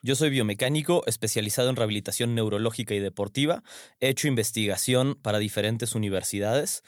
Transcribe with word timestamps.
Yo 0.00 0.14
soy 0.14 0.30
biomecánico 0.30 1.02
especializado 1.06 1.70
en 1.70 1.76
rehabilitación 1.76 2.36
neurológica 2.36 2.94
y 2.94 3.00
deportiva. 3.00 3.64
He 3.98 4.08
hecho 4.08 4.28
investigación 4.28 5.16
para 5.20 5.40
diferentes 5.40 5.96
universidades. 5.96 6.84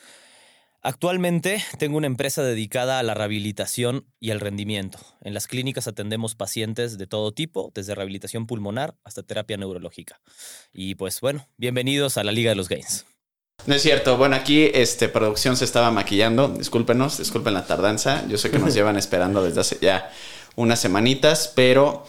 Actualmente 0.81 1.63
tengo 1.79 1.97
una 1.97 2.07
empresa 2.07 2.45
dedicada 2.45 3.01
a 3.01 3.03
la 3.03 3.15
rehabilitación 3.15 4.07
y 4.21 4.31
al 4.31 4.39
rendimiento. 4.39 5.01
En 5.23 5.35
las 5.35 5.49
clínicas 5.49 5.89
atendemos 5.89 6.37
pacientes 6.37 6.99
de 6.99 7.09
todo 7.09 7.33
tipo, 7.33 7.73
desde 7.75 7.97
rehabilitación 7.97 8.47
pulmonar 8.47 8.95
hasta 9.03 9.25
terapia 9.25 9.57
neurológica. 9.57 10.21
Y 10.73 10.95
pues 10.95 11.21
bueno, 11.21 11.49
bienvenidos 11.57 12.17
a 12.17 12.23
la 12.23 12.31
Liga 12.31 12.51
de 12.51 12.57
los 12.57 12.69
Gains. 12.69 13.07
No 13.67 13.75
es 13.75 13.83
cierto. 13.83 14.19
Bueno, 14.19 14.37
aquí 14.37 14.71
este, 14.73 15.09
producción 15.09 15.57
se 15.57 15.65
estaba 15.65 15.91
maquillando. 15.91 16.49
Discúlpenos, 16.49 17.19
disculpen 17.19 17.55
la 17.55 17.67
tardanza. 17.67 18.25
Yo 18.29 18.39
sé 18.39 18.53
que 18.53 18.61
nos 18.61 18.73
llevan 18.75 18.97
esperando 18.97 19.43
desde 19.43 19.61
hace 19.61 19.79
ya 19.83 20.13
unas 20.55 20.81
semanitas, 20.81 21.53
pero 21.55 22.07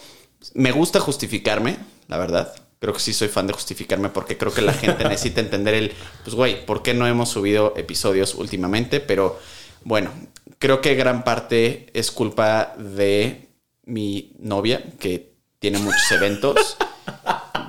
me 0.54 0.72
gusta 0.72 1.00
justificarme, 1.00 1.76
la 2.08 2.18
verdad. 2.18 2.54
Creo 2.78 2.94
que 2.94 3.00
sí 3.00 3.12
soy 3.12 3.28
fan 3.28 3.46
de 3.46 3.52
justificarme 3.52 4.08
porque 4.08 4.36
creo 4.36 4.52
que 4.52 4.62
la 4.62 4.72
gente 4.72 5.04
necesita 5.08 5.40
entender 5.40 5.74
el, 5.74 5.92
pues 6.24 6.34
güey, 6.34 6.66
¿por 6.66 6.82
qué 6.82 6.94
no 6.94 7.06
hemos 7.06 7.28
subido 7.28 7.74
episodios 7.76 8.34
últimamente? 8.34 9.00
Pero 9.00 9.38
bueno, 9.84 10.10
creo 10.58 10.80
que 10.80 10.94
gran 10.94 11.24
parte 11.24 11.86
es 11.94 12.10
culpa 12.10 12.74
de 12.78 13.48
mi 13.84 14.32
novia, 14.38 14.82
que 14.98 15.32
tiene 15.58 15.78
muchos 15.78 16.10
eventos, 16.10 16.76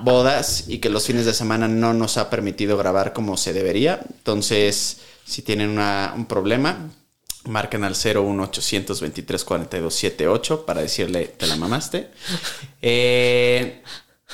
bodas 0.02 0.64
y 0.68 0.78
que 0.78 0.90
los 0.90 1.06
fines 1.06 1.26
de 1.26 1.34
semana 1.34 1.68
no 1.68 1.94
nos 1.94 2.18
ha 2.18 2.28
permitido 2.28 2.76
grabar 2.76 3.12
como 3.12 3.36
se 3.36 3.52
debería. 3.52 4.00
Entonces, 4.18 5.00
si 5.24 5.42
tienen 5.42 5.78
un 5.78 6.26
problema, 6.26 6.90
marquen 7.44 7.84
al 7.84 7.94
01800 7.94 9.00
23 9.00 9.44
42 9.44 9.94
78 9.94 10.66
para 10.66 10.80
decirle 10.80 11.26
te 11.26 11.46
la 11.46 11.56
mamaste. 11.56 12.10
Eh, 12.86 13.82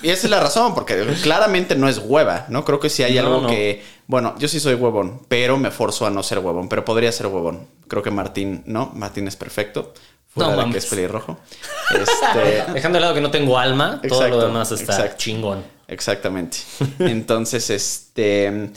y 0.02 0.08
esa 0.08 0.26
es 0.26 0.30
la 0.30 0.40
razón, 0.40 0.74
porque 0.74 0.96
claramente 1.22 1.76
no 1.76 1.88
es 1.88 1.98
hueva, 1.98 2.46
¿no? 2.48 2.64
Creo 2.64 2.80
que 2.80 2.88
si 2.88 3.02
hay 3.02 3.18
algo 3.18 3.46
que. 3.46 3.82
Bueno, 4.06 4.34
yo 4.38 4.48
sí 4.48 4.58
soy 4.58 4.74
huevón, 4.74 5.22
pero 5.28 5.56
me 5.56 5.70
forzo 5.70 6.06
a 6.06 6.10
no 6.10 6.22
ser 6.22 6.38
huevón, 6.38 6.68
pero 6.68 6.84
podría 6.84 7.12
ser 7.12 7.26
huevón. 7.26 7.68
Creo 7.86 8.02
que 8.02 8.10
Martín, 8.10 8.62
¿no? 8.66 8.90
Martín 8.94 9.28
es 9.28 9.36
perfecto. 9.36 9.92
Fuera 10.28 10.54
No 10.54 10.64
de 10.64 10.72
que 10.72 10.78
es 10.78 10.86
pelirrojo. 10.86 11.38
Este, 11.90 12.72
Dejando 12.72 12.96
de 12.96 13.00
lado 13.00 13.14
que 13.14 13.20
no 13.20 13.30
tengo 13.30 13.58
alma, 13.58 14.00
todo 14.08 14.28
lo 14.28 14.40
demás 14.40 14.70
está 14.70 15.16
chingón. 15.16 15.64
Exactamente. 15.88 16.58
Entonces, 17.00 17.68
este. 17.70 18.70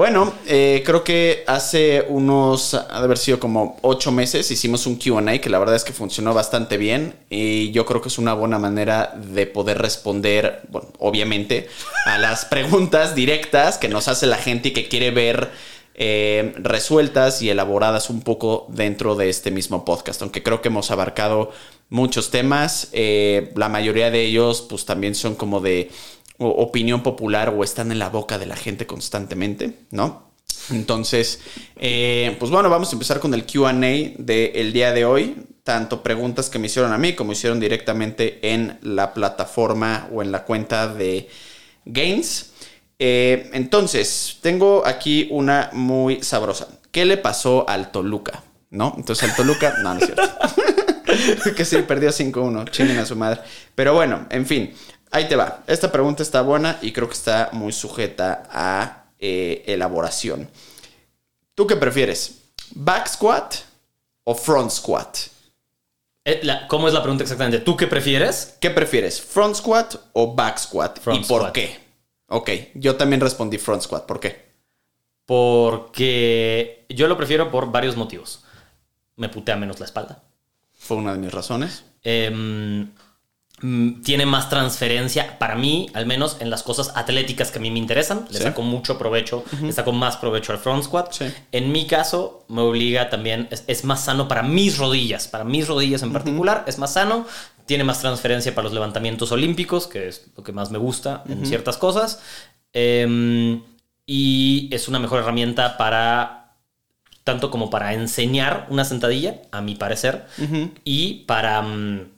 Bueno, 0.00 0.32
eh, 0.46 0.82
creo 0.86 1.04
que 1.04 1.44
hace 1.46 2.06
unos, 2.08 2.72
ha 2.72 3.00
de 3.00 3.04
haber 3.04 3.18
sido 3.18 3.38
como 3.38 3.76
ocho 3.82 4.10
meses, 4.10 4.50
hicimos 4.50 4.86
un 4.86 4.96
QA 4.96 5.42
que 5.42 5.50
la 5.50 5.58
verdad 5.58 5.76
es 5.76 5.84
que 5.84 5.92
funcionó 5.92 6.32
bastante 6.32 6.78
bien 6.78 7.16
y 7.28 7.70
yo 7.72 7.84
creo 7.84 8.00
que 8.00 8.08
es 8.08 8.16
una 8.16 8.32
buena 8.32 8.58
manera 8.58 9.12
de 9.14 9.46
poder 9.46 9.76
responder, 9.76 10.62
bueno, 10.70 10.88
obviamente, 11.00 11.68
a 12.06 12.16
las 12.16 12.44
preguntas 12.50 13.14
directas 13.14 13.76
que 13.76 13.90
nos 13.90 14.08
hace 14.08 14.26
la 14.26 14.38
gente 14.38 14.70
y 14.70 14.72
que 14.72 14.88
quiere 14.88 15.10
ver 15.10 15.50
eh, 15.94 16.54
resueltas 16.56 17.42
y 17.42 17.50
elaboradas 17.50 18.08
un 18.08 18.22
poco 18.22 18.68
dentro 18.70 19.16
de 19.16 19.28
este 19.28 19.50
mismo 19.50 19.84
podcast, 19.84 20.22
aunque 20.22 20.42
creo 20.42 20.62
que 20.62 20.68
hemos 20.68 20.90
abarcado 20.90 21.52
muchos 21.90 22.30
temas, 22.30 22.88
eh, 22.92 23.52
la 23.54 23.68
mayoría 23.68 24.10
de 24.10 24.24
ellos 24.24 24.64
pues 24.66 24.86
también 24.86 25.14
son 25.14 25.34
como 25.34 25.60
de 25.60 25.90
opinión 26.40 27.02
popular 27.02 27.50
o 27.50 27.62
están 27.62 27.92
en 27.92 27.98
la 27.98 28.08
boca 28.08 28.38
de 28.38 28.46
la 28.46 28.56
gente 28.56 28.86
constantemente, 28.86 29.78
¿no? 29.90 30.30
Entonces, 30.70 31.40
eh, 31.76 32.36
pues 32.38 32.50
bueno, 32.50 32.70
vamos 32.70 32.90
a 32.90 32.92
empezar 32.92 33.20
con 33.20 33.34
el 33.34 33.44
QA 33.44 33.72
del 33.72 34.72
día 34.72 34.92
de 34.92 35.04
hoy. 35.04 35.36
Tanto 35.64 36.02
preguntas 36.02 36.48
que 36.48 36.58
me 36.58 36.66
hicieron 36.66 36.92
a 36.92 36.98
mí 36.98 37.14
como 37.14 37.32
hicieron 37.32 37.60
directamente 37.60 38.38
en 38.52 38.78
la 38.82 39.12
plataforma 39.14 40.08
o 40.12 40.22
en 40.22 40.32
la 40.32 40.44
cuenta 40.44 40.88
de 40.88 41.28
Gains. 41.84 42.52
Eh, 42.98 43.50
entonces, 43.52 44.38
tengo 44.40 44.86
aquí 44.86 45.28
una 45.30 45.70
muy 45.72 46.22
sabrosa. 46.22 46.68
¿Qué 46.90 47.04
le 47.04 47.16
pasó 47.16 47.68
al 47.68 47.90
Toluca? 47.90 48.42
¿No? 48.70 48.94
Entonces, 48.96 49.28
al 49.28 49.36
Toluca, 49.36 49.74
no, 49.82 49.94
no 49.94 50.00
es 50.00 50.06
cierto. 50.06 50.22
que 51.56 51.64
sí, 51.64 51.78
perdió 51.78 52.10
5-1. 52.10 52.70
Chinguen 52.70 52.98
a 52.98 53.06
su 53.06 53.16
madre. 53.16 53.40
Pero 53.74 53.94
bueno, 53.94 54.26
en 54.30 54.46
fin, 54.46 54.72
ahí 55.10 55.28
te 55.28 55.36
va. 55.36 55.62
Esta 55.66 55.90
pregunta 55.92 56.22
está 56.22 56.42
buena 56.42 56.78
y 56.82 56.92
creo 56.92 57.08
que 57.08 57.14
está 57.14 57.50
muy 57.52 57.72
sujeta 57.72 58.44
a 58.50 59.04
eh, 59.18 59.64
elaboración. 59.66 60.48
¿Tú 61.54 61.66
qué 61.66 61.76
prefieres? 61.76 62.42
¿Back 62.72 63.08
squat 63.08 63.54
o 64.24 64.34
front 64.34 64.70
squat? 64.70 65.16
Eh, 66.24 66.42
¿Cómo 66.68 66.88
es 66.88 66.94
la 66.94 67.02
pregunta 67.02 67.24
exactamente? 67.24 67.58
¿Tú 67.58 67.76
qué 67.76 67.86
prefieres? 67.86 68.56
¿Qué 68.60 68.70
prefieres? 68.70 69.20
¿Front 69.20 69.56
squat 69.56 69.96
o 70.12 70.34
back 70.34 70.58
squat? 70.58 71.00
Front 71.00 71.24
¿Y 71.24 71.28
por 71.28 71.40
squat. 71.42 71.52
qué? 71.52 71.80
Ok, 72.28 72.50
yo 72.74 72.96
también 72.96 73.20
respondí 73.20 73.58
front 73.58 73.82
squat. 73.82 74.06
¿Por 74.06 74.20
qué? 74.20 74.50
Porque 75.26 76.84
yo 76.88 77.08
lo 77.08 77.16
prefiero 77.16 77.50
por 77.50 77.70
varios 77.70 77.96
motivos. 77.96 78.44
Me 79.16 79.28
putea 79.28 79.56
menos 79.56 79.78
la 79.80 79.86
espalda. 79.86 80.22
Fue 80.72 80.96
una 80.96 81.12
de 81.12 81.18
mis 81.18 81.32
razones. 81.32 81.84
Mm, 82.04 82.82
tiene 84.02 84.24
más 84.24 84.48
transferencia 84.48 85.38
para 85.38 85.54
mí, 85.54 85.90
al 85.92 86.06
menos 86.06 86.38
en 86.40 86.48
las 86.48 86.62
cosas 86.62 86.92
atléticas 86.94 87.50
que 87.50 87.58
a 87.58 87.60
mí 87.62 87.70
me 87.70 87.78
interesan. 87.78 88.24
Le 88.30 88.38
Sí. 88.38 88.44
saco 88.44 88.62
mucho 88.62 88.96
provecho, 88.98 89.44
le 89.60 89.72
saco 89.72 89.92
más 89.92 90.16
provecho 90.16 90.52
al 90.52 90.58
front 90.58 90.84
squat. 90.84 91.12
Sí. 91.12 91.26
En 91.52 91.70
mi 91.70 91.86
caso, 91.86 92.44
me 92.48 92.62
obliga 92.62 93.10
también, 93.10 93.48
es, 93.50 93.64
es 93.66 93.84
más 93.84 94.04
sano 94.04 94.28
para 94.28 94.42
mis 94.42 94.78
rodillas, 94.78 95.28
para 95.28 95.44
mis 95.44 95.68
rodillas 95.68 96.02
en 96.02 96.12
particular, 96.12 96.64
es 96.66 96.78
más 96.78 96.94
sano. 96.94 97.26
Tiene 97.66 97.84
más 97.84 98.00
transferencia 98.00 98.54
para 98.54 98.64
los 98.64 98.72
levantamientos 98.72 99.30
olímpicos, 99.30 99.86
que 99.86 100.08
es 100.08 100.26
lo 100.36 100.42
que 100.42 100.52
más 100.52 100.70
me 100.70 100.78
gusta 100.78 101.22
en 101.28 101.44
ciertas 101.46 101.76
cosas. 101.76 102.20
Em, 102.72 103.62
y 104.06 104.68
es 104.72 104.88
una 104.88 104.98
mejor 104.98 105.20
herramienta 105.20 105.76
para 105.76 106.54
tanto 107.24 107.50
como 107.50 107.68
para 107.70 107.92
enseñar 107.94 108.66
una 108.70 108.84
sentadilla, 108.84 109.42
a 109.52 109.60
mi 109.60 109.74
parecer, 109.76 110.26
y 110.84 111.24
para 111.26 111.60
mm, 111.62 112.08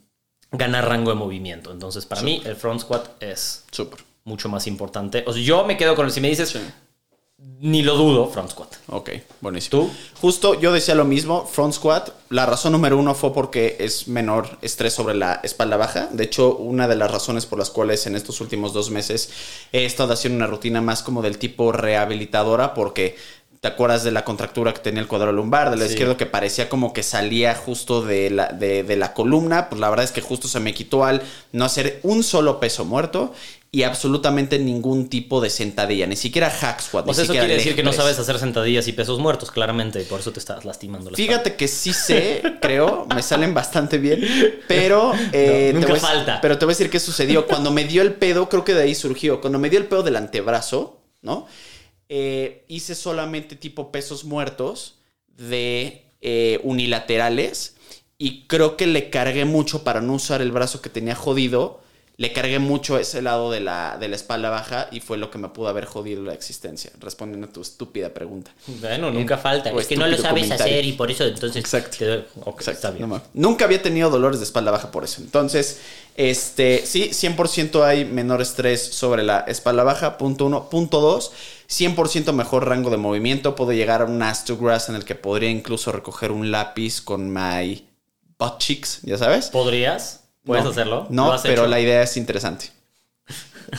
ganar 0.52 0.88
rango 0.88 1.10
de 1.10 1.16
movimiento. 1.16 1.72
Entonces, 1.72 2.06
para 2.06 2.22
mí, 2.22 2.42
el 2.44 2.56
front 2.56 2.80
squat 2.82 3.22
es 3.22 3.64
Súper. 3.70 4.00
mucho 4.24 4.48
más 4.48 4.66
importante. 4.66 5.24
O 5.26 5.32
sea, 5.32 5.42
yo 5.42 5.64
me 5.64 5.76
quedo 5.76 5.94
con 5.96 6.06
el, 6.06 6.12
si 6.12 6.20
me 6.20 6.28
dices, 6.28 6.50
Sí. 6.50 6.60
ni 7.60 7.82
lo 7.82 7.96
dudo, 7.96 8.28
front 8.28 8.50
squat. 8.50 8.74
Ok, 8.88 9.10
buenísimo. 9.40 9.82
¿Tú? 9.84 9.90
Justo 10.20 10.60
yo 10.60 10.72
decía 10.72 10.94
lo 10.94 11.04
mismo, 11.04 11.44
front 11.46 11.74
squat. 11.74 12.10
La 12.28 12.46
razón 12.46 12.72
número 12.72 12.96
uno 12.98 13.14
fue 13.14 13.32
porque 13.32 13.76
es 13.80 14.06
menor 14.08 14.58
estrés 14.62 14.92
sobre 14.92 15.14
la 15.14 15.40
espalda 15.42 15.76
baja. 15.76 16.08
De 16.12 16.24
hecho, 16.24 16.54
una 16.56 16.86
de 16.86 16.94
las 16.96 17.10
razones 17.10 17.46
por 17.46 17.58
las 17.58 17.70
cuales 17.70 18.06
en 18.06 18.14
estos 18.14 18.40
últimos 18.40 18.72
dos 18.72 18.90
meses 18.90 19.30
he 19.72 19.84
estado 19.84 20.12
haciendo 20.12 20.36
una 20.36 20.46
rutina 20.46 20.80
más 20.80 21.02
como 21.02 21.20
del 21.22 21.38
tipo 21.38 21.72
rehabilitadora, 21.72 22.74
porque 22.74 23.16
te 23.62 23.68
acuerdas 23.68 24.02
de 24.02 24.10
la 24.10 24.24
contractura 24.24 24.74
que 24.74 24.80
tenía 24.80 25.00
el 25.00 25.06
cuadro 25.06 25.30
lumbar 25.30 25.70
del 25.70 25.78
Sí. 25.82 25.86
izquierdo 25.92 26.16
que 26.16 26.26
parecía 26.26 26.68
como 26.68 26.92
que 26.92 27.04
salía 27.04 27.54
justo 27.54 28.02
de 28.02 28.28
la, 28.28 28.48
de, 28.48 28.82
de 28.82 28.96
la 28.96 29.14
columna. 29.14 29.68
Pues 29.68 29.80
la 29.80 29.88
verdad 29.88 30.04
es 30.04 30.10
que 30.10 30.20
justo 30.20 30.48
se 30.48 30.58
me 30.58 30.74
quitó 30.74 31.04
al 31.04 31.22
no 31.52 31.64
hacer 31.64 32.00
un 32.02 32.24
solo 32.24 32.58
peso 32.58 32.84
muerto. 32.84 33.32
Y 33.74 33.84
absolutamente 33.84 34.58
ningún 34.58 35.08
tipo 35.08 35.40
de 35.40 35.48
sentadilla, 35.48 36.06
ni 36.06 36.16
siquiera 36.16 36.50
hack 36.50 36.80
squat. 36.82 37.08
O 37.08 37.12
ni 37.14 37.22
eso 37.22 37.32
quiere 37.32 37.54
decir 37.54 37.74
que 37.74 37.82
no 37.84 37.92
sabes 37.94 38.18
hacer 38.18 38.38
sentadillas 38.38 38.86
y 38.88 38.92
pesos 38.92 39.18
muertos, 39.18 39.50
claramente, 39.50 40.02
y 40.02 40.04
por 40.04 40.20
eso 40.20 40.30
te 40.30 40.40
estás 40.40 40.66
lastimando 40.66 41.08
la 41.10 41.14
espalda. 41.16 41.32
Fíjate 41.32 41.56
que 41.56 41.68
sí 41.68 41.94
sé, 41.94 42.42
creo, 42.60 43.06
me 43.14 43.22
salen 43.22 43.54
bastante 43.54 43.96
bien, 43.96 44.20
pero... 44.68 45.12
eh, 45.32 45.70
No, 45.72 45.80
nunca 45.80 45.92
te 45.94 45.98
a- 46.00 46.02
falta. 46.02 46.40
Pero 46.42 46.58
te 46.58 46.66
voy 46.66 46.72
a 46.72 46.74
decir 46.76 46.90
qué 46.90 47.00
sucedió. 47.00 47.46
Cuando 47.46 47.70
me 47.70 47.84
dio 47.84 48.02
el 48.02 48.12
pedo, 48.12 48.50
creo 48.50 48.62
que 48.62 48.74
de 48.74 48.82
ahí 48.82 48.94
surgió. 48.94 49.40
Cuando 49.40 49.58
me 49.58 49.70
dio 49.70 49.78
el 49.78 49.86
pedo 49.86 50.02
del 50.02 50.16
antebrazo, 50.16 50.98
¿no? 51.22 51.46
Eh, 52.14 52.64
hice 52.68 52.94
solamente 52.94 53.56
tipo 53.56 53.90
pesos 53.90 54.24
muertos 54.24 54.96
de 55.38 56.04
eh, 56.20 56.60
unilaterales 56.62 57.76
y 58.18 58.42
creo 58.48 58.76
que 58.76 58.86
le 58.86 59.08
cargué 59.08 59.46
mucho 59.46 59.82
para 59.82 60.02
no 60.02 60.12
usar 60.12 60.42
el 60.42 60.52
brazo 60.52 60.82
que 60.82 60.90
tenía 60.90 61.14
jodido. 61.14 61.80
le 62.18 62.30
cargué 62.34 62.58
mucho 62.58 62.98
ese 62.98 63.22
lado 63.22 63.50
de 63.50 63.60
la, 63.60 63.96
de 63.98 64.06
la 64.08 64.14
espalda 64.16 64.50
baja 64.50 64.88
y 64.92 65.00
fue 65.00 65.16
lo 65.16 65.30
que 65.30 65.38
me 65.38 65.48
pudo 65.48 65.68
haber 65.68 65.86
jodido 65.86 66.22
la 66.22 66.34
existencia, 66.34 66.90
respondiendo 67.00 67.46
a 67.46 67.50
tu 67.50 67.62
estúpida 67.62 68.12
pregunta. 68.12 68.52
Bueno, 68.66 69.10
nunca 69.10 69.38
falta. 69.38 69.70
Es 69.70 69.86
que 69.86 69.96
no 69.96 70.06
lo 70.06 70.16
sabes 70.18 70.44
comentario. 70.44 70.64
hacer 70.74 70.84
y 70.84 70.92
por 70.92 71.10
eso 71.10 71.24
entonces. 71.24 71.56
Exacto. 71.64 71.96
te 71.98 72.04
doy- 72.06 72.24
Exacto. 72.36 72.70
está 72.70 72.90
bien. 72.90 73.08
No. 73.08 73.22
Nunca 73.32 73.64
había 73.64 73.80
tenido 73.80 74.10
dolores 74.10 74.38
de 74.38 74.44
espalda 74.44 74.70
baja 74.70 74.90
por 74.90 75.02
eso. 75.04 75.22
Entonces, 75.22 75.80
este, 76.14 76.84
sí, 76.86 77.08
100% 77.12 77.82
hay 77.82 78.04
menor 78.04 78.42
estrés 78.42 78.82
sobre 78.82 79.22
la 79.24 79.40
espalda 79.48 79.82
baja. 79.82 80.18
Punto 80.18 80.44
uno. 80.46 80.68
Punto 80.68 81.00
dos, 81.00 81.32
100% 81.72 82.32
mejor 82.32 82.68
rango 82.68 82.90
de 82.90 82.96
movimiento. 82.98 83.54
Puedo 83.54 83.72
llegar 83.72 84.02
a 84.02 84.04
un 84.04 84.22
astograss 84.22 84.88
en 84.88 84.94
el 84.96 85.04
que 85.04 85.14
podría 85.14 85.50
incluso 85.50 85.90
recoger 85.92 86.30
un 86.30 86.50
lápiz 86.50 87.00
con 87.00 87.32
my 87.32 87.88
butt 88.38 88.58
cheeks, 88.58 89.00
ya 89.02 89.16
sabes. 89.16 89.46
¿Podrías? 89.48 90.24
¿Puedes 90.44 90.64
No, 90.64 90.70
hacerlo? 90.70 91.06
No, 91.10 91.26
¿Lo 91.28 91.32
has 91.34 91.42
pero 91.42 91.62
hecho? 91.62 91.66
la 91.68 91.80
idea 91.80 92.02
es 92.02 92.16
interesante. 92.16 92.70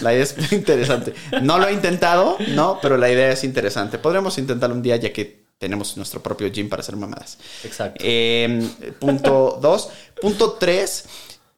La 0.02 0.14
idea 0.14 0.24
es 0.24 0.36
interesante. 0.52 1.14
No 1.42 1.60
lo 1.60 1.68
he 1.68 1.74
intentado, 1.74 2.38
no, 2.50 2.80
pero 2.82 2.98
la 2.98 3.12
idea 3.12 3.32
es 3.32 3.44
interesante. 3.44 3.98
Podremos 4.00 4.38
intentarlo 4.38 4.76
un 4.76 4.82
día 4.82 4.96
ya 4.96 5.14
que 5.14 5.44
tenemos 5.60 5.96
nuestro 5.98 6.22
propio 6.24 6.52
gym 6.52 6.68
para 6.70 6.82
hacer 6.82 6.96
mamadas. 6.96 7.38
Exacto. 7.64 8.04
Eh, 8.04 8.68
punto 9.00 9.60
dos. 9.62 9.90
Punto 10.22 10.54
tres. 10.54 11.06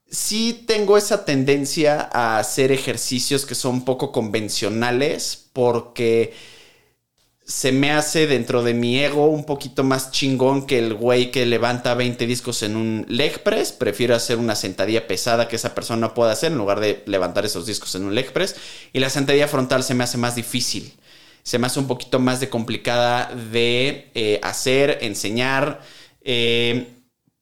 Sí 0.10 0.64
tengo 0.68 0.98
esa 0.98 1.26
tendencia 1.26 2.10
a 2.14 2.38
hacer 2.40 2.72
ejercicios 2.72 3.46
que 3.46 3.56
son 3.56 3.84
poco 3.84 4.12
convencionales 4.12 5.50
porque 5.52 6.34
se 7.46 7.72
me 7.72 7.92
hace 7.92 8.26
dentro 8.26 8.64
de 8.64 8.74
mi 8.74 9.00
ego 9.00 9.28
un 9.28 9.46
poquito 9.46 9.84
más 9.84 10.12
chingón 10.12 10.66
que 10.66 10.80
el 10.80 10.96
güey 10.96 11.30
que 11.32 11.46
levanta 11.46 11.94
20 11.94 12.26
discos 12.26 12.64
en 12.64 12.76
un 12.76 13.06
leg 13.08 13.44
press. 13.44 13.72
Prefiero 13.72 14.16
hacer 14.16 14.38
una 14.38 14.56
sentadilla 14.56 15.08
pesada 15.08 15.48
que 15.48 15.56
esa 15.58 15.76
persona 15.76 16.14
pueda 16.16 16.32
hacer 16.32 16.52
en 16.52 16.58
lugar 16.58 16.80
de 16.80 17.04
levantar 17.06 17.46
esos 17.46 17.66
discos 17.68 17.94
en 17.96 18.06
un 18.06 18.16
leg 18.16 18.32
press. 18.34 18.56
Y 18.94 19.00
la 19.00 19.10
sentadilla 19.12 19.48
frontal 19.48 19.84
se 19.84 19.94
me 19.94 20.04
hace 20.04 20.18
más 20.18 20.36
difícil. 20.36 20.94
Se 21.44 21.60
me 21.60 21.68
hace 21.68 21.80
un 21.80 21.88
poquito 21.88 22.20
más 22.20 22.40
de 22.40 22.50
complicada 22.50 23.32
de 23.52 24.10
eh, 24.16 24.40
hacer, 24.42 25.00
enseñar. 25.02 25.82
eh, 26.24 26.95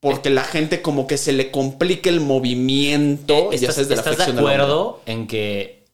porque 0.03 0.29
la 0.29 0.43
gente 0.43 0.81
como 0.83 1.07
que 1.07 1.17
se 1.17 1.33
le 1.33 1.49
complica 1.49 2.09
el 2.09 2.19
movimiento, 2.21 3.51
Eh, 3.51 3.57
ya 3.57 3.69
¿Estás, 3.69 3.75
sabes, 3.75 3.89
de 3.89 3.95
la 3.95 4.01
estás 4.01 4.17
de 4.27 4.39
acuerdo 4.39 5.01
en 5.05 5.27
que 5.27 5.85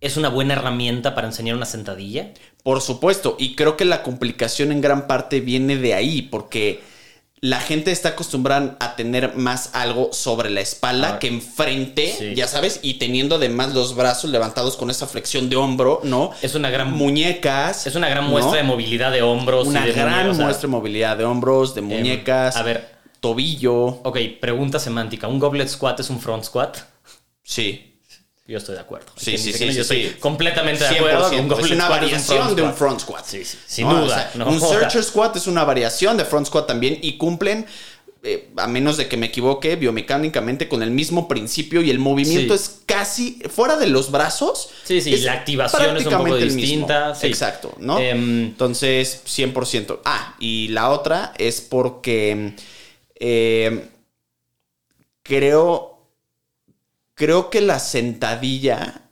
es 0.00 0.16
una 0.16 0.28
buena 0.30 0.54
herramienta 0.54 1.14
para 1.14 1.28
enseñar 1.28 1.54
una 1.56 1.66
sentadilla? 1.66 2.32
Por 2.64 2.80
supuesto, 2.80 3.36
y 3.38 3.54
creo 3.54 3.76
que 3.76 3.84
la 3.84 4.02
complicación 4.02 4.72
en 4.72 4.80
gran 4.80 5.06
parte 5.06 5.40
viene 5.40 5.76
de 5.76 5.94
ahí, 5.94 6.22
porque 6.22 6.80
la 7.42 7.58
gente 7.58 7.90
está 7.90 8.10
acostumbrada 8.10 8.76
a 8.80 8.96
tener 8.96 9.34
más 9.34 9.70
algo 9.72 10.12
sobre 10.12 10.50
la 10.50 10.60
espalda 10.60 11.14
Ah, 11.14 11.18
que 11.18 11.28
enfrente, 11.28 12.14
sí. 12.18 12.34
ya 12.34 12.46
sabes, 12.46 12.80
y 12.82 12.94
teniendo 12.94 13.36
además 13.36 13.72
los 13.72 13.94
brazos 13.96 14.30
levantados 14.30 14.76
con 14.76 14.90
esa 14.90 15.06
flexión 15.06 15.48
de 15.48 15.56
hombro, 15.56 16.00
¿no? 16.04 16.32
Es 16.42 16.54
una 16.54 16.68
gran, 16.68 16.92
Muñecas. 16.92 17.86
es 17.86 17.94
una 17.94 18.10
gran 18.10 18.24
¿no? 18.24 18.30
muestra 18.30 18.56
de 18.58 18.62
movilidad 18.62 19.10
de 19.10 19.22
hombros. 19.22 19.66
y 19.66 19.70
Una 19.70 19.86
de 19.86 19.92
gran 19.92 20.26
muñe- 20.26 20.30
o 20.30 20.34
sea, 20.34 20.44
muestra 20.44 20.66
de 20.66 20.70
movilidad 20.72 21.16
de 21.16 21.24
hombros, 21.24 21.74
de 21.74 21.80
muñecas, 21.80 22.56
a 22.56 22.62
ver, 22.62 22.99
tobillo. 23.20 23.74
ok, 24.02 24.18
pregunta 24.40 24.78
semántica. 24.78 25.28
¿Un 25.28 25.38
goblet 25.38 25.68
squat 25.68 26.00
es 26.00 26.10
un 26.10 26.20
front 26.20 26.44
squat? 26.44 26.76
Sí. 27.42 27.86
Yo 28.46 28.58
estoy 28.58 28.74
de 28.74 28.80
acuerdo. 28.80 29.06
Sí, 29.16 29.38
sí, 29.38 29.52
sí, 29.52 29.66
Yo 29.66 29.72
sí, 29.72 29.80
estoy 29.80 30.08
sí. 30.08 30.14
completamente 30.18 30.82
de 30.82 30.90
acuerdo. 30.98 31.30
que 31.30 31.36
un 31.36 31.46
100%. 31.46 31.48
goblet 31.50 31.64
Es 31.66 31.70
una 31.72 31.88
variación 31.88 32.56
de 32.56 32.62
un 32.62 32.74
front 32.74 33.00
squat. 33.00 33.24
Sí, 33.24 33.44
sí, 33.44 33.56
sin 33.66 33.86
¿no? 33.88 34.00
duda. 34.02 34.04
O 34.04 34.08
sea, 34.08 34.30
no 34.34 34.48
un 34.50 34.58
joda. 34.58 34.78
searcher 34.80 35.04
squat 35.04 35.36
es 35.36 35.46
una 35.46 35.62
variación 35.64 36.16
de 36.16 36.24
front 36.24 36.48
squat 36.48 36.66
también 36.66 36.98
y 37.00 37.16
cumplen, 37.16 37.64
eh, 38.24 38.50
a 38.56 38.66
menos 38.66 38.96
de 38.96 39.06
que 39.06 39.16
me 39.16 39.26
equivoque, 39.26 39.76
biomecánicamente 39.76 40.68
con 40.68 40.82
el 40.82 40.90
mismo 40.90 41.28
principio 41.28 41.80
y 41.80 41.90
el 41.90 42.00
movimiento 42.00 42.56
Sí. 42.58 42.64
es 42.64 42.80
casi 42.86 43.38
fuera 43.48 43.76
de 43.76 43.86
los 43.86 44.10
brazos. 44.10 44.70
Sí, 44.82 45.00
sí, 45.00 45.16
la 45.18 45.34
activación 45.34 45.96
es 45.96 46.06
un 46.06 46.12
poco 46.18 46.36
distinta. 46.36 47.14
sí. 47.14 47.28
Exacto, 47.28 47.72
¿no? 47.78 48.00
Em, 48.00 48.46
Entonces, 48.46 49.22
100%. 49.26 50.00
Ah, 50.04 50.34
y 50.40 50.68
la 50.68 50.90
otra 50.90 51.34
es 51.38 51.60
porque 51.60 52.54
eh, 53.20 53.90
creo, 55.22 55.98
creo 57.14 57.50
que 57.50 57.60
la 57.60 57.78
sentadilla 57.78 59.02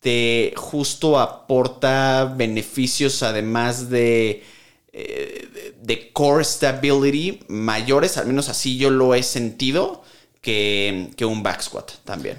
te 0.00 0.54
justo 0.56 1.18
aporta 1.18 2.34
beneficios 2.36 3.22
además 3.22 3.90
de, 3.90 4.44
eh, 4.92 5.48
de- 5.54 5.76
de 5.82 6.12
core 6.12 6.44
stability 6.44 7.40
mayores, 7.48 8.16
al 8.18 8.26
menos 8.28 8.48
así 8.48 8.78
yo 8.78 8.90
lo 8.90 9.14
he 9.14 9.22
sentido, 9.22 10.02
que, 10.42 11.10
que 11.16 11.24
un 11.24 11.42
back 11.42 11.62
squat 11.62 11.92
también. 12.04 12.38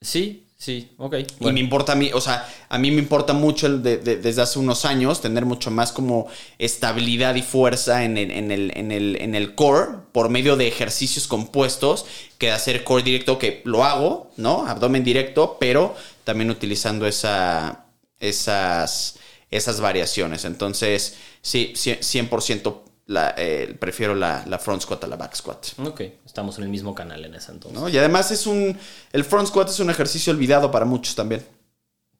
sí, 0.00 0.45
sí, 0.66 0.90
ok. 0.98 1.14
Y 1.40 1.52
me 1.52 1.60
importa 1.60 1.92
a 1.92 1.94
mí, 1.94 2.10
o 2.12 2.20
sea, 2.20 2.46
a 2.68 2.78
mí 2.78 2.90
me 2.90 2.98
importa 2.98 3.32
mucho 3.32 3.66
el 3.68 3.82
de- 3.82 3.98
de- 3.98 4.16
desde 4.16 4.42
hace 4.42 4.58
unos 4.58 4.84
años 4.84 5.20
tener 5.20 5.44
mucho 5.46 5.70
más 5.70 5.92
como 5.92 6.26
estabilidad 6.58 7.34
y 7.36 7.42
fuerza 7.42 8.04
en 8.04 8.18
el, 8.18 8.30
en, 8.32 8.50
el, 8.50 8.72
en, 8.76 8.90
el, 8.92 9.16
en 9.20 9.34
el 9.34 9.54
core 9.54 9.86
por 10.12 10.28
medio 10.28 10.56
de 10.56 10.66
ejercicios 10.66 11.26
compuestos 11.28 12.04
que 12.38 12.46
de 12.46 12.52
hacer 12.52 12.82
core 12.84 13.02
directo, 13.04 13.38
que 13.38 13.62
lo 13.64 13.84
hago, 13.84 14.30
¿no? 14.36 14.66
Abdomen 14.66 15.04
directo, 15.04 15.56
pero 15.60 15.94
también 16.24 16.50
utilizando 16.50 17.06
esa, 17.06 17.84
esas, 18.20 19.18
esas 19.50 19.80
variaciones. 19.80 20.44
Entonces, 20.44 21.14
sí, 21.42 21.72
cien- 21.76 22.00
100% 22.02 22.82
la, 23.06 23.34
eh, 23.36 23.76
prefiero 23.78 24.14
la, 24.14 24.44
la 24.46 24.58
front 24.58 24.82
squat 24.82 25.04
a 25.04 25.06
la 25.06 25.16
back 25.16 25.34
squat. 25.34 25.66
Ok, 25.84 26.00
estamos 26.24 26.58
en 26.58 26.64
el 26.64 26.70
mismo 26.70 26.94
canal 26.94 27.24
en 27.24 27.34
ese 27.34 27.52
entonces. 27.52 27.80
¿no? 27.80 27.88
Y 27.88 27.96
además 27.98 28.30
es 28.30 28.46
un, 28.46 28.76
el 29.12 29.24
front 29.24 29.48
squat 29.48 29.68
es 29.68 29.78
un 29.80 29.90
ejercicio 29.90 30.32
olvidado 30.32 30.70
para 30.70 30.84
muchos 30.84 31.14
también. 31.14 31.46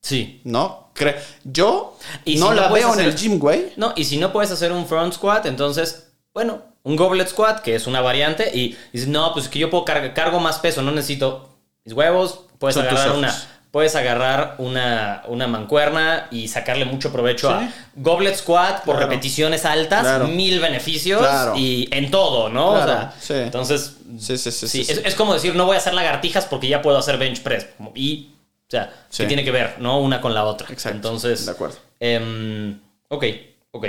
Sí. 0.00 0.41
¿no? 0.44 0.91
Cre- 0.94 1.17
yo 1.44 1.99
Y 2.25 2.37
no 2.37 2.50
si 2.50 2.55
la 2.56 2.69
veo 2.69 2.94
en 2.94 3.00
el 3.00 3.17
gym, 3.17 3.38
güey. 3.38 3.73
No, 3.77 3.93
y 3.97 4.05
si 4.05 4.17
no 4.19 4.33
puedes 4.33 4.50
hacer 4.50 4.71
un 4.73 4.87
front 4.87 5.15
squat, 5.15 5.47
entonces, 5.47 6.09
bueno, 6.33 6.62
un 6.85 6.94
goblet 6.94 7.29
squat, 7.29 7.61
que 7.61 7.75
es 7.75 7.87
una 7.88 8.00
variante, 8.00 8.56
y 8.56 8.77
dices, 8.93 9.09
no, 9.09 9.33
pues 9.33 9.49
que 9.49 9.59
yo 9.59 9.69
puedo 9.69 9.85
cargar, 9.85 10.15
cargo 10.15 10.38
más 10.38 10.61
peso, 10.61 10.83
no 10.83 10.93
necesito 10.93 11.49
mis 11.85 11.93
huevos, 11.94 12.43
puedes 12.59 12.75
Son 12.77 12.87
agarrar 12.87 13.17
una. 13.17 13.35
Puedes 13.76 13.94
agarrar 13.94 14.55
una, 14.56 15.23
una 15.28 15.46
mancuerna 15.46 16.28
y 16.31 16.49
sacarle 16.49 16.87
mucho 16.87 17.12
provecho 17.12 17.49
Sí. 17.50 17.55
a 17.55 17.70
goblet 17.94 18.34
squat 18.34 18.84
por 18.84 18.94
Claro. 18.96 19.11
repeticiones 19.11 19.67
altas, 19.67 20.00
Claro. 20.00 20.28
mil 20.28 20.61
beneficios 20.61 21.20
Claro. 21.20 21.52
y 21.58 21.87
en 21.93 22.11
todo, 22.11 22.49
¿no? 22.49 22.73
Claro, 22.73 22.84
o 22.84 22.87
sea, 22.94 23.14
sí. 23.20 23.34
entonces, 23.34 23.99
Sí, 24.19 24.38
sí, 24.38 24.81
es, 24.81 25.02
es 25.05 25.14
como 25.14 25.34
decir, 25.34 25.55
no 25.55 25.67
voy 25.67 25.75
a 25.75 25.78
hacer 25.78 25.93
lagartijas 25.93 26.46
porque 26.46 26.69
ya 26.69 26.81
puedo 26.81 26.96
hacer 26.96 27.19
bench 27.19 27.43
press. 27.43 27.67
Y, 27.94 28.31
o 28.67 28.70
sea. 28.70 28.90
¿qué 29.14 29.26
tiene 29.26 29.44
que 29.44 29.50
ver, 29.50 29.75
no? 29.78 30.00
Una 30.00 30.23
con 30.23 30.32
la 30.32 30.44
otra. 30.44 30.69
Exacto. 30.70 30.96
Entonces, 30.96 31.45
De 31.45 31.52
acuerdo. 31.52 31.76
Em, 32.00 32.80
ok, 33.09 33.25
ok. 33.73 33.87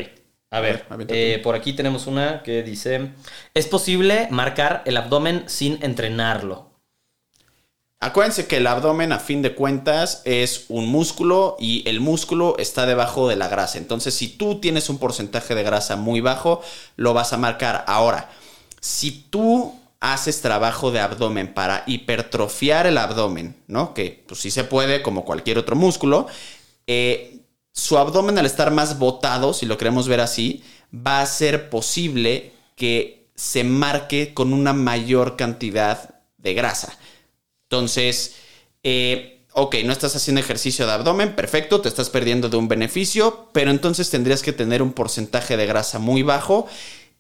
A 0.52 0.60
ver, 0.60 0.86
eh, 1.08 1.40
por 1.42 1.56
aquí 1.56 1.72
tenemos 1.72 2.08
una 2.08 2.44
que 2.44 2.62
dice: 2.62 3.12
¿Es 3.54 3.68
posible 3.68 4.28
marcar 4.32 4.82
el 4.84 4.98
abdomen 4.98 5.46
sin 5.48 5.80
entrenarlo? 5.82 6.67
Acuérdense 8.00 8.46
que 8.46 8.58
el 8.58 8.68
abdomen, 8.68 9.12
a 9.12 9.20
fin 9.20 9.42
de 9.42 9.56
cuentas, 9.56 10.22
es 10.24 10.66
un 10.70 10.88
músculo 10.88 11.56
y 11.60 11.88
el 11.90 12.00
músculo 12.00 12.56
está 12.60 12.86
debajo 12.86 13.28
de 13.28 13.36
la 13.36 13.48
grasa. 13.48 13.80
Entonces, 13.80 14.14
si 14.14 14.28
tú 14.28 14.60
tienes 14.60 14.90
un 14.90 15.00
porcentaje 15.00 15.56
de 15.56 15.64
grasa 15.64 15.96
muy 15.96 16.22
bajo, 16.22 16.62
lo 16.96 17.16
vas 17.16 17.34
a 17.34 17.38
marcar. 17.38 17.84
Ahora, 17.88 18.30
si 18.80 19.12
tú 19.12 19.74
haces 20.00 20.42
trabajo 20.42 20.92
de 20.92 21.00
abdomen 21.00 21.56
para 21.56 21.84
hipertrofiar 21.88 22.86
el 22.86 23.00
abdomen, 23.00 23.56
¿no? 23.66 23.96
Que 23.96 24.24
pues 24.28 24.42
sí 24.42 24.52
se 24.52 24.64
puede, 24.64 25.02
como 25.02 25.26
cualquier 25.26 25.58
otro 25.58 25.76
músculo, 25.76 26.28
eh, 26.86 27.40
su 27.72 27.98
abdomen 27.98 28.38
al 28.38 28.46
estar 28.46 28.70
más 28.70 29.00
botado, 29.00 29.54
si 29.54 29.66
lo 29.66 29.78
queremos 29.80 30.08
ver 30.08 30.22
así, 30.22 30.64
va 30.94 31.22
a 31.22 31.26
ser 31.26 31.72
posible 31.72 32.54
que 32.76 33.28
se 33.36 33.64
marque 33.64 34.36
con 34.36 34.54
una 34.54 34.74
mayor 34.74 35.36
cantidad 35.36 36.22
de 36.38 36.54
grasa. 36.54 36.96
Entonces, 37.70 38.36
eh, 38.84 39.46
ok, 39.54 39.76
no 39.86 39.92
estás 39.92 40.16
haciendo 40.16 40.40
ejercicio 40.42 40.86
de 40.86 40.94
abdomen, 40.94 41.36
perfecto, 41.36 41.82
te 41.82 41.90
estás 41.90 42.10
perdiendo 42.10 42.50
de 42.50 42.58
un 42.58 42.68
beneficio, 42.68 43.50
pero 43.54 43.72
entonces 43.72 44.10
tendrías 44.10 44.42
que 44.42 44.54
tener 44.54 44.82
un 44.82 44.94
porcentaje 44.94 45.58
de 45.58 45.66
grasa 45.66 46.00
muy 46.00 46.24
bajo 46.24 46.68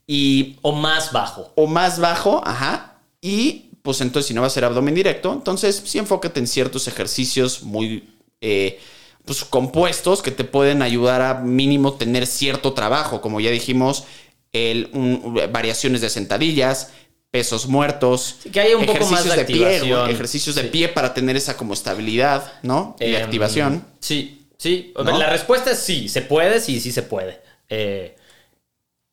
y 0.07 0.57
O 0.61 0.71
más 0.71 1.11
bajo. 1.11 1.51
o 1.55 1.67
más 1.67 1.99
bajo, 1.99 2.41
ajá, 2.45 2.99
y 3.21 3.71
pues 3.81 4.01
entonces 4.01 4.27
si 4.27 4.33
no 4.33 4.41
va 4.41 4.47
a 4.47 4.49
ser 4.51 4.65
abdomen 4.65 4.95
directo, 4.95 5.33
entonces 5.33 5.81
sí 5.85 5.97
enfócate 5.97 6.39
en 6.39 6.47
ciertos 6.47 6.87
ejercicios 6.87 7.63
muy 7.63 8.09
eh, 8.41 8.79
pues, 9.25 9.43
compuestos 9.45 10.21
que 10.21 10.31
te 10.31 10.43
pueden 10.43 10.81
ayudar 10.81 11.21
a 11.21 11.33
mínimo 11.35 11.93
tener 11.93 12.27
cierto 12.27 12.73
trabajo, 12.73 13.21
como 13.21 13.39
ya 13.39 13.51
dijimos, 13.51 14.05
el, 14.53 14.89
un- 14.93 15.39
variaciones 15.51 16.01
de 16.01 16.09
sentadillas, 16.09 16.91
pesos 17.31 17.67
muertos, 17.67 18.37
Sí, 18.43 18.49
que 18.49 18.59
haya 18.61 18.77
un 18.77 18.85
poco 18.85 19.05
más 19.07 19.23
de 19.25 19.45
pie, 19.45 19.79
güey, 19.81 20.11
ejercicios 20.11 20.55
de 20.55 20.63
Sí. 20.63 20.67
pie 20.69 20.89
para 20.89 21.13
tener 21.13 21.35
esa 21.35 21.57
como 21.57 21.73
estabilidad, 21.73 22.53
¿no? 22.63 22.95
Y 22.99 23.15
Em, 23.15 23.23
activación. 23.23 23.85
Sí, 23.99 24.47
sí. 24.57 24.93
¿No? 24.95 25.17
La 25.17 25.29
respuesta 25.29 25.71
es 25.71 25.79
sí, 25.79 26.07
se 26.09 26.21
puede, 26.21 26.59
sí, 26.59 26.79
sí 26.79 26.91
se 26.91 27.03
puede. 27.03 27.41
Eh, 27.69 28.15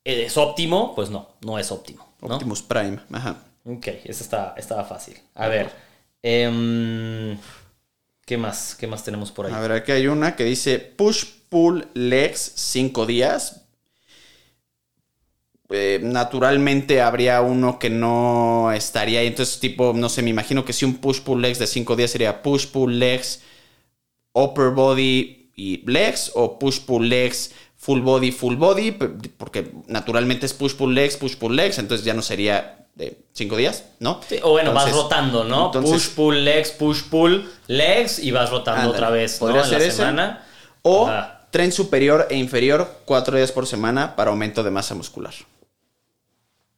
¿Es 0.05 0.37
óptimo? 0.37 0.95
Pues 0.95 1.11
no, 1.11 1.29
no 1.41 1.59
es 1.59 1.73
óptimo. 1.73 2.15
¿no? 2.21 2.35
Optimus 2.37 2.63
Prime, 2.63 2.99
ajá. 3.13 3.37
Ok, 3.67 3.87
esa 4.05 4.23
está, 4.25 4.55
estaba 4.57 4.85
fácil. 4.85 5.19
A 5.35 5.49
ver. 5.49 5.71
em, 6.23 7.37
¿Qué 8.27 8.39
más? 8.39 8.75
¿Qué 8.75 8.87
más 8.87 9.05
tenemos 9.05 9.31
por 9.33 9.45
ahí? 9.47 9.53
A 9.53 9.61
ver, 9.61 9.73
aquí 9.73 9.93
hay 9.93 10.07
una 10.07 10.35
que 10.37 10.45
dice 10.45 10.79
push 10.79 11.25
pull 11.51 11.87
legs 11.93 12.53
5 12.55 13.05
días. 13.05 13.64
Eh, 15.71 15.99
naturalmente 16.03 17.01
habría 17.01 17.41
uno 17.41 17.79
que 17.79 17.91
no 17.91 18.71
estaría 18.73 19.21
ahí. 19.21 19.29
Entonces, 19.29 19.61
tipo, 19.61 19.93
no 19.95 20.09
sé, 20.09 20.23
me 20.23 20.31
imagino 20.31 20.65
que 20.65 20.73
si 20.73 20.85
un 20.85 20.97
push 20.97 21.21
pull 21.21 21.41
legs 21.41 21.59
de 21.59 21.67
5 21.67 21.97
días 21.97 22.11
sería 22.11 22.43
push 22.43 22.67
pull 22.67 22.99
legs, 22.99 23.43
upper 24.33 24.71
body 24.71 25.51
y 25.57 25.83
legs, 25.91 26.33
o 26.35 26.59
push 26.59 26.81
pull 26.81 27.09
legs, 27.09 27.53
full 27.77 28.01
body, 28.01 28.31
full 28.31 28.57
body, 28.57 28.93
porque 28.93 29.73
naturalmente 29.87 30.47
es 30.47 30.53
push 30.53 30.75
pull 30.75 30.95
legs, 30.95 31.17
push 31.17 31.37
pull 31.37 31.57
legs, 31.57 31.79
entonces 31.79 32.05
ya 32.05 32.15
no 32.15 32.23
sería 32.23 32.87
de 32.95 33.19
5 33.33 33.57
días, 33.57 33.85
¿no? 34.01 34.21
Sí, 34.29 34.39
o 34.43 34.51
bueno, 34.51 34.73
vas 34.73 34.93
rotando, 34.93 35.45
¿no? 35.45 35.71
push 35.71 36.11
pull 36.11 36.45
legs, 36.45 36.71
push 36.73 37.03
pull 37.05 37.51
legs 37.67 38.19
y 38.19 38.31
vas 38.31 38.51
rotando 38.51 38.91
otra 38.91 39.11
vez, 39.11 39.41
¿no? 39.41 39.65
Ser 39.65 39.81
la 39.81 39.91
semana. 39.91 40.47
O 40.83 41.11
tren 41.51 41.73
superior 41.73 42.27
e 42.31 42.37
inferior 42.37 43.01
4 43.05 43.37
días 43.37 43.53
por 43.53 43.67
semana 43.67 44.17
para 44.17 44.31
aumento 44.31 44.63
de 44.63 44.71
masa 44.71 44.95
muscular. 44.95 45.35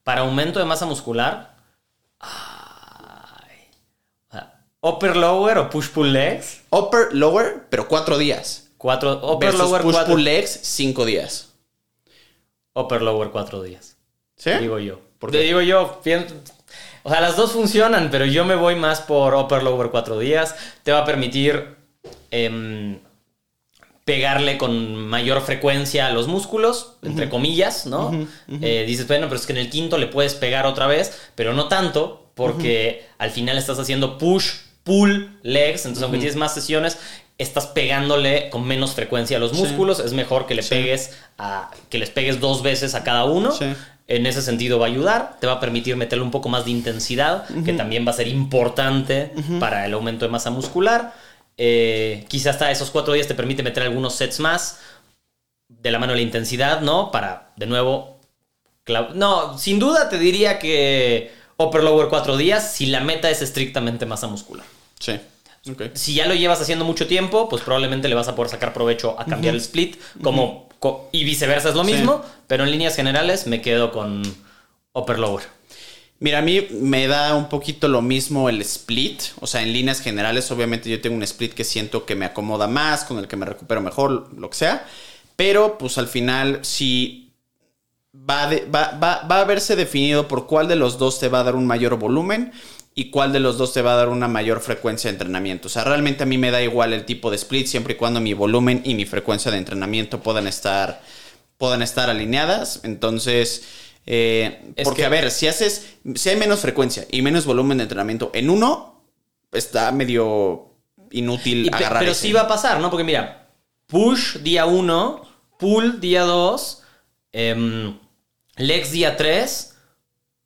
Para 0.07 0.21
aumento 0.21 0.57
de 0.57 0.63
masa 0.63 0.85
muscular. 0.85 1.57
Ay. 2.21 3.67
Upper 4.79 5.17
lower 5.17 5.57
o 5.57 5.69
push 5.69 5.89
pull 5.89 6.13
legs. 6.13 6.61
Upper 6.69 7.13
lower, 7.13 7.67
pero 7.69 7.89
4 7.89 8.17
días. 8.17 8.69
Cuatro, 8.77 9.19
upper 9.21 9.53
lower 9.53 9.81
push 9.81 9.97
pull 10.05 10.23
legs 10.23 10.61
5 10.63 11.03
días. 11.03 11.49
Upper 12.73 13.01
lower 13.01 13.31
4 13.31 13.61
días. 13.63 13.97
¿Sí? 14.37 14.51
Digo 14.51 14.79
yo. 14.79 15.01
Te 15.29 15.39
digo 15.39 15.59
yo, 15.59 15.99
o 17.03 17.09
sea, 17.09 17.19
las 17.19 17.35
dos 17.35 17.51
funcionan, 17.51 18.09
pero 18.09 18.23
yo 18.23 18.45
me 18.45 18.55
voy 18.55 18.77
más 18.77 19.01
por 19.01 19.35
upper 19.35 19.61
lower 19.61 19.89
4 19.89 20.19
días. 20.19 20.55
Te 20.83 20.93
va 20.93 20.99
a 20.99 21.05
permitir 21.05 21.75
em, 22.31 23.01
pegarle 24.07 24.57
con 24.57 24.95
mayor 24.95 25.41
frecuencia 25.41 26.07
a 26.07 26.11
los 26.11 26.29
músculos, 26.29 26.93
entre 27.03 27.27
comillas, 27.27 27.85
¿no? 27.85 28.25
Eh, 28.61 28.85
dices, 28.87 29.05
bueno, 29.05 29.27
pero 29.27 29.37
es 29.37 29.45
que 29.45 29.51
en 29.51 29.59
el 29.59 29.69
quinto 29.69 29.97
le 29.97 30.07
puedes 30.07 30.33
pegar 30.33 30.65
otra 30.65 30.87
vez, 30.87 31.29
pero 31.35 31.53
no 31.53 31.67
tanto, 31.67 32.31
porque 32.33 33.05
al 33.17 33.31
final 33.31 33.57
estás 33.57 33.79
haciendo 33.79 34.17
push, 34.17 34.51
pull, 34.85 35.37
legs, 35.43 35.81
entonces 35.81 36.03
aunque 36.03 36.19
tienes 36.19 36.37
más 36.37 36.53
sesiones, 36.53 36.97
estás 37.37 37.67
pegándole 37.67 38.49
con 38.49 38.65
menos 38.65 38.93
frecuencia 38.93 39.35
a 39.35 39.39
los 39.41 39.51
músculos, 39.51 39.99
es 39.99 40.13
mejor 40.13 40.45
que 40.45 40.55
le 40.55 40.63
pegues 40.63 41.17
a 41.37 41.69
que 41.89 41.97
les 41.97 42.09
pegues 42.09 42.39
dos 42.39 42.63
veces 42.63 42.95
a 42.95 43.03
cada 43.03 43.25
uno. 43.25 43.53
En 44.07 44.25
ese 44.25 44.41
sentido 44.41 44.79
va 44.79 44.85
a 44.85 44.89
ayudar, 44.89 45.35
te 45.41 45.47
va 45.47 45.53
a 45.53 45.59
permitir 45.59 45.97
meterle 45.97 46.23
un 46.23 46.31
poco 46.31 46.47
más 46.47 46.63
de 46.63 46.71
intensidad, 46.71 47.45
que 47.65 47.73
también 47.73 48.07
va 48.07 48.11
a 48.11 48.15
ser 48.15 48.29
importante 48.29 49.33
para 49.59 49.85
el 49.85 49.93
aumento 49.93 50.23
de 50.23 50.31
masa 50.31 50.49
muscular. 50.49 51.13
Eh, 51.57 52.25
quizás 52.27 52.55
hasta 52.55 52.71
esos 52.71 52.91
cuatro 52.91 53.13
días 53.13 53.27
te 53.27 53.33
permite 53.33 53.63
meter 53.63 53.83
algunos 53.83 54.15
sets 54.15 54.39
más 54.39 54.79
de 55.67 55.91
la 55.91 55.99
mano 55.99 56.13
de 56.13 56.17
la 56.17 56.23
intensidad, 56.23 56.81
¿no? 56.81 57.11
Para, 57.11 57.51
de 57.55 57.65
nuevo, 57.65 58.19
no, 59.15 59.57
sin 59.57 59.79
duda 59.79 60.09
te 60.09 60.17
diría 60.17 60.59
que 60.59 61.31
upper 61.57 61.83
lower 61.83 62.07
cuatro 62.07 62.37
días 62.37 62.73
si 62.73 62.85
la 62.85 63.01
meta 63.01 63.29
es 63.29 63.41
estrictamente 63.41 64.05
masa 64.05 64.27
muscular. 64.27 64.65
Sí. 64.99 65.19
Si 65.95 66.13
ya 66.13 66.27
lo 66.27 66.33
llevas 66.33 66.61
haciendo 66.61 66.85
mucho 66.85 67.07
tiempo, 67.07 67.49
pues 67.49 67.61
probablemente 67.61 68.07
le 68.07 68.15
vas 68.15 68.29
a 68.29 68.35
poder 68.35 68.49
sacar 68.49 68.73
provecho 68.73 69.19
a 69.19 69.25
cambiar 69.25 69.53
el 69.53 69.59
split, 69.59 69.97
como 70.21 70.69
y 71.11 71.23
viceversa 71.25 71.69
es 71.69 71.75
lo 71.75 71.83
mismo, 71.83 72.23
pero 72.45 72.63
en 72.63 72.71
líneas 72.71 72.95
generales 72.95 73.47
me 73.47 73.61
quedo 73.61 73.91
con 73.91 74.23
upper 74.93 75.19
lower. 75.19 75.43
Mira, 76.19 76.39
a 76.39 76.41
mí 76.41 76.67
me 76.71 77.07
da 77.07 77.35
un 77.35 77.47
poquito 77.47 77.87
lo 77.87 78.01
mismo 78.01 78.49
el 78.49 78.61
split. 78.61 79.21
O 79.39 79.47
sea, 79.47 79.61
en 79.61 79.71
líneas 79.71 80.01
generales, 80.01 80.49
obviamente 80.51 80.89
yo 80.89 80.99
tengo 80.99 81.15
un 81.15 81.23
split 81.23 81.53
que 81.53 81.63
siento 81.63 82.05
que 82.05 82.15
me 82.15 82.25
acomoda 82.25 82.67
más, 82.67 83.03
con 83.03 83.19
el 83.19 83.27
que 83.27 83.35
me 83.35 83.45
recupero 83.45 83.81
mejor, 83.81 84.33
lo 84.35 84.49
que 84.49 84.57
sea. 84.57 84.87
Pero, 85.35 85.77
pues 85.77 85.97
al 85.99 86.07
final, 86.07 86.59
si 86.63 87.33
va, 88.13 88.49
va, 88.73 88.97
va, 88.97 89.41
a 89.41 89.45
verse 89.45 89.75
definido 89.75 90.27
por 90.27 90.47
cuál 90.47 90.67
de 90.67 90.75
los 90.75 90.97
dos 90.97 91.19
te 91.19 91.29
va 91.29 91.41
a 91.41 91.43
dar 91.43 91.55
un 91.55 91.67
mayor 91.67 91.97
volumen 91.99 92.51
y 92.95 93.11
cuál 93.11 93.31
de 93.31 93.39
los 93.39 93.59
dos 93.59 93.73
te 93.73 93.83
va 93.83 93.93
a 93.93 93.97
dar 93.97 94.09
una 94.09 94.27
mayor 94.27 94.59
frecuencia 94.59 95.09
de 95.11 95.15
entrenamiento. 95.15 95.67
O 95.67 95.69
sea, 95.69 95.83
realmente 95.83 96.23
a 96.23 96.25
mí 96.25 96.39
me 96.39 96.49
da 96.49 96.63
igual 96.63 96.93
el 96.93 97.05
tipo 97.05 97.29
de 97.29 97.35
split 97.35 97.67
siempre 97.67 97.93
y 97.93 97.97
cuando 97.97 98.19
mi 98.19 98.33
volumen 98.33 98.81
y 98.83 98.95
mi 98.95 99.05
frecuencia 99.05 99.51
de 99.51 99.59
entrenamiento 99.59 100.21
puedan 100.21 100.47
estar, 100.47 101.01
puedan 101.59 101.83
estar 101.83 102.09
alineadas. 102.09 102.81
Entonces 102.83 103.67
eh, 104.09 104.73
porque, 104.85 105.03
a 105.03 105.09
ver, 105.09 105.29
si 105.31 105.47
haces, 105.47 105.97
si 106.15 106.29
hay 106.29 106.37
menos 106.37 106.61
frecuencia 106.61 107.05
y 107.11 107.21
menos 107.21 107.45
volumen 107.45 107.77
de 107.77 107.83
entrenamiento 107.83 108.31
en 108.33 108.49
uno, 108.49 109.03
está 109.51 109.91
medio 109.91 110.71
inútil 111.11 111.69
agarrar. 111.73 111.99
Pero 111.99 112.13
sí 112.13 112.31
va 112.31 112.41
a 112.41 112.47
pasar, 112.47 112.79
¿no? 112.79 112.89
Porque 112.89 113.03
mira, 113.03 113.49
push 113.85 114.37
día 114.37 114.65
1, 114.65 115.21
pull 115.59 115.99
día 115.99 116.23
2, 116.23 116.83
em, 117.33 117.99
legs 118.55 118.91
día 118.91 119.17
3 119.17 119.75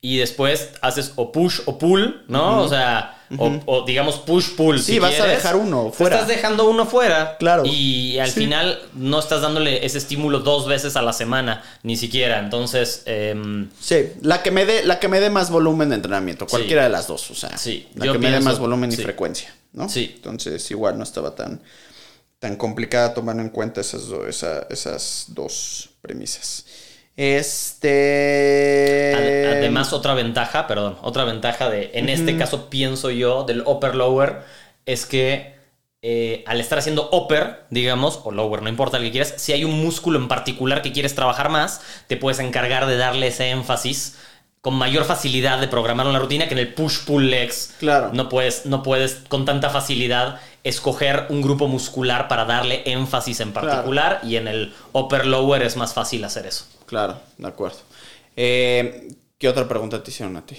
y 0.00 0.16
después 0.16 0.72
haces 0.82 1.12
o 1.14 1.30
push 1.30 1.60
o 1.66 1.78
pull, 1.78 2.24
¿no? 2.26 2.62
O 2.62 2.68
sea, 2.68 3.21
o, 3.38 3.84
digamos 3.84 4.16
push-pull. 4.16 4.80
Sí, 4.80 4.98
vas 4.98 5.18
a 5.20 5.26
dejar 5.26 5.56
uno 5.56 5.92
fuera. 5.92 6.16
Estás 6.16 6.28
dejando 6.28 6.68
uno 6.68 6.86
fuera. 6.86 7.36
Claro. 7.38 7.64
Y 7.64 8.18
al 8.18 8.30
final 8.30 8.80
no 8.94 9.18
estás 9.18 9.42
dándole 9.42 9.84
ese 9.84 9.98
estímulo 9.98 10.40
dos 10.40 10.66
veces 10.66 10.96
a 10.96 11.02
la 11.02 11.12
semana, 11.12 11.62
ni 11.82 11.96
siquiera. 11.96 12.38
Entonces. 12.38 13.02
Em, 13.06 13.70
sí, 13.80 14.10
la 14.20 14.42
que, 14.42 14.50
me 14.50 14.64
dé, 14.66 14.84
la 14.84 14.98
que 14.98 15.08
me 15.08 15.20
dé 15.20 15.30
más 15.30 15.50
volumen 15.50 15.90
de 15.90 15.96
entrenamiento, 15.96 16.46
cualquiera 16.46 16.84
de 16.84 16.90
las 16.90 17.06
dos. 17.06 17.30
O 17.30 17.34
sea, 17.34 17.56
sí, 17.56 17.88
la 17.94 18.12
que 18.12 18.18
me 18.18 18.30
dé 18.30 18.40
más 18.40 18.58
volumen 18.58 18.92
y 18.92 18.96
frecuencia, 18.96 19.54
¿no? 19.72 19.88
Sí. 19.88 20.12
Entonces, 20.16 20.70
igual 20.70 20.98
no 20.98 21.04
estaba 21.04 21.34
tan, 21.34 21.62
tan 22.38 22.56
complicada 22.56 23.14
tomando 23.14 23.42
en 23.42 23.50
cuenta 23.50 23.80
esas, 23.80 24.02
esas 24.70 25.26
dos 25.28 25.90
premisas. 26.00 26.66
Este. 27.16 29.12
Además, 29.50 29.92
otra 29.92 30.14
ventaja, 30.14 30.66
perdón, 30.66 30.96
otra 31.02 31.24
ventaja 31.24 31.68
de, 31.68 31.90
en 31.94 32.08
este 32.08 32.36
caso 32.38 32.70
pienso 32.70 33.10
yo, 33.10 33.44
del 33.44 33.62
upper 33.66 33.94
lower, 33.94 34.42
es 34.86 35.06
que 35.06 35.52
eh, 36.00 36.42
al 36.46 36.60
estar 36.60 36.78
haciendo 36.78 37.08
upper, 37.12 37.64
digamos, 37.70 38.20
o 38.24 38.32
lower, 38.32 38.62
no 38.62 38.68
importa 38.68 38.98
lo 38.98 39.04
que 39.04 39.12
quieras, 39.12 39.34
si 39.36 39.52
hay 39.52 39.64
un 39.64 39.80
músculo 39.82 40.18
en 40.18 40.26
particular 40.26 40.82
que 40.82 40.90
quieres 40.92 41.14
trabajar 41.14 41.48
más, 41.48 41.80
te 42.08 42.16
puedes 42.16 42.40
encargar 42.40 42.86
de 42.86 42.96
darle 42.96 43.28
ese 43.28 43.50
énfasis 43.50 44.18
con 44.62 44.74
mayor 44.74 45.04
facilidad 45.04 45.60
de 45.60 45.68
programar 45.68 46.06
una 46.06 46.20
rutina 46.20 46.46
que 46.46 46.54
en 46.54 46.58
el 46.58 46.72
push-pull 46.72 47.30
legs. 47.30 47.74
Claro. 47.78 48.10
No 48.12 48.28
puedes, 48.28 48.64
no 48.64 48.82
puedes 48.82 49.22
con 49.28 49.44
tanta 49.44 49.70
facilidad 49.70 50.40
escoger 50.64 51.26
un 51.30 51.42
grupo 51.42 51.66
muscular 51.66 52.28
para 52.28 52.44
darle 52.44 52.82
énfasis 52.86 53.40
en 53.40 53.52
particular 53.52 54.20
y 54.22 54.36
en 54.36 54.46
el 54.46 54.72
upper-lower 54.92 55.62
es 55.62 55.76
más 55.76 55.94
fácil 55.94 56.24
hacer 56.24 56.46
eso. 56.46 56.64
Claro, 56.92 57.18
de 57.38 57.48
acuerdo. 57.48 57.78
Eh, 58.36 59.14
¿Qué 59.38 59.48
otra 59.48 59.66
pregunta 59.66 60.02
te 60.02 60.10
hicieron 60.10 60.36
a 60.36 60.44
ti? 60.44 60.58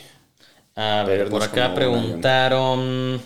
A 0.75 1.04
ver, 1.08 1.30
por 1.30 1.44
acá 1.44 1.75
preguntaron... 1.75 3.22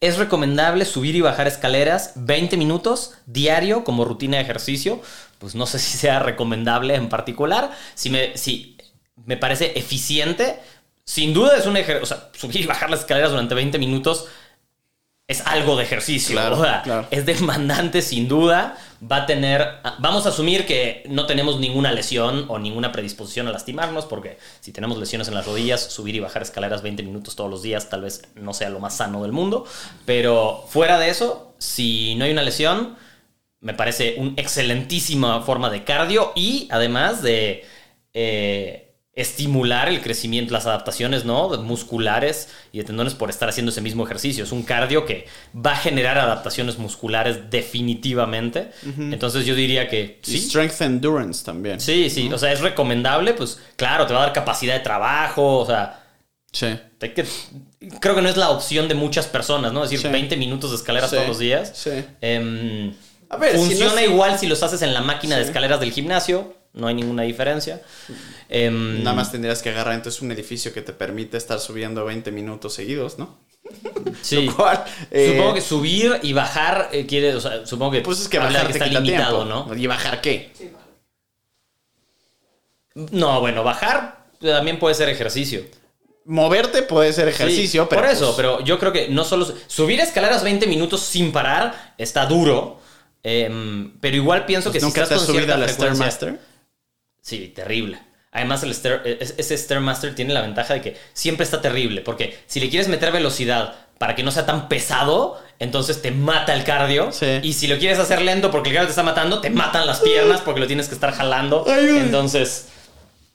¿Es 0.00 0.16
recomendable 0.16 0.86
subir 0.86 1.14
y 1.14 1.20
bajar 1.20 1.46
escaleras 1.46 2.12
20 2.14 2.56
minutos 2.56 3.12
diario 3.26 3.84
como 3.84 4.06
rutina 4.06 4.38
de 4.38 4.44
ejercicio? 4.44 5.02
Pues 5.38 5.54
no 5.54 5.66
sé 5.66 5.78
si 5.78 5.98
sea 5.98 6.20
recomendable 6.20 6.94
en 6.94 7.10
particular. 7.10 7.70
Si 7.94 8.08
me, 8.08 8.34
si 8.38 8.78
me 9.26 9.36
parece 9.36 9.78
eficiente, 9.78 10.58
sin 11.04 11.34
duda 11.34 11.54
es 11.54 11.66
un 11.66 11.76
ejercicio. 11.76 12.02
O 12.02 12.06
sea, 12.06 12.30
subir 12.32 12.62
y 12.62 12.66
bajar 12.66 12.88
las 12.88 13.00
escaleras 13.00 13.30
durante 13.30 13.54
20 13.54 13.78
minutos 13.78 14.24
es 15.28 15.46
algo 15.46 15.76
de 15.76 15.84
ejercicio. 15.84 16.34
Claro, 16.34 17.06
Es 17.10 17.26
demandante 17.26 18.00
sin 18.00 18.28
duda. 18.28 18.78
Va 19.00 19.16
a 19.16 19.26
tener. 19.26 19.62
Vamos 19.98 20.24
a 20.24 20.30
asumir 20.30 20.64
que 20.64 21.04
no 21.06 21.26
tenemos 21.26 21.60
ninguna 21.60 21.92
lesión 21.92 22.46
o 22.48 22.58
ninguna 22.58 22.92
predisposición 22.92 23.46
a 23.46 23.52
lastimarnos, 23.52 24.06
porque 24.06 24.38
si 24.60 24.72
tenemos 24.72 24.96
lesiones 24.96 25.28
en 25.28 25.34
las 25.34 25.44
rodillas, 25.44 25.92
subir 25.92 26.16
y 26.16 26.20
bajar 26.20 26.40
escaleras 26.40 26.80
20 26.80 27.02
minutos 27.02 27.36
todos 27.36 27.50
los 27.50 27.62
días 27.62 27.90
tal 27.90 28.00
vez 28.00 28.22
no 28.34 28.54
sea 28.54 28.70
lo 28.70 28.80
más 28.80 28.96
sano 28.96 29.22
del 29.22 29.32
mundo. 29.32 29.66
Pero 30.06 30.64
fuera 30.66 30.98
de 30.98 31.10
eso, 31.10 31.54
si 31.58 32.14
no 32.14 32.24
hay 32.24 32.32
una 32.32 32.42
lesión, 32.42 32.96
me 33.60 33.74
parece 33.74 34.14
una 34.16 34.32
excelentísima 34.36 35.42
forma 35.42 35.68
de 35.68 35.84
cardio 35.84 36.32
y 36.34 36.68
además 36.70 37.22
de. 37.22 37.66
Eh, 38.14 38.87
estimular 39.18 39.88
el 39.88 40.00
crecimiento, 40.00 40.52
las 40.52 40.66
adaptaciones 40.66 41.24
¿no? 41.24 41.48
musculares 41.62 42.48
y 42.70 42.78
de 42.78 42.84
tendones 42.84 43.14
por 43.14 43.30
estar 43.30 43.48
haciendo 43.48 43.72
ese 43.72 43.80
mismo 43.80 44.04
ejercicio. 44.04 44.44
Es 44.44 44.52
un 44.52 44.62
cardio 44.62 45.04
que 45.06 45.26
va 45.54 45.72
a 45.72 45.76
generar 45.76 46.16
adaptaciones 46.18 46.78
musculares 46.78 47.50
definitivamente. 47.50 48.70
Entonces 48.96 49.44
yo 49.44 49.56
diría 49.56 49.88
que... 49.88 50.20
¿sí? 50.22 50.38
Strength 50.38 50.80
endurance 50.82 51.44
también. 51.44 51.80
Sí, 51.80 52.10
sí. 52.10 52.30
O 52.32 52.38
sea, 52.38 52.52
es 52.52 52.60
recomendable, 52.60 53.34
pues 53.34 53.60
claro, 53.74 54.06
te 54.06 54.14
va 54.14 54.20
a 54.20 54.26
dar 54.26 54.32
capacidad 54.32 54.74
de 54.74 54.80
trabajo, 54.80 55.58
o 55.58 55.66
sea... 55.66 56.04
Sí. 56.52 56.68
creo 58.00 58.14
que 58.14 58.22
no 58.22 58.28
es 58.28 58.36
la 58.36 58.50
opción 58.50 58.86
de 58.86 58.94
muchas 58.94 59.26
personas, 59.26 59.72
¿no? 59.72 59.82
Es 59.82 59.90
decir, 59.90 60.10
20 60.10 60.36
minutos 60.36 60.70
de 60.70 60.76
escaleras 60.76 61.10
todos 61.10 61.26
los 61.26 61.38
días. 61.40 61.72
Sí. 61.74 62.04
Em, 62.20 62.94
a 63.28 63.36
ver, 63.36 63.56
funciona 63.56 64.00
igual 64.02 64.38
si 64.38 64.46
los 64.46 64.62
haces 64.62 64.80
en 64.82 64.94
la 64.94 65.02
máquina 65.02 65.36
de 65.36 65.42
escaleras 65.42 65.80
del 65.80 65.92
gimnasio 65.92 66.54
no 66.74 66.86
hay 66.86 66.94
ninguna 66.94 67.22
diferencia. 67.24 67.82
Em, 68.48 69.02
Nada 69.02 69.16
más 69.16 69.32
tendrías 69.32 69.62
que 69.62 69.70
agarrar 69.70 69.94
entonces 69.94 70.22
un 70.22 70.30
edificio 70.32 70.72
que 70.72 70.82
te 70.82 70.92
permite 70.92 71.36
estar 71.36 71.58
subiendo 71.60 72.04
20 72.04 72.30
minutos 72.32 72.74
seguidos, 72.74 73.18
¿no? 73.18 73.38
Sí. 74.22 74.46
Lo 74.46 74.56
cual, 74.56 74.82
eh, 75.10 75.32
supongo 75.34 75.54
que 75.54 75.60
subir 75.60 76.18
y 76.22 76.32
bajar 76.32 76.88
eh, 76.92 77.04
quiere, 77.06 77.34
o 77.34 77.40
sea, 77.40 77.66
supongo 77.66 77.92
que, 77.92 78.00
Pues 78.00 78.20
es 78.20 78.28
que 78.28 78.38
bajar 78.38 78.66
que 78.66 78.72
está 78.72 78.86
limitado, 78.86 79.44
tiempo. 79.44 79.66
¿no? 79.68 79.74
¿Y 79.76 79.86
bajar 79.86 80.20
qué? 80.22 80.52
No, 82.94 83.40
bueno, 83.40 83.62
bajar 83.62 84.26
también 84.40 84.78
puede 84.78 84.94
ser 84.94 85.08
ejercicio. 85.08 85.62
Moverte 86.24 86.82
puede 86.82 87.12
ser 87.12 87.28
ejercicio, 87.28 87.82
Sí, 87.84 87.86
pero. 87.90 88.02
Por 88.02 88.10
eso, 88.10 88.24
pues, 88.26 88.36
pero 88.36 88.60
yo 88.64 88.78
creo 88.78 88.92
que 88.92 89.08
no 89.08 89.24
solo. 89.24 89.46
Subir 89.66 90.00
escaleras 90.00 90.42
20 90.42 90.66
minutos 90.66 91.00
sin 91.02 91.32
parar 91.32 91.94
está 91.98 92.26
duro. 92.26 92.80
em, 93.22 93.92
pero 94.00 94.16
igual 94.16 94.46
pienso 94.46 94.70
que 94.70 94.78
si 94.80 94.86
¿Nunca 94.86 95.02
estás 95.02 95.08
te 95.08 95.14
has 95.16 95.20
con 95.20 95.26
subido 95.34 95.44
cierta 95.44 95.54
a 95.54 95.58
la 95.58 95.66
frecuencia- 95.72 96.10
Stairmaster? 96.10 96.47
Sí, 97.22 97.52
terrible. 97.54 98.00
Además, 98.32 98.62
el 98.62 98.72
Stair- 98.74 99.02
es- 99.20 99.34
ese 99.38 99.56
Stairmaster 99.56 100.14
tiene 100.14 100.34
la 100.34 100.42
ventaja 100.42 100.74
de 100.74 100.80
que 100.82 100.96
siempre 101.14 101.44
está 101.44 101.60
terrible. 101.60 102.02
Porque 102.02 102.38
si 102.46 102.60
le 102.60 102.68
quieres 102.68 102.88
meter 102.88 103.10
velocidad 103.12 103.74
para 103.98 104.14
que 104.14 104.22
no 104.22 104.30
sea 104.30 104.46
tan 104.46 104.68
pesado, 104.68 105.40
entonces 105.58 106.02
te 106.02 106.10
mata 106.12 106.54
el 106.54 106.62
cardio. 106.64 107.10
Sí. 107.10 107.26
Y 107.42 107.52
si 107.54 107.66
lo 107.66 107.78
quieres 107.78 107.98
hacer 107.98 108.22
lento 108.22 108.50
porque 108.50 108.68
el 108.70 108.74
cardio 108.76 108.88
te 108.88 108.92
está 108.92 109.02
matando, 109.02 109.40
te 109.40 109.50
matan 109.50 109.86
las 109.86 110.00
piernas 110.00 110.40
porque 110.42 110.60
lo 110.60 110.66
tienes 110.66 110.88
que 110.88 110.94
estar 110.94 111.12
jalando. 111.12 111.64
Entonces, 111.68 112.68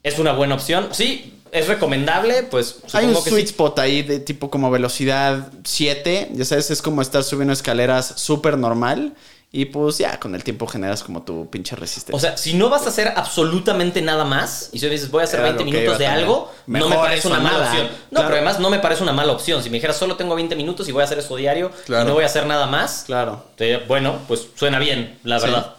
es 0.03 0.19
una 0.19 0.31
buena 0.33 0.55
opción. 0.55 0.89
Sí, 0.91 1.33
es 1.51 1.67
recomendable. 1.67 2.43
Pues 2.43 2.77
Hay 2.93 3.05
un 3.05 3.13
que 3.23 3.29
sweet 3.29 3.47
sí. 3.47 3.51
spot 3.51 3.79
ahí 3.79 4.03
de 4.03 4.19
tipo 4.19 4.49
como 4.49 4.71
velocidad 4.71 5.51
7. 5.65 6.29
Ya 6.33 6.45
sabes, 6.45 6.71
es 6.71 6.81
como 6.81 7.01
estar 7.01 7.23
subiendo 7.23 7.51
escaleras 7.53 8.13
súper 8.17 8.57
normal. 8.57 9.13
Y 9.55 9.65
pues 9.65 9.99
ya 9.99 10.19
con 10.19 10.33
el 10.33 10.43
tiempo 10.43 10.65
generas 10.65 11.03
como 11.03 11.21
tu 11.21 11.47
pinche 11.47 11.75
resistencia. 11.75 12.15
O 12.17 12.19
sea, 12.19 12.35
si 12.37 12.55
no 12.55 12.69
vas 12.69 12.87
a 12.87 12.89
hacer 12.89 13.13
absolutamente 13.15 14.01
nada 14.01 14.25
más, 14.25 14.69
y 14.73 14.79
si 14.79 14.89
dices 14.89 15.11
voy 15.11 15.21
a 15.21 15.25
hacer 15.25 15.41
Era 15.41 15.49
20 15.49 15.63
lo 15.63 15.69
que 15.71 15.77
minutos 15.77 15.99
de 15.99 16.07
algo, 16.07 16.51
no 16.65 16.89
me 16.89 16.95
parece 16.95 17.27
una 17.27 17.39
mala 17.39 17.59
opción. 17.69 17.85
No, 17.85 17.91
Claro. 18.09 18.25
pero 18.29 18.35
además 18.37 18.59
no 18.59 18.71
me 18.71 18.79
parece 18.79 19.03
una 19.03 19.13
mala 19.13 19.31
opción. 19.31 19.61
Si 19.61 19.69
me 19.69 19.75
dijeras 19.75 19.95
solo 19.95 20.15
tengo 20.15 20.33
20 20.33 20.55
minutos 20.55 20.89
y 20.89 20.91
voy 20.91 21.01
a 21.01 21.05
hacer 21.05 21.19
eso 21.19 21.35
diario 21.35 21.69
Claro. 21.85 22.03
y 22.03 22.07
no 22.07 22.13
voy 22.15 22.23
a 22.23 22.25
hacer 22.25 22.47
nada 22.47 22.65
más, 22.65 23.03
claro. 23.05 23.43
te 23.55 23.77
bueno, 23.77 24.17
pues 24.27 24.47
suena 24.55 24.79
bien, 24.79 25.19
la 25.23 25.39
Sí. 25.39 25.45
verdad. 25.45 25.73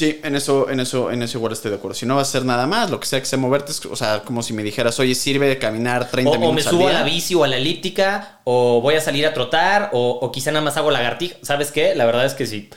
Sí, 0.00 0.18
en 0.24 0.34
eso, 0.34 0.70
en 0.70 0.80
eso, 0.80 1.10
en 1.10 1.22
eso 1.22 1.36
igual 1.36 1.52
estoy 1.52 1.70
de 1.70 1.76
acuerdo. 1.76 1.94
Si 1.94 2.06
no 2.06 2.16
vas 2.16 2.28
a 2.28 2.30
hacer 2.30 2.46
nada 2.46 2.66
más, 2.66 2.88
lo 2.90 2.98
que 2.98 3.06
sea 3.06 3.20
que 3.20 3.26
sea 3.26 3.38
moverte, 3.38 3.70
es, 3.72 3.84
o 3.84 3.94
sea, 3.96 4.22
como 4.22 4.42
si 4.42 4.54
me 4.54 4.62
dijeras, 4.62 4.98
oye, 4.98 5.14
sirve 5.14 5.46
de 5.46 5.58
caminar 5.58 6.10
30 6.10 6.30
O, 6.30 6.32
o 6.32 6.38
me 6.38 6.46
minutos 6.46 6.66
al 6.68 6.72
subo 6.72 6.88
a 6.88 6.92
la 6.94 7.02
bici 7.02 7.34
o 7.34 7.44
a 7.44 7.48
la 7.48 7.58
elíptica, 7.58 8.40
o 8.44 8.80
voy 8.80 8.94
a 8.94 9.00
salir 9.02 9.26
a 9.26 9.34
trotar, 9.34 9.90
o, 9.92 10.18
o 10.22 10.32
quizá 10.32 10.52
nada 10.52 10.64
más 10.64 10.78
hago 10.78 10.90
lagartija. 10.90 11.36
¿Sabes 11.42 11.70
qué? 11.70 11.94
La 11.94 12.06
verdad 12.06 12.24
es 12.24 12.32
que 12.32 12.46
sí. 12.46 12.70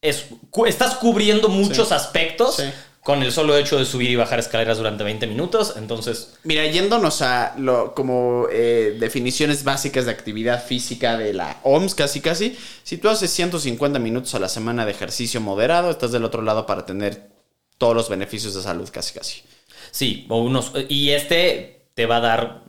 Es, 0.00 0.26
estás 0.66 0.94
cubriendo 0.94 1.48
muchos 1.48 1.88
Sí. 1.88 1.94
aspectos 1.94 2.56
Sí. 2.56 2.64
Con 3.02 3.22
el 3.22 3.32
solo 3.32 3.56
hecho 3.56 3.78
de 3.78 3.84
subir 3.84 4.10
y 4.10 4.16
bajar 4.16 4.38
escaleras 4.38 4.78
durante 4.78 5.02
20 5.02 5.26
minutos. 5.26 5.74
Entonces, 5.76 6.34
Mira, 6.44 6.64
yéndonos 6.66 7.20
a 7.22 7.54
lo, 7.58 7.94
como 7.94 8.46
eh, 8.52 8.96
definiciones 9.00 9.64
básicas 9.64 10.04
de 10.06 10.12
actividad 10.12 10.64
física 10.64 11.16
de 11.18 11.34
la 11.34 11.58
OMS, 11.64 11.94
casi 11.96 12.20
casi, 12.20 12.56
si 12.84 12.98
tú 12.98 13.08
haces 13.08 13.30
150 13.30 13.98
minutos 13.98 14.34
a 14.36 14.38
la 14.38 14.48
semana 14.48 14.84
de 14.86 14.92
ejercicio 14.92 15.40
moderado, 15.40 15.90
estás 15.90 16.12
del 16.12 16.24
otro 16.24 16.42
lado 16.42 16.64
para 16.64 16.86
tener 16.86 17.30
todos 17.76 17.96
los 17.96 18.08
beneficios 18.08 18.54
de 18.54 18.62
salud, 18.62 18.88
casi 18.92 19.14
casi. 19.18 19.42
Sí, 19.90 20.24
o 20.28 20.38
unos. 20.42 20.72
Y 20.88 21.10
este 21.10 21.86
te 21.94 22.06
va 22.06 22.18
a 22.18 22.20
dar. 22.20 22.62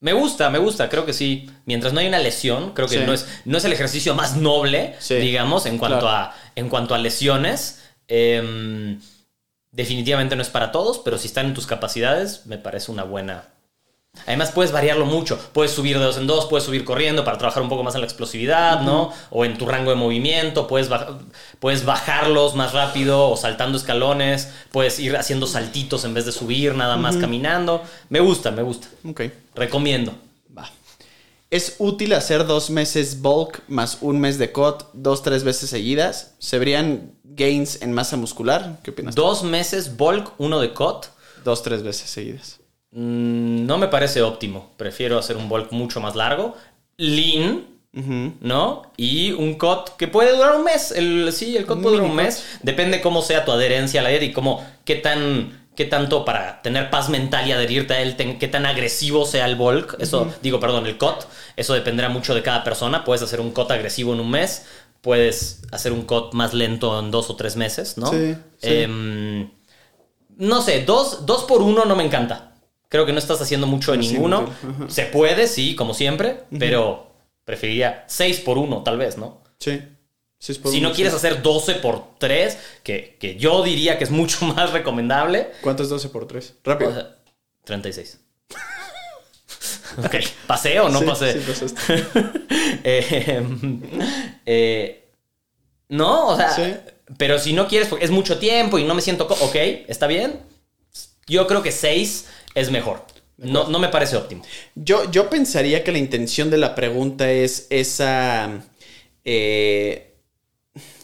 Me 0.00 0.12
gusta, 0.12 0.50
me 0.50 0.58
gusta, 0.58 0.88
creo 0.88 1.06
que 1.06 1.12
sí. 1.12 1.48
Mientras 1.64 1.92
no 1.92 2.00
hay 2.00 2.08
una 2.08 2.18
lesión, 2.18 2.72
creo 2.74 2.88
que 2.88 2.98
Sí. 2.98 3.04
no, 3.06 3.12
es, 3.14 3.26
no 3.44 3.56
es 3.58 3.64
el 3.64 3.72
ejercicio 3.72 4.16
más 4.16 4.36
noble, 4.36 4.96
Sí, 4.98 5.14
digamos, 5.14 5.66
en 5.66 5.78
cuanto, 5.78 6.00
claro. 6.00 6.16
a, 6.16 6.34
en 6.56 6.68
cuanto 6.68 6.96
a 6.96 6.98
lesiones. 6.98 7.78
Em, 8.08 9.00
definitivamente 9.72 10.36
no 10.36 10.42
es 10.42 10.50
para 10.50 10.70
todos, 10.72 10.98
pero 10.98 11.18
si 11.18 11.26
están 11.26 11.46
en 11.46 11.54
tus 11.54 11.66
capacidades, 11.66 12.46
me 12.46 12.58
parece 12.58 12.90
una 12.92 13.02
buena. 13.04 13.48
Además, 14.26 14.50
puedes 14.50 14.72
variarlo 14.72 15.06
mucho. 15.06 15.38
Puedes 15.54 15.72
subir 15.72 15.98
de 15.98 16.04
dos 16.04 16.18
en 16.18 16.26
dos, 16.26 16.44
puedes 16.44 16.64
subir 16.66 16.84
corriendo 16.84 17.24
para 17.24 17.38
trabajar 17.38 17.62
un 17.62 17.70
poco 17.70 17.82
más 17.82 17.94
en 17.94 18.02
la 18.02 18.06
explosividad, 18.06 18.82
¿no? 18.82 19.10
O 19.30 19.46
en 19.46 19.56
tu 19.56 19.64
rango 19.66 19.88
de 19.88 19.96
movimiento, 19.96 20.66
puedes, 20.66 20.90
baj- 20.90 21.18
puedes 21.60 21.86
bajarlos 21.86 22.54
más 22.54 22.74
rápido 22.74 23.30
o 23.30 23.36
saltando 23.38 23.78
escalones, 23.78 24.50
puedes 24.70 24.98
ir 24.98 25.16
haciendo 25.16 25.46
saltitos 25.46 26.04
en 26.04 26.12
vez 26.12 26.26
de 26.26 26.32
subir, 26.32 26.74
nada 26.74 26.98
más 26.98 27.16
caminando. 27.16 27.82
Me 28.10 28.20
gusta, 28.20 28.50
me 28.50 28.62
gusta. 28.62 28.88
Ok, 29.08 29.22
Recomiendo. 29.54 30.14
¿Es 31.52 31.76
útil 31.80 32.14
hacer 32.14 32.46
dos 32.46 32.70
meses 32.70 33.20
bulk 33.20 33.62
más 33.68 33.98
un 34.00 34.18
mes 34.18 34.38
de 34.38 34.52
COT 34.52 34.86
dos, 34.94 35.22
tres 35.22 35.44
veces 35.44 35.68
seguidas? 35.68 36.34
¿Se 36.38 36.58
verían 36.58 37.12
gains 37.24 37.82
en 37.82 37.92
masa 37.92 38.16
muscular? 38.16 38.78
¿Qué 38.82 38.90
opinas? 38.92 39.14
Dos 39.14 39.42
meses 39.42 39.98
bulk, 39.98 40.32
uno 40.38 40.60
de 40.60 40.72
COT. 40.72 41.08
Dos, 41.44 41.62
tres 41.62 41.82
veces 41.82 42.08
seguidas. 42.08 42.58
Mm, 42.92 43.66
No 43.66 43.76
me 43.76 43.88
parece 43.88 44.22
óptimo. 44.22 44.70
Prefiero 44.78 45.18
hacer 45.18 45.36
un 45.36 45.50
bulk 45.50 45.72
mucho 45.72 46.00
más 46.00 46.16
largo. 46.16 46.56
Lean. 46.96 47.66
¿no? 48.40 48.90
Y 48.96 49.32
un 49.32 49.56
COT 49.56 49.98
que 49.98 50.08
puede 50.08 50.34
durar 50.34 50.56
un 50.56 50.64
mes. 50.64 50.90
El, 50.90 51.30
sí, 51.34 51.54
el 51.58 51.66
COT 51.66 51.82
puede 51.82 51.96
durar 51.96 52.10
un 52.10 52.16
mes. 52.16 52.42
Depende 52.62 53.02
cómo 53.02 53.20
sea 53.20 53.44
tu 53.44 53.52
adherencia 53.52 54.00
a 54.00 54.04
la 54.04 54.08
dieta 54.08 54.24
y 54.24 54.32
cómo, 54.32 54.66
qué 54.86 54.94
tan, 54.94 55.61
qué 55.76 55.84
tanto 55.86 56.24
para 56.24 56.60
tener 56.62 56.90
paz 56.90 57.08
mental 57.08 57.46
y 57.48 57.52
adherirte 57.52 57.94
a 57.94 58.00
él, 58.02 58.16
ten- 58.16 58.38
qué 58.38 58.48
tan 58.48 58.66
agresivo 58.66 59.24
sea 59.24 59.46
el 59.46 59.56
bulk. 59.56 59.96
Eso, 60.00 60.32
digo, 60.42 60.60
perdón, 60.60 60.86
el 60.86 60.98
COT. 60.98 61.26
Eso 61.56 61.74
dependerá 61.74 62.08
mucho 62.08 62.34
de 62.34 62.42
cada 62.42 62.62
persona. 62.64 63.04
Puedes 63.04 63.22
hacer 63.22 63.40
un 63.40 63.52
COT 63.52 63.70
agresivo 63.72 64.12
en 64.12 64.20
un 64.20 64.30
mes. 64.30 64.66
Puedes 65.00 65.62
hacer 65.72 65.92
un 65.92 66.02
COT 66.02 66.34
más 66.34 66.54
lento 66.54 66.98
en 67.00 67.10
dos 67.10 67.28
o 67.30 67.36
tres 67.36 67.56
meses, 67.56 67.96
¿no? 67.98 68.06
Sí, 68.10 68.34
sí. 68.58 68.68
Em, 68.68 69.50
no 70.36 70.62
sé, 70.62 70.84
dos, 70.84 71.26
dos 71.26 71.44
por 71.44 71.62
uno 71.62 71.84
no 71.84 71.96
me 71.96 72.04
encanta. 72.04 72.54
Creo 72.88 73.06
que 73.06 73.12
no 73.12 73.18
estás 73.18 73.40
haciendo 73.40 73.66
mucho 73.66 73.92
de 73.92 73.98
ninguno. 73.98 74.44
Se 74.88 75.04
puede, 75.06 75.46
sí, 75.48 75.74
como 75.74 75.94
siempre, 75.94 76.44
pero 76.58 77.06
preferiría 77.44 78.04
6 78.06 78.40
por 78.40 78.58
1, 78.58 78.82
tal 78.82 78.98
vez, 78.98 79.16
¿no? 79.18 79.42
Sí. 79.58 79.80
Por 80.62 80.72
Si 80.72 80.80
no 80.80 80.92
quieres 80.92 81.14
hacer 81.14 81.40
12 81.42 81.76
por 81.76 82.18
3, 82.18 82.58
que, 82.82 83.16
que 83.20 83.36
yo 83.36 83.62
diría 83.62 83.96
que 83.98 84.04
es 84.04 84.10
mucho 84.10 84.44
más 84.54 84.72
recomendable, 84.72 85.50
¿Cuánto 85.60 85.82
es 85.82 85.88
12 85.88 86.08
por 86.08 86.26
3? 86.26 86.54
Rápido. 86.64 86.90
o 86.90 86.94
sea, 86.94 87.16
36. 87.64 88.18
ok, 90.04 90.14
¿pasé 90.46 90.80
o 90.80 90.88
no 90.88 90.98
Sí, 91.00 91.04
pasé? 91.06 91.32
sí, 91.34 91.38
pasaste. 91.46 92.04
Eh, 92.84 93.42
eh, 94.46 95.04
no, 95.88 96.28
o 96.28 96.36
sea, 96.36 96.50
Sí. 96.50 96.74
pero 97.16 97.38
si 97.38 97.52
no 97.52 97.68
quieres, 97.68 97.86
porque 97.88 98.04
es 98.04 98.10
mucho 98.10 98.38
tiempo 98.38 98.78
y 98.78 98.84
no 98.84 98.94
me 98.94 99.02
siento... 99.02 99.26
Ok, 99.28 99.54
¿está 99.86 100.06
bien? 100.08 100.40
Yo 101.28 101.46
creo 101.46 101.62
que 101.62 101.70
6 101.70 102.26
es 102.54 102.70
mejor. 102.72 103.04
No, 103.36 103.68
no 103.68 103.78
me 103.78 103.88
parece 103.88 104.16
óptimo. 104.16 104.42
Yo, 104.74 105.08
yo 105.12 105.30
pensaría 105.30 105.84
que 105.84 105.92
la 105.92 105.98
intención 105.98 106.50
de 106.50 106.58
la 106.58 106.74
pregunta 106.74 107.30
es 107.30 107.66
esa. 107.70 108.50
eh, 109.24 110.11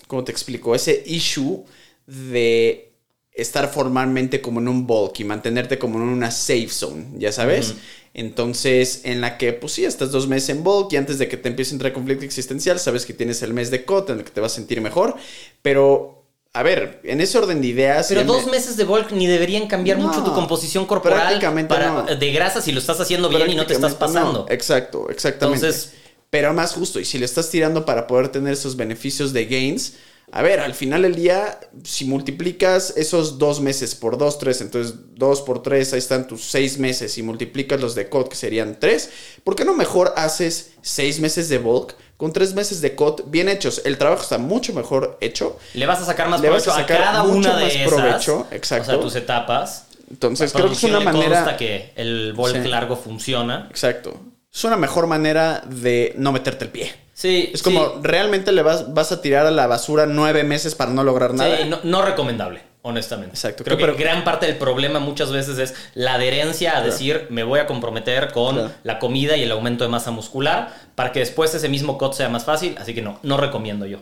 ¿Cómo 0.09 0.25
te 0.25 0.33
explico? 0.33 0.75
Ese 0.75 1.05
issue 1.07 1.65
de 2.07 2.93
estar 3.33 3.73
formalmente 3.73 4.41
como 4.41 4.59
en 4.59 4.67
un 4.67 4.85
bulk 4.87 5.21
y 5.21 5.25
mantenerte 5.25 5.79
como 5.79 5.99
en 5.99 6.09
una 6.09 6.33
safe 6.33 6.69
zone, 6.71 7.07
ya 7.19 7.31
sabes. 7.31 7.75
Entonces, 8.15 9.03
en 9.05 9.21
la 9.21 9.39
que, 9.39 9.53
pues 9.53 9.75
sí, 9.75 9.85
estás 9.85 10.11
dos 10.11 10.27
meses 10.27 10.49
en 10.49 10.65
bulk 10.65 10.93
y 10.93 10.97
antes 10.97 11.19
de 11.19 11.29
que 11.29 11.37
te 11.37 11.49
empiece 11.49 11.71
a 11.71 11.75
entrar 11.75 11.93
conflicto 11.93 12.25
existencial, 12.25 12.81
sabes 12.81 13.07
que 13.07 13.13
tienes 13.13 13.43
el 13.43 13.55
mes 13.55 13.71
de 13.71 13.85
COT 13.85 14.11
en 14.11 14.19
el 14.19 14.25
que 14.25 14.31
te 14.33 14.41
vas 14.41 14.53
a 14.53 14.55
sentir 14.57 14.81
mejor. 14.81 15.15
Pero, 15.63 16.25
a 16.53 16.65
ver, 16.65 17.01
en 17.05 17.21
ese 17.21 17.39
orden 17.39 17.61
de 17.61 17.69
ideas. 17.69 18.07
Pero 18.09 18.25
dos 18.25 18.47
me- 18.47 18.53
meses 18.53 18.77
de 18.77 18.83
bulk 18.85 19.13
ni 19.13 19.27
deberían 19.29 19.69
cambiar 19.69 19.99
No, 19.99 20.09
mucho 20.09 20.25
tu 20.25 20.33
composición 20.33 20.87
corporal 20.87 21.21
prácticamente 21.21 21.69
para, 21.73 21.91
no. 21.93 22.17
de 22.17 22.33
grasa 22.33 22.61
si 22.61 22.73
lo 22.73 22.81
estás 22.81 22.99
haciendo 22.99 23.29
bien 23.29 23.51
y 23.51 23.55
no 23.55 23.67
te 23.67 23.75
estás 23.75 23.95
pasando. 23.95 24.47
no. 24.49 24.53
Exacto, 24.53 25.11
exactamente. 25.11 25.65
Entonces- 25.67 25.93
pero 26.31 26.53
más 26.53 26.73
justo, 26.75 27.01
y 27.01 27.05
si 27.05 27.19
le 27.19 27.25
estás 27.25 27.51
tirando 27.51 27.85
para 27.85 28.07
poder 28.07 28.29
tener 28.29 28.53
esos 28.53 28.77
beneficios 28.77 29.33
de 29.33 29.47
gains, 29.47 29.95
a 30.31 30.43
ver, 30.43 30.61
al 30.61 30.75
final 30.75 31.03
del 31.03 31.15
día, 31.15 31.59
si 31.85 32.05
multiplicas 32.05 32.93
esos 32.99 33.39
dos 33.39 33.61
meses 33.63 33.95
por 33.95 34.19
dos, 34.19 34.39
tres, 34.39 34.61
entonces 34.61 34.95
dos 35.15 35.41
por 35.41 35.63
tres, 35.63 35.95
ahí 35.95 35.99
están 35.99 36.27
tus 36.27 36.45
seis 36.45 36.79
meses, 36.79 37.17
y 37.17 37.23
multiplicas 37.23 37.81
los 37.81 37.95
de 37.95 38.11
COD, 38.11 38.29
que 38.29 38.37
serían 38.37 38.79
tres, 38.79 39.09
¿por 39.43 39.57
qué 39.57 39.65
no 39.65 39.73
mejor 39.75 40.13
haces 40.17 40.73
seis 40.83 41.19
meses 41.19 41.49
de 41.49 41.57
bulk 41.57 41.95
con 42.19 42.35
tres 42.35 42.53
meses 42.53 42.83
de 42.83 42.95
COD 42.95 43.23
bien 43.29 43.49
hechos? 43.49 43.81
El 43.87 43.97
trabajo 43.97 44.23
está 44.23 44.37
mucho 44.37 44.75
mejor 44.75 45.17
hecho. 45.23 45.59
Le 45.73 45.87
vas 45.87 46.01
a 46.03 46.05
sacar 46.05 46.29
más 46.29 46.43
Le 46.43 46.51
vas 46.51 46.63
provecho 46.63 46.73
a 46.73 46.85
a, 46.85 46.87
sacar 46.89 47.05
cada 47.05 47.23
mucho 47.25 47.49
una 47.49 47.57
de 47.57 47.65
más 47.65 47.75
esas. 47.75 47.89
provecho, 47.89 48.47
exacto. 48.51 48.83
O 48.91 48.95
sea, 48.95 49.01
tus 49.01 49.15
etapas. 49.17 49.87
Entonces, 50.11 50.53
creo 50.53 50.67
que 50.69 50.75
es 50.75 50.83
una 50.85 51.01
manera... 51.01 51.57
que 51.57 51.93
el 51.97 52.35
bulk 52.35 52.63
Sí. 52.63 52.69
largo 52.69 52.97
funciona. 52.97 53.67
Exacto. 53.71 54.21
Es 54.53 54.65
una 54.65 54.77
mejor 54.77 55.07
manera 55.07 55.63
de 55.67 56.15
no 56.17 56.33
meterte 56.33 56.65
el 56.65 56.71
pie. 56.71 56.93
Sí, 57.15 57.51
Es 57.53 57.63
como, 57.63 57.85
sí. 57.85 57.93
¿realmente 58.03 58.53
le 58.53 58.63
vas, 58.63 58.95
vas 58.95 59.11
a 59.13 59.21
tirar 59.21 59.47
a 59.47 59.51
la 59.51 59.67
basura 59.67 60.07
nueve 60.07 60.45
meses 60.45 60.75
para 60.75 60.93
no 60.93 61.03
lograr 61.05 61.35
nada? 61.35 61.57
Sí, 61.59 61.65
no, 61.69 61.81
no 61.83 62.03
recomendable, 62.03 62.63
honestamente. 62.83 63.35
Exacto. 63.35 63.65
Creo 63.65 63.77
que 63.77 63.85
Pero- 63.87 63.97
gran 63.99 64.23
parte 64.25 64.47
del 64.47 64.57
problema 64.57 65.01
muchas 65.01 65.33
veces 65.33 65.59
es 65.59 65.75
la 65.95 66.15
adherencia 66.15 66.77
a 66.79 66.83
decir 66.83 67.27
me 67.31 67.43
voy 67.43 67.59
a 67.59 67.67
comprometer 67.67 68.31
con 68.33 68.55
Claro. 68.55 68.71
la 68.85 68.99
comida 69.01 69.37
y 69.37 69.43
el 69.43 69.51
aumento 69.51 69.83
de 69.85 69.91
masa 69.91 70.13
muscular 70.13 70.73
para 70.95 71.11
que 71.13 71.19
después 71.21 71.53
ese 71.55 71.69
mismo 71.69 71.99
cut 71.99 72.13
sea 72.15 72.29
más 72.29 72.45
fácil. 72.45 72.77
Así 72.79 72.95
que 72.95 73.03
no, 73.03 73.19
no 73.25 73.37
recomiendo 73.37 73.85
yo. 73.85 73.99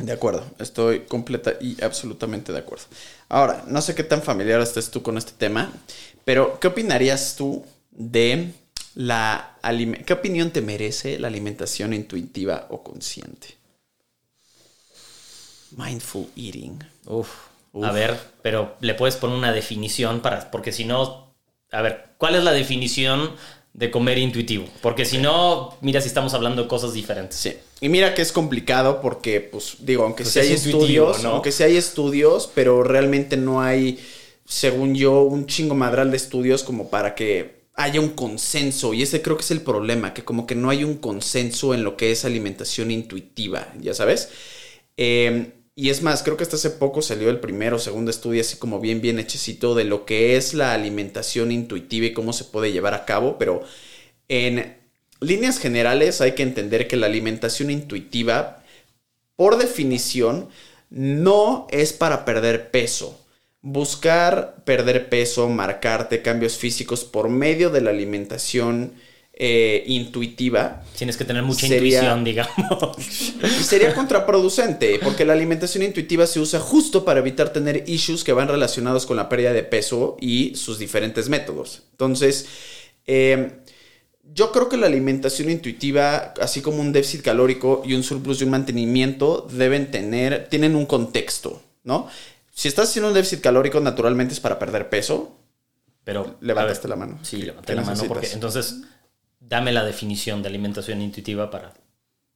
De 0.00 0.10
acuerdo, 0.12 0.42
estoy 0.58 1.00
completa 1.02 1.52
y 1.60 1.82
absolutamente 1.84 2.52
de 2.52 2.58
acuerdo. 2.58 2.84
Ahora, 3.28 3.62
no 3.68 3.80
sé 3.80 3.94
qué 3.94 4.02
tan 4.02 4.22
familiar 4.22 4.60
estés 4.60 4.90
tú 4.90 5.02
con 5.02 5.16
este 5.18 5.32
tema, 5.38 5.70
pero 6.24 6.58
¿qué 6.58 6.66
opinarías 6.66 7.36
tú 7.36 7.64
de 7.92 8.52
La 8.94 9.58
¿Qué 10.06 10.12
opinión 10.12 10.50
te 10.50 10.60
merece 10.60 11.18
la 11.18 11.28
alimentación 11.28 11.92
intuitiva 11.92 12.66
o 12.70 12.82
consciente? 12.82 13.56
Mindful 15.76 16.26
eating. 16.36 16.78
Uf. 17.06 17.28
Uf. 17.72 17.84
A 17.84 17.92
ver, 17.92 18.16
pero 18.42 18.76
le 18.80 18.94
puedes 18.94 19.16
poner 19.16 19.36
una 19.36 19.52
definición 19.52 20.20
para. 20.20 20.50
Porque 20.50 20.70
si 20.70 20.84
no. 20.84 21.34
A 21.72 21.82
ver, 21.82 22.10
¿cuál 22.18 22.36
es 22.36 22.44
la 22.44 22.52
definición 22.52 23.32
de 23.72 23.90
comer 23.90 24.18
intuitivo? 24.18 24.66
Porque 24.80 25.04
si 25.04 25.18
no, 25.18 25.76
mira 25.80 26.00
si 26.00 26.06
estamos 26.06 26.34
hablando 26.34 26.62
de 26.62 26.68
cosas 26.68 26.92
diferentes. 26.92 27.38
Sí. 27.38 27.56
Y 27.80 27.88
mira 27.88 28.14
que 28.14 28.22
es 28.22 28.30
complicado 28.30 29.00
porque, 29.00 29.40
pues, 29.40 29.78
digo, 29.80 30.04
aunque 30.04 30.22
Pues 30.22 30.34
sí 30.34 30.38
hay 30.40 30.52
es 30.52 30.66
estudios, 30.66 31.22
¿no? 31.24 31.30
aunque 31.30 31.50
sí 31.50 31.64
hay 31.64 31.76
estudios, 31.76 32.48
pero 32.54 32.84
realmente 32.84 33.36
no 33.36 33.60
hay, 33.60 33.98
según 34.46 34.94
yo, 34.94 35.22
un 35.22 35.46
chingo 35.46 35.74
madral 35.74 36.12
de 36.12 36.16
estudios 36.16 36.62
como 36.62 36.88
para 36.88 37.16
que 37.16 37.53
haya 37.74 38.00
un 38.00 38.10
consenso. 38.10 38.94
Y 38.94 39.02
ese 39.02 39.22
creo 39.22 39.36
que 39.36 39.42
es 39.42 39.50
el 39.50 39.62
problema, 39.62 40.14
que 40.14 40.24
como 40.24 40.46
que 40.46 40.54
no 40.54 40.70
hay 40.70 40.84
un 40.84 40.96
consenso 40.96 41.74
en 41.74 41.84
lo 41.84 41.96
que 41.96 42.12
es 42.12 42.24
alimentación 42.24 42.90
intuitiva, 42.90 43.72
ya 43.80 43.94
sabes. 43.94 44.30
Eh, 44.96 45.52
y 45.76 45.90
es 45.90 46.02
más, 46.02 46.22
creo 46.22 46.36
que 46.36 46.44
hasta 46.44 46.56
hace 46.56 46.70
poco 46.70 47.02
salió 47.02 47.30
el 47.30 47.40
primero 47.40 47.76
o 47.76 47.78
segundo 47.80 48.10
estudio 48.10 48.40
así 48.40 48.56
como 48.58 48.78
bien, 48.80 49.00
bien 49.00 49.18
hechecito 49.18 49.74
de 49.74 49.84
lo 49.84 50.04
que 50.06 50.36
es 50.36 50.54
la 50.54 50.72
alimentación 50.72 51.50
intuitiva 51.50 52.06
y 52.06 52.12
cómo 52.12 52.32
se 52.32 52.44
puede 52.44 52.70
llevar 52.72 52.94
a 52.94 53.04
cabo, 53.04 53.38
pero 53.38 53.62
en 54.28 54.76
líneas 55.20 55.58
generales 55.58 56.20
hay 56.20 56.32
que 56.32 56.44
entender 56.44 56.86
que 56.86 56.96
la 56.96 57.06
alimentación 57.06 57.70
intuitiva, 57.70 58.62
por 59.36 59.58
definición, 59.58 60.48
no 60.90 61.66
es 61.70 61.92
para 61.92 62.24
perder 62.24 62.70
peso. 62.70 63.23
Buscar 63.66 64.56
perder 64.66 65.08
peso, 65.08 65.48
marcarte 65.48 66.20
cambios 66.20 66.58
físicos 66.58 67.02
por 67.02 67.30
medio 67.30 67.70
de 67.70 67.80
la 67.80 67.88
alimentación 67.88 68.92
eh, 69.32 69.82
intuitiva 69.86 70.82
Tienes 70.98 71.16
que 71.16 71.24
tener 71.24 71.42
mucha 71.42 71.66
Sería- 71.66 71.98
intuición, 71.98 72.24
digamos. 72.24 72.98
y 73.42 73.64
sería 73.64 73.94
contraproducente, 73.94 75.00
porque 75.02 75.24
la 75.24 75.32
alimentación 75.32 75.82
intuitiva 75.82 76.26
se 76.26 76.40
usa 76.40 76.60
justo 76.60 77.06
para 77.06 77.20
evitar 77.20 77.54
tener 77.54 77.84
issues 77.86 78.22
que 78.22 78.34
van 78.34 78.48
relacionados 78.48 79.06
con 79.06 79.16
la 79.16 79.30
pérdida 79.30 79.54
de 79.54 79.62
peso 79.62 80.18
y 80.20 80.54
sus 80.56 80.78
diferentes 80.78 81.30
métodos. 81.30 81.84
Entonces, 81.92 82.46
eh, 83.06 83.60
yo 84.34 84.52
creo 84.52 84.68
que 84.68 84.76
la 84.76 84.88
alimentación 84.88 85.48
intuitiva, 85.48 86.34
así 86.38 86.60
como 86.60 86.82
un 86.82 86.92
déficit 86.92 87.22
calórico 87.22 87.82
y 87.82 87.94
un 87.94 88.02
surplus 88.02 88.42
y 88.42 88.44
un 88.44 88.50
mantenimiento, 88.50 89.48
deben 89.50 89.90
tener, 89.90 90.48
tienen 90.50 90.76
un 90.76 90.84
contexto, 90.84 91.62
¿no? 91.82 92.08
Si 92.56 92.68
estás 92.68 92.88
haciendo 92.88 93.08
un 93.08 93.14
déficit 93.14 93.40
calórico, 93.40 93.80
naturalmente 93.80 94.32
es 94.32 94.40
para 94.40 94.58
perder 94.58 94.88
peso. 94.88 95.36
Pero. 96.04 96.36
Levantaste 96.40 96.86
ver, 96.88 96.90
la 96.98 97.04
mano. 97.04 97.18
Sí, 97.22 97.42
levanté 97.42 97.72
¿Qué 97.72 97.76
la 97.76 97.82
mano 97.82 98.04
porque. 98.04 98.28
Entonces, 98.32 98.76
dame 99.40 99.72
la 99.72 99.84
definición 99.84 100.40
de 100.42 100.48
alimentación 100.48 101.02
intuitiva 101.02 101.50
para. 101.50 101.72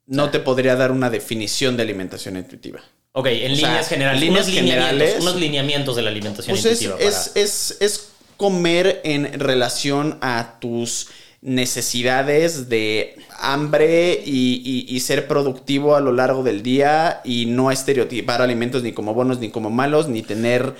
No 0.06 0.30
te 0.30 0.40
podría 0.40 0.74
dar 0.74 0.90
una 0.90 1.08
definición 1.08 1.76
de 1.76 1.82
alimentación 1.84 2.36
intuitiva. 2.36 2.80
Ok, 3.12 3.26
en 3.26 3.52
O 3.52 3.56
sea, 3.56 3.68
líneas 3.68 3.88
generales. 3.88 4.20
líneas 4.20 4.46
unos, 4.46 4.54
lineamientos, 4.54 4.90
generales- 4.98 5.22
unos 5.22 5.36
lineamientos 5.36 5.96
de 5.96 6.02
la 6.02 6.10
alimentación 6.10 6.54
Pues 6.56 6.64
es, 6.66 6.82
intuitiva. 6.82 7.08
es, 7.10 7.32
es, 7.36 7.76
es 7.80 8.08
comer 8.36 9.00
en 9.04 9.38
relación 9.38 10.18
a 10.20 10.56
tus 10.60 11.08
necesidades 11.40 12.68
de 12.68 13.16
hambre 13.38 14.20
y, 14.24 14.62
y- 14.64 14.94
y 14.96 15.00
ser 15.00 15.28
productivo 15.28 15.94
a 15.94 16.00
lo 16.00 16.12
largo 16.12 16.42
del 16.42 16.62
día 16.62 17.20
y 17.24 17.46
no 17.46 17.70
estereotipar 17.70 18.42
alimentos 18.42 18.82
ni 18.82 18.92
como 18.92 19.14
buenos 19.14 19.38
ni 19.38 19.50
como 19.50 19.70
malos, 19.70 20.08
ni 20.08 20.22
tener 20.22 20.74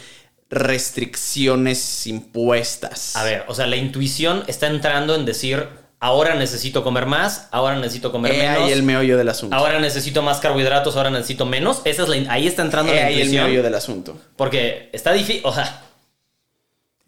restricciones 0.51 2.07
impuestas. 2.07 3.17
A 3.17 3.25
ver, 3.25 3.45
o 3.49 3.55
sea, 3.55 3.67
la 3.67 3.77
intuición 3.77 4.45
está 4.47 4.67
entrando 4.67 5.15
en 5.15 5.25
decir, 5.25 5.67
ahora 6.01 6.35
necesito 6.35 6.83
comer 6.83 7.07
más, 7.07 7.49
ahora 7.51 7.77
necesito 7.79 8.11
comer 8.11 8.33
He 8.35 8.39
menos. 8.39 8.63
ahí 8.65 8.73
el 8.73 8.83
meollo 8.83 9.17
del 9.19 9.29
asunto. 9.29 9.55
Ahora 9.57 9.79
necesito 9.79 10.23
más 10.23 10.39
carbohidratos, 10.39 10.97
ahora 10.97 11.11
necesito 11.11 11.45
menos. 11.47 11.83
Esa 11.85 12.03
es 12.05 12.09
la, 12.09 12.33
ahí 12.33 12.47
está 12.47 12.63
entrando 12.63 12.93
la 12.93 13.01
ahí 13.07 13.15
el 13.15 13.21
intuición. 13.21 13.45
meollo 13.45 13.63
del 13.63 13.75
asunto. 13.75 14.19
Porque 14.37 14.89
está 14.93 15.13
difícil, 15.13 15.43
o 15.45 15.53
sea, 15.53 15.83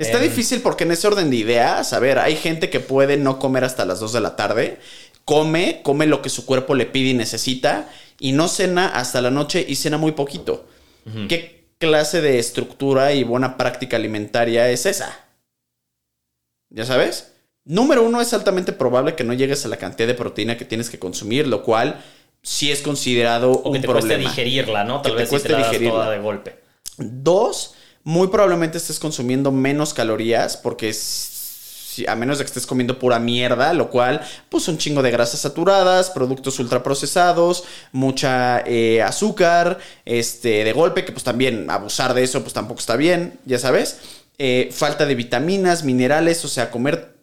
Está 0.00 0.18
Em. 0.18 0.24
difícil 0.24 0.60
porque 0.62 0.84
en 0.84 0.92
ese 0.92 1.06
orden 1.06 1.30
de 1.30 1.36
ideas, 1.36 1.92
a 1.92 1.98
ver, 1.98 2.18
hay 2.18 2.36
gente 2.36 2.70
que 2.70 2.80
puede 2.80 3.16
no 3.16 3.38
comer 3.38 3.64
hasta 3.64 3.84
las 3.84 4.00
2 4.00 4.12
de 4.12 4.20
la 4.20 4.34
tarde, 4.36 4.78
come, 5.24 5.80
come 5.82 6.06
lo 6.06 6.22
que 6.22 6.30
su 6.30 6.46
cuerpo 6.46 6.74
le 6.74 6.86
pide 6.86 7.10
y 7.10 7.14
necesita, 7.14 7.88
y 8.18 8.32
no 8.32 8.48
cena 8.48 8.88
hasta 8.88 9.20
la 9.20 9.30
noche 9.30 9.64
y 9.68 9.76
cena 9.76 9.98
muy 9.98 10.12
poquito. 10.12 10.66
¿Qué 11.28 11.64
clase 11.78 12.20
de 12.20 12.38
estructura 12.38 13.12
y 13.14 13.24
buena 13.24 13.56
práctica 13.56 13.96
alimentaria 13.96 14.68
es 14.70 14.86
esa? 14.86 15.18
¿Ya 16.70 16.84
sabes? 16.84 17.32
Número 17.64 18.02
uno, 18.04 18.20
es 18.20 18.32
altamente 18.32 18.72
probable 18.72 19.14
que 19.16 19.24
no 19.24 19.32
llegues 19.34 19.64
a 19.64 19.68
la 19.68 19.76
cantidad 19.76 20.06
de 20.08 20.14
proteína 20.14 20.56
que 20.56 20.64
tienes 20.64 20.88
que 20.90 20.98
consumir, 20.98 21.46
lo 21.46 21.62
cual 21.62 22.02
sí 22.42 22.70
es 22.70 22.80
considerado 22.82 23.50
o 23.52 23.64
que 23.64 23.68
un 23.70 23.80
te 23.82 23.88
problema. 23.88 24.08
cueste 24.08 24.18
digerirla, 24.44 24.84
¿no? 24.84 25.02
Tal 25.02 25.12
Que 25.12 25.16
te 25.16 25.22
vez 25.22 25.28
si 25.28 25.30
cueste 25.30 25.48
te 25.48 25.52
la 25.54 25.58
das 25.60 25.70
digerirla. 25.70 25.92
toda 25.94 26.10
de 26.10 26.18
golpe. 26.20 26.56
Dos, 26.96 27.74
muy 28.04 28.28
probablemente 28.28 28.78
estés 28.78 28.98
consumiendo 28.98 29.52
menos 29.52 29.94
calorías 29.94 30.56
porque 30.56 30.92
si- 30.92 32.06
a 32.06 32.14
menos 32.14 32.38
de 32.38 32.44
que 32.44 32.48
estés 32.48 32.66
comiendo 32.66 32.98
pura 32.98 33.18
mierda, 33.18 33.72
lo 33.74 33.90
cual, 33.90 34.20
pues 34.48 34.68
un 34.68 34.78
chingo 34.78 35.02
de 35.02 35.10
grasas 35.10 35.40
saturadas, 35.40 36.08
productos 36.10 36.58
ultraprocesados, 36.60 37.64
mucha 37.92 38.60
eh, 38.64 39.02
azúcar, 39.02 39.78
este, 40.04 40.64
de 40.64 40.72
golpe, 40.72 41.04
que 41.04 41.12
pues 41.12 41.24
también 41.24 41.68
abusar 41.68 42.14
de 42.14 42.22
eso, 42.22 42.42
pues 42.42 42.54
tampoco 42.54 42.80
está 42.80 42.96
bien, 42.96 43.38
ya 43.44 43.58
sabes. 43.58 43.98
Eh, 44.38 44.70
falta 44.72 45.04
de 45.04 45.14
vitaminas, 45.14 45.84
minerales, 45.84 46.44
o 46.44 46.48
sea, 46.48 46.70
comer, 46.70 47.16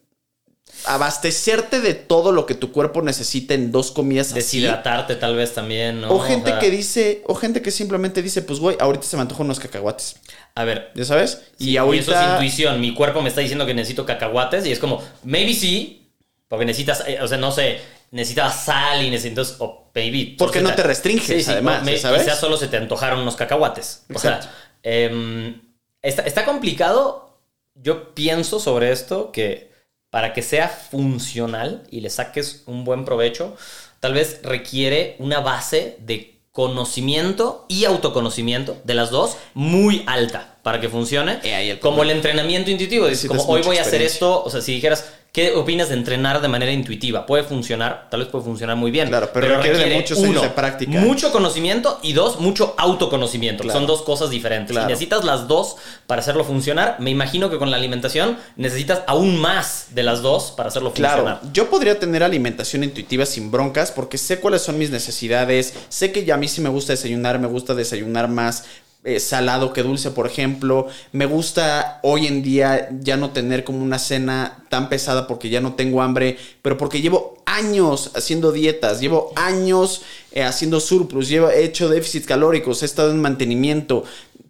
abastecerte 0.87 1.81
de 1.81 1.93
todo 1.93 2.31
lo 2.31 2.45
que 2.45 2.55
tu 2.55 2.71
cuerpo 2.71 3.01
necesita 3.01 3.53
en 3.53 3.71
dos 3.71 3.91
comidas 3.91 4.27
así. 4.27 4.37
Deshidratarte 4.59 5.15
tal 5.15 5.35
vez 5.35 5.53
también, 5.53 6.01
¿no? 6.01 6.11
O 6.13 6.19
gente 6.19 6.49
sea, 6.51 6.59
que 6.59 6.69
dice, 6.71 7.21
o 7.27 7.35
gente 7.35 7.61
que 7.61 7.71
simplemente 7.71 8.21
dice, 8.21 8.41
pues 8.41 8.59
güey, 8.59 8.77
ahorita 8.79 9.05
se 9.05 9.15
me 9.17 9.21
antojan 9.23 9.45
unos 9.45 9.59
cacahuates. 9.59 10.15
A 10.55 10.63
ver, 10.63 10.91
¿Ya 10.95 11.05
sabes? 11.05 11.41
Sí, 11.57 11.71
y 11.71 11.77
eso 11.77 11.91
es 11.93 12.09
ahorita. 12.09 12.33
intuición. 12.33 12.81
Mi 12.81 12.93
cuerpo 12.93 13.21
me 13.21 13.29
está 13.29 13.41
diciendo 13.41 13.65
que 13.65 13.73
necesito 13.73 14.05
cacahuates 14.05 14.65
y 14.65 14.71
es 14.71 14.79
como, 14.79 15.03
maybe 15.23 15.53
sí, 15.53 16.11
porque 16.47 16.65
necesitas, 16.65 17.03
eh, 17.07 17.19
o 17.21 17.27
sea, 17.27 17.37
no 17.37 17.51
sé, 17.51 17.79
necesitas 18.11 18.63
sal 18.65 19.03
y 19.03 19.09
necesitas, 19.09 19.55
o 19.59 19.91
maybe. 19.93 20.35
Porque 20.37 20.61
no 20.61 20.73
te 20.73 20.83
restringes, 20.83 21.47
además, 21.49 21.83
me- 21.83 21.97
¿sabes? 21.97 22.23
Quizás 22.23 22.39
solo 22.39 22.57
se 22.57 22.67
te 22.67 22.77
antojaron 22.77 23.19
unos 23.19 23.35
cacahuates. 23.35 24.05
O 24.13 24.17
sea, 24.19 24.39
em, 24.83 25.61
está, 26.01 26.23
está 26.23 26.45
complicado. 26.45 27.39
Yo 27.75 28.15
pienso 28.15 28.59
sobre 28.59 28.91
esto 28.91 29.31
que 29.31 29.71
para 30.17 30.33
que 30.33 30.41
sea 30.41 30.67
funcional 30.67 31.83
y 31.91 32.01
le 32.01 32.09
saques 32.09 32.63
un 32.65 32.83
buen 32.83 33.05
provecho, 33.05 33.55
tal 33.99 34.15
vez 34.15 34.39
requiere 34.41 35.15
una 35.19 35.41
base 35.41 35.95
de 35.99 36.39
conocimiento 36.51 37.67
y 37.69 37.85
autoconocimiento 37.85 38.77
de 38.83 38.95
las 38.95 39.11
dos 39.11 39.37
muy 39.53 40.01
alta 40.07 40.55
para 40.63 40.81
que 40.81 40.89
funcione. 40.89 41.37
Eh, 41.43 41.69
el 41.69 41.79
como 41.79 42.01
el 42.01 42.09
entrenamiento 42.09 42.71
intuitivo. 42.71 43.05
Dices, 43.05 43.27
como 43.27 43.43
hoy 43.43 43.59
mucha 43.59 43.67
voy 43.67 43.77
a 43.77 43.83
hacer 43.83 44.01
esto, 44.01 44.43
o 44.43 44.49
sea, 44.49 44.61
si 44.61 44.73
dijeras, 44.73 45.05
¿qué 45.37 45.51
opinas 45.51 45.89
de 45.89 45.93
entrenar 45.93 46.41
de 46.41 46.47
manera 46.47 46.71
intuitiva? 46.71 47.27
Puede 47.27 47.43
funcionar, 47.43 48.07
tal 48.09 48.21
vez 48.21 48.29
puede 48.29 48.43
funcionar 48.43 48.75
muy 48.75 48.89
bien. 48.89 49.07
Claro, 49.07 49.29
pero 49.31 49.47
requiere 49.47 49.77
de 49.77 49.95
muchos 49.95 50.17
años 50.23 50.41
de 50.41 50.49
práctica. 50.49 50.99
Mucho 50.99 51.31
conocimiento 51.31 51.99
y 52.01 52.13
dos, 52.13 52.39
mucho 52.39 52.73
autoconocimiento. 52.75 53.61
que. 53.61 53.77
Son 53.77 53.85
dos 53.85 54.01
cosas 54.01 54.31
diferentes. 54.31 54.71
Claro. 54.71 54.89
Y 54.89 54.93
necesitas 54.93 55.23
las 55.23 55.47
dos 55.47 55.75
para 56.07 56.21
hacerlo 56.21 56.43
funcionar. 56.43 56.95
Me 56.97 57.11
imagino 57.11 57.51
que 57.51 57.59
con 57.59 57.69
la 57.69 57.77
alimentación 57.77 58.39
necesitas 58.55 59.01
aún 59.05 59.39
más 59.39 59.89
de 59.91 60.01
las 60.01 60.23
dos 60.23 60.53
para 60.57 60.69
hacerlo 60.69 60.91
Claro, 60.91 61.21
funcionar. 61.21 61.53
yo 61.53 61.69
podría 61.69 61.99
tener 61.99 62.23
alimentación 62.23 62.83
intuitiva 62.83 63.27
sin 63.27 63.51
broncas 63.51 63.91
porque 63.91 64.17
sé 64.17 64.39
cuáles 64.39 64.63
son 64.63 64.79
mis 64.79 64.89
necesidades, 64.89 65.75
sé 65.89 66.11
que 66.11 66.25
ya 66.25 66.33
a 66.33 66.37
mí 66.37 66.47
sí 66.47 66.61
me 66.61 66.69
gusta 66.69 66.93
desayunar, 66.93 67.37
me 67.37 67.47
gusta 67.47 67.75
desayunar 67.75 68.27
más 68.27 68.63
eh, 69.07 69.21
salado 69.21 69.71
que 69.71 69.83
dulce, 69.83 70.11
por 70.11 70.27
ejemplo, 70.27 70.87
me 71.13 71.25
gusta 71.25 72.01
hoy 72.03 72.27
en 72.27 72.43
día 72.43 72.89
ya 72.99 73.15
no 73.15 73.29
tener 73.29 73.63
como 73.63 73.81
una 73.81 73.99
cena 73.99 74.65
tan 74.67 74.89
pesada 74.89 75.27
porque 75.27 75.47
ya 75.47 75.61
no 75.61 75.75
tengo 75.75 76.01
hambre, 76.01 76.37
pero 76.61 76.77
porque 76.77 76.99
llevo 76.99 77.41
años 77.45 78.11
haciendo 78.15 78.51
dietas, 78.51 78.99
llevo 78.99 79.31
años 79.37 80.01
eh, 80.33 80.43
haciendo 80.43 80.81
surplus, 80.81 81.29
llevo 81.29 81.49
he 81.49 81.63
hecho 81.63 81.87
déficits 81.87 82.27
calóricos, 82.27 82.83
he 82.83 82.85
estado 82.85 83.11
en 83.11 83.21
mantenimiento, 83.21 84.03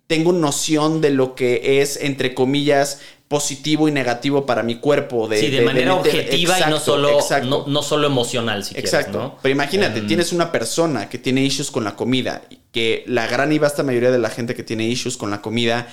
tengo 0.07 0.33
noción 0.33 1.01
de 1.01 1.11
lo 1.11 1.35
que 1.35 1.79
es, 1.79 1.97
entre 2.01 2.33
comillas, 2.33 2.99
positivo 3.27 3.87
y 3.87 3.91
negativo 3.91 4.45
para 4.45 4.63
mi 4.63 4.75
cuerpo. 4.75 5.27
De, 5.27 5.39
sí, 5.39 5.49
de, 5.49 5.61
manera 5.61 5.95
objetiva 5.95 6.59
y 6.59 6.69
no 6.69 6.79
solo, 6.79 7.19
no, 7.43 7.65
no 7.67 7.81
solo 7.81 8.07
emocional, 8.07 8.63
si 8.63 8.77
Exacto. 8.77 9.11
quieres, 9.11 9.29
¿no? 9.29 9.37
Pero 9.41 9.51
imagínate, 9.53 9.99
Em, 9.99 10.07
tienes 10.07 10.31
una 10.31 10.51
persona 10.51 11.09
que 11.09 11.17
tiene 11.17 11.43
issues 11.43 11.71
con 11.71 11.83
la 11.83 11.95
comida, 11.95 12.43
que 12.71 13.03
la 13.07 13.27
gran 13.27 13.51
y 13.51 13.59
vasta 13.59 13.83
mayoría 13.83 14.11
de 14.11 14.19
la 14.19 14.29
gente 14.29 14.55
que 14.55 14.63
tiene 14.63 14.85
issues 14.85 15.17
con 15.17 15.29
la 15.29 15.41
comida 15.41 15.87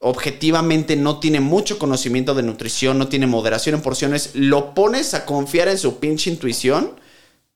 objetivamente 0.00 0.96
no 0.96 1.20
tiene 1.20 1.40
mucho 1.40 1.78
conocimiento 1.78 2.34
de 2.34 2.42
nutrición, 2.42 2.98
no 2.98 3.08
tiene 3.08 3.26
moderación 3.26 3.74
en 3.76 3.82
porciones, 3.82 4.30
lo 4.34 4.74
pones 4.74 5.12
a 5.12 5.26
confiar 5.26 5.68
en 5.68 5.78
su 5.78 5.98
pinche 5.98 6.30
intuición, 6.30 6.98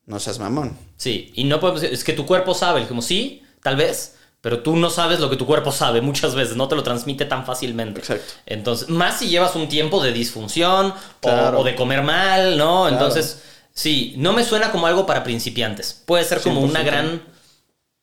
no 0.05 0.21
seas 0.21 0.39
mamón. 0.39 0.77
Sí, 0.99 1.33
y 1.35 1.45
no 1.45 1.59
podemos 1.59 1.81
decir, 1.81 1.95
es 1.95 2.05
que 2.05 2.13
tu 2.13 2.27
cuerpo 2.27 2.55
sabe, 2.55 2.87
como 2.87 3.01
sí, 3.01 3.43
tal 3.63 3.77
vez, 3.77 4.17
pero 4.45 4.61
tú 4.61 4.77
no 4.77 4.91
sabes 4.91 5.21
lo 5.21 5.31
que 5.31 5.37
tu 5.37 5.47
cuerpo 5.47 5.73
sabe 5.73 6.03
muchas 6.03 6.35
veces, 6.35 6.55
no 6.55 6.69
te 6.69 6.77
lo 6.77 6.83
transmite 6.83 7.25
tan 7.25 7.47
fácilmente. 7.47 8.01
Exacto. 8.01 8.31
Entonces, 8.45 8.91
más 8.91 9.19
si 9.19 9.29
llevas 9.29 9.57
un 9.57 9.71
tiempo 9.71 10.03
de 10.03 10.13
disfunción 10.13 10.89
o- 10.93 10.95
Claro. 11.21 11.61
o, 11.61 11.65
de 11.65 11.75
comer 11.75 12.03
mal, 12.03 12.59
¿no? 12.59 12.83
Claro. 12.83 12.95
Entonces, 12.95 13.43
sí, 13.73 14.13
no 14.19 14.35
me 14.35 14.45
suena 14.45 14.71
como 14.71 14.87
algo 14.87 15.07
para 15.07 15.25
principiantes. 15.25 16.03
Puede 16.05 16.25
ser 16.25 16.43
como 16.43 16.61
una 16.61 16.81
100%. 16.83 16.85
gran 16.85 17.23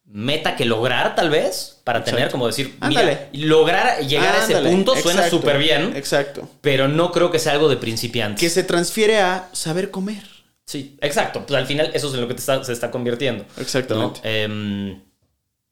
meta 0.04 0.56
que 0.56 0.66
lograr, 0.66 1.16
tal 1.16 1.30
vez, 1.30 1.80
para 1.84 2.04
tener, 2.04 2.32
como 2.32 2.48
decir, 2.48 2.76
Ándale. 2.82 3.30
mira, 3.34 3.48
lograr 3.48 4.00
llegar 4.06 4.36
a 4.36 4.44
ese 4.44 4.58
punto 4.62 4.96
suena 4.96 5.30
súper 5.30 5.60
bien, 5.60 5.94
Exacto. 5.96 6.50
pero 6.62 6.88
no 6.88 7.12
creo 7.12 7.30
que 7.32 7.38
sea 7.40 7.54
algo 7.54 7.70
de 7.70 7.78
principiantes. 7.78 8.40
Que 8.42 8.50
se 8.50 8.64
transfiere 8.64 9.20
a 9.20 9.48
saber 9.54 9.92
comer. 9.92 10.24
Sí, 10.66 10.98
exacto. 11.02 11.46
Pues 11.46 11.58
al 11.60 11.68
final 11.68 11.92
eso 11.94 12.08
es 12.08 12.14
en 12.16 12.22
lo 12.22 12.28
que 12.28 12.34
te 12.34 12.40
está- 12.40 12.64
se 12.64 12.74
está 12.74 12.90
convirtiendo. 12.92 13.46
Exactamente. 13.58 14.20
¿no? 14.24 14.30
Em, 14.30 15.02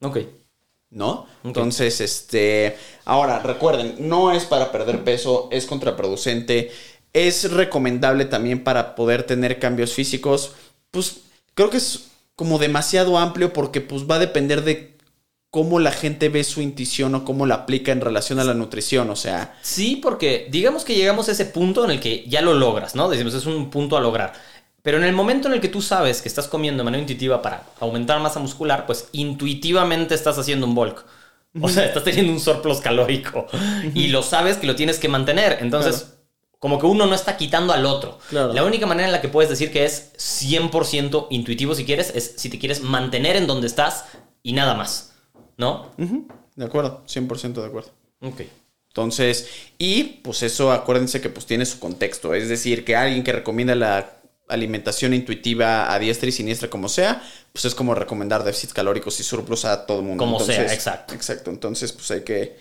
ok. 0.01 0.17
¿No? 0.91 1.27
Entonces, 1.43 2.01
este, 2.01 2.77
ahora 3.05 3.39
recuerden, 3.39 3.95
no 3.99 4.31
es 4.31 4.45
para 4.45 4.71
perder 4.71 5.03
peso, 5.03 5.47
es 5.51 5.65
contraproducente, 5.65 6.71
es 7.13 7.51
recomendable 7.51 8.25
también 8.25 8.63
para 8.63 8.95
poder 8.95 9.23
tener 9.23 9.59
cambios 9.59 9.93
físicos, 9.93 10.53
pues 10.91 11.21
creo 11.53 11.69
que 11.69 11.77
es 11.77 12.09
como 12.35 12.57
demasiado 12.57 13.17
amplio 13.17 13.53
porque 13.53 13.81
pues 13.81 14.09
va 14.09 14.15
a 14.15 14.19
depender 14.19 14.63
de 14.63 14.97
cómo 15.51 15.79
la 15.79 15.91
gente 15.91 16.29
ve 16.29 16.43
su 16.43 16.61
intuición 16.61 17.15
o 17.15 17.25
cómo 17.25 17.45
la 17.45 17.55
aplica 17.55 17.91
en 17.91 18.01
relación 18.01 18.39
a 18.39 18.43
la 18.43 18.53
nutrición, 18.53 19.09
o 19.09 19.15
sea, 19.15 19.57
Sí, 19.61 19.95
porque 19.95 20.47
digamos 20.51 20.85
que 20.85 20.95
llegamos 20.95 21.27
a 21.27 21.31
ese 21.31 21.45
punto 21.45 21.83
en 21.85 21.91
el 21.91 21.99
que 21.99 22.25
ya 22.27 22.41
lo 22.41 22.53
logras, 22.53 22.95
¿no? 22.95 23.09
Decimos, 23.09 23.33
es 23.33 23.45
un 23.45 23.69
punto 23.69 23.97
a 23.97 24.01
lograr. 24.01 24.33
Pero 24.89 24.97
en 24.97 25.03
el 25.03 25.13
momento 25.13 25.47
en 25.47 25.53
el 25.53 25.61
que 25.61 25.67
tú 25.67 25.83
sabes 25.83 26.19
que 26.23 26.27
estás 26.27 26.47
comiendo 26.47 26.79
de 26.81 26.85
manera 26.85 26.99
intuitiva 26.99 27.43
para 27.43 27.61
aumentar 27.79 28.19
masa 28.21 28.39
muscular, 28.39 28.87
pues 28.87 29.07
intuitivamente 29.11 30.15
estás 30.15 30.39
haciendo 30.39 30.65
un 30.65 30.73
bulk. 30.73 31.05
O 31.61 31.69
sea, 31.69 31.85
estás 31.85 32.03
teniendo 32.03 32.33
un 32.33 32.39
surplus 32.39 32.79
calórico. 32.81 33.45
Y 33.93 34.07
lo 34.07 34.23
sabes 34.23 34.57
que 34.57 34.65
lo 34.65 34.75
tienes 34.75 34.97
que 34.97 35.07
mantener. 35.07 35.59
Entonces, 35.61 35.97
Claro. 35.97 36.15
como 36.57 36.79
que 36.79 36.87
uno 36.87 37.05
no 37.05 37.13
está 37.13 37.37
quitando 37.37 37.71
al 37.71 37.85
otro. 37.85 38.17
Claro. 38.31 38.51
La 38.51 38.63
única 38.63 38.87
manera 38.87 39.05
en 39.05 39.11
la 39.11 39.21
que 39.21 39.27
puedes 39.27 39.51
decir 39.51 39.71
que 39.71 39.85
es 39.85 40.11
100% 40.17 41.27
intuitivo 41.29 41.75
si 41.75 41.85
quieres, 41.85 42.11
es 42.15 42.33
si 42.37 42.49
te 42.49 42.57
quieres 42.57 42.81
mantener 42.81 43.35
en 43.35 43.45
donde 43.45 43.67
estás 43.67 44.05
y 44.41 44.53
nada 44.53 44.73
más. 44.73 45.13
¿No? 45.57 45.91
de 45.99 46.65
acuerdo, 46.65 47.03
100% 47.05 47.61
de 47.61 47.67
acuerdo. 47.67 47.91
Ok. 48.21 48.41
Entonces, 48.87 49.47
y 49.77 50.03
pues 50.23 50.41
eso 50.41 50.71
acuérdense 50.71 51.21
que 51.21 51.29
pues 51.29 51.45
tiene 51.45 51.67
su 51.67 51.77
contexto, 51.79 52.33
es 52.33 52.49
decir, 52.49 52.83
que 52.83 52.95
alguien 52.95 53.23
que 53.23 53.33
recomienda 53.33 53.75
la 53.75 54.15
alimentación 54.49 55.13
intuitiva 55.13 55.93
a 55.93 55.99
diestra 55.99 56.27
y 56.29 56.31
siniestra 56.31 56.69
como 56.69 56.89
sea, 56.89 57.21
pues 57.53 57.65
es 57.65 57.75
como 57.75 57.95
recomendar 57.95 58.43
déficits 58.43 58.73
calóricos 58.73 59.19
y 59.19 59.23
surplus 59.23 59.65
a 59.65 59.85
todo 59.85 59.99
el 59.99 60.05
mundo. 60.05 60.23
Como 60.23 60.39
sea, 60.39 60.71
exacto. 60.73 61.13
Exacto, 61.13 61.49
entonces 61.51 61.91
pues 61.93 62.09
hay 62.11 62.21
que 62.23 62.57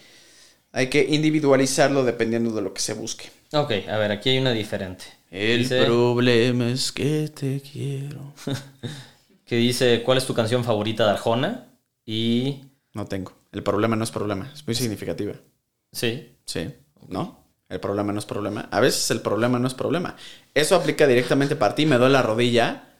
hay 0.72 0.88
que 0.88 1.02
individualizarlo 1.02 2.04
dependiendo 2.04 2.50
de 2.52 2.62
lo 2.62 2.74
que 2.74 2.80
se 2.80 2.92
busque. 2.94 3.30
Ok, 3.52 3.72
a 3.88 3.96
ver, 3.96 4.12
aquí 4.12 4.28
hay 4.30 4.38
una 4.38 4.52
diferente. 4.52 5.04
El 5.30 5.60
Dice- 5.62 5.84
problema 5.84 6.68
es 6.70 6.92
que 6.92 7.28
te 7.34 7.60
quiero. 7.60 8.32
que 9.46 9.56
dice 9.56 10.02
cuál 10.04 10.18
es 10.18 10.26
tu 10.26 10.34
canción 10.34 10.64
favorita 10.64 11.04
de 11.04 11.10
Arjona 11.12 11.66
y 12.04 12.60
No 12.94 13.06
tengo. 13.06 13.32
El 13.52 13.62
problema 13.62 13.96
no 13.96 14.04
es 14.04 14.10
problema, 14.10 14.50
es 14.54 14.66
muy 14.66 14.74
significativa. 14.74 15.32
sí 15.92 16.34
Sí, 16.44 16.68
¿no? 17.08 17.44
El 17.68 17.80
problema 17.80 18.12
no 18.12 18.18
es 18.18 18.24
problema. 18.24 18.68
A 18.70 18.80
veces 18.80 19.10
el 19.10 19.20
problema 19.20 19.58
no 19.58 19.66
es 19.68 19.74
problema. 19.74 20.16
Eso 20.54 20.74
aplica 20.74 21.06
directamente 21.06 21.54
para 21.54 21.74
ti. 21.74 21.84
Me 21.86 21.98
duele 21.98 22.14
la 22.14 22.22
rodilla, 22.22 22.94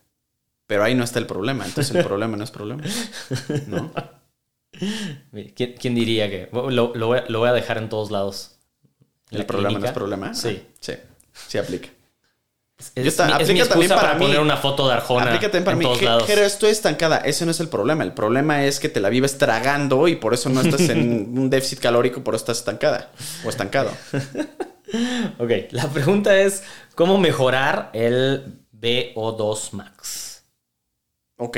pero 0.66 0.84
ahí 0.84 0.94
no 0.94 1.04
está 1.04 1.18
el 1.18 1.26
problema. 1.26 1.64
Entonces 1.64 1.94
el 1.96 2.04
problema 2.04 2.36
no 2.36 2.44
es 2.44 2.50
problema. 2.50 2.82
¿No? 3.66 3.90
¿quién, 5.54 5.74
quién 5.78 5.94
diría 5.94 6.28
que 6.28 6.48
lo, 6.52 6.94
lo 6.94 7.06
voy 7.06 7.18
a, 7.18 7.24
lo 7.28 7.38
voy 7.40 7.48
a 7.48 7.52
dejar 7.52 7.78
en 7.78 7.88
todos 7.88 8.10
lados 8.10 8.58
El 9.30 9.40
La 9.40 9.46
problema 9.46 9.78
no 9.78 9.86
es 9.86 9.92
problema. 9.92 10.34
Sí. 10.34 10.60
Ah, 10.62 10.72
Sí, 10.80 10.92
sí 11.48 11.58
aplica. 11.58 11.88
Es, 12.78 12.92
Yo 12.94 13.02
está- 13.08 13.26
mi, 13.26 13.32
es 13.42 13.48
mi 13.48 13.60
aplica 13.60 13.68
también 13.68 13.88
para, 13.90 14.00
para 14.02 14.14
mí. 14.14 14.24
poner 14.26 14.40
una 14.40 14.56
foto 14.56 14.86
de 14.86 14.94
Arjona 14.94 15.26
Aplica 15.26 15.50
también 15.50 15.64
para 15.64 15.72
en 15.74 15.78
mí. 15.78 15.84
todos 15.84 16.02
lados 16.02 16.24
Jero, 16.26 16.42
estoy 16.42 16.70
estancada. 16.70 17.18
Ese 17.18 17.44
no 17.44 17.50
es 17.50 17.60
el 17.60 17.68
problema. 17.68 18.04
El 18.04 18.12
problema 18.12 18.64
es 18.64 18.78
que 18.80 18.88
te 18.88 19.00
la 19.00 19.08
vives 19.08 19.36
tragando 19.38 20.06
y 20.08 20.16
por 20.16 20.32
eso 20.34 20.48
no 20.48 20.60
estás 20.60 20.88
en 20.88 21.36
un 21.38 21.50
déficit 21.50 21.80
calórico, 21.80 22.22
por 22.22 22.34
eso 22.34 22.42
estás 22.42 22.58
estancada 22.58 23.10
o 23.44 23.48
estancado. 23.48 23.90
ok 25.38 25.50
la 25.72 25.86
pregunta 25.88 26.38
es 26.40 26.62
cómo 26.94 27.18
mejorar 27.18 27.90
el 27.92 28.62
VO2 28.80 29.72
max 29.72 30.44
Ok. 31.40 31.56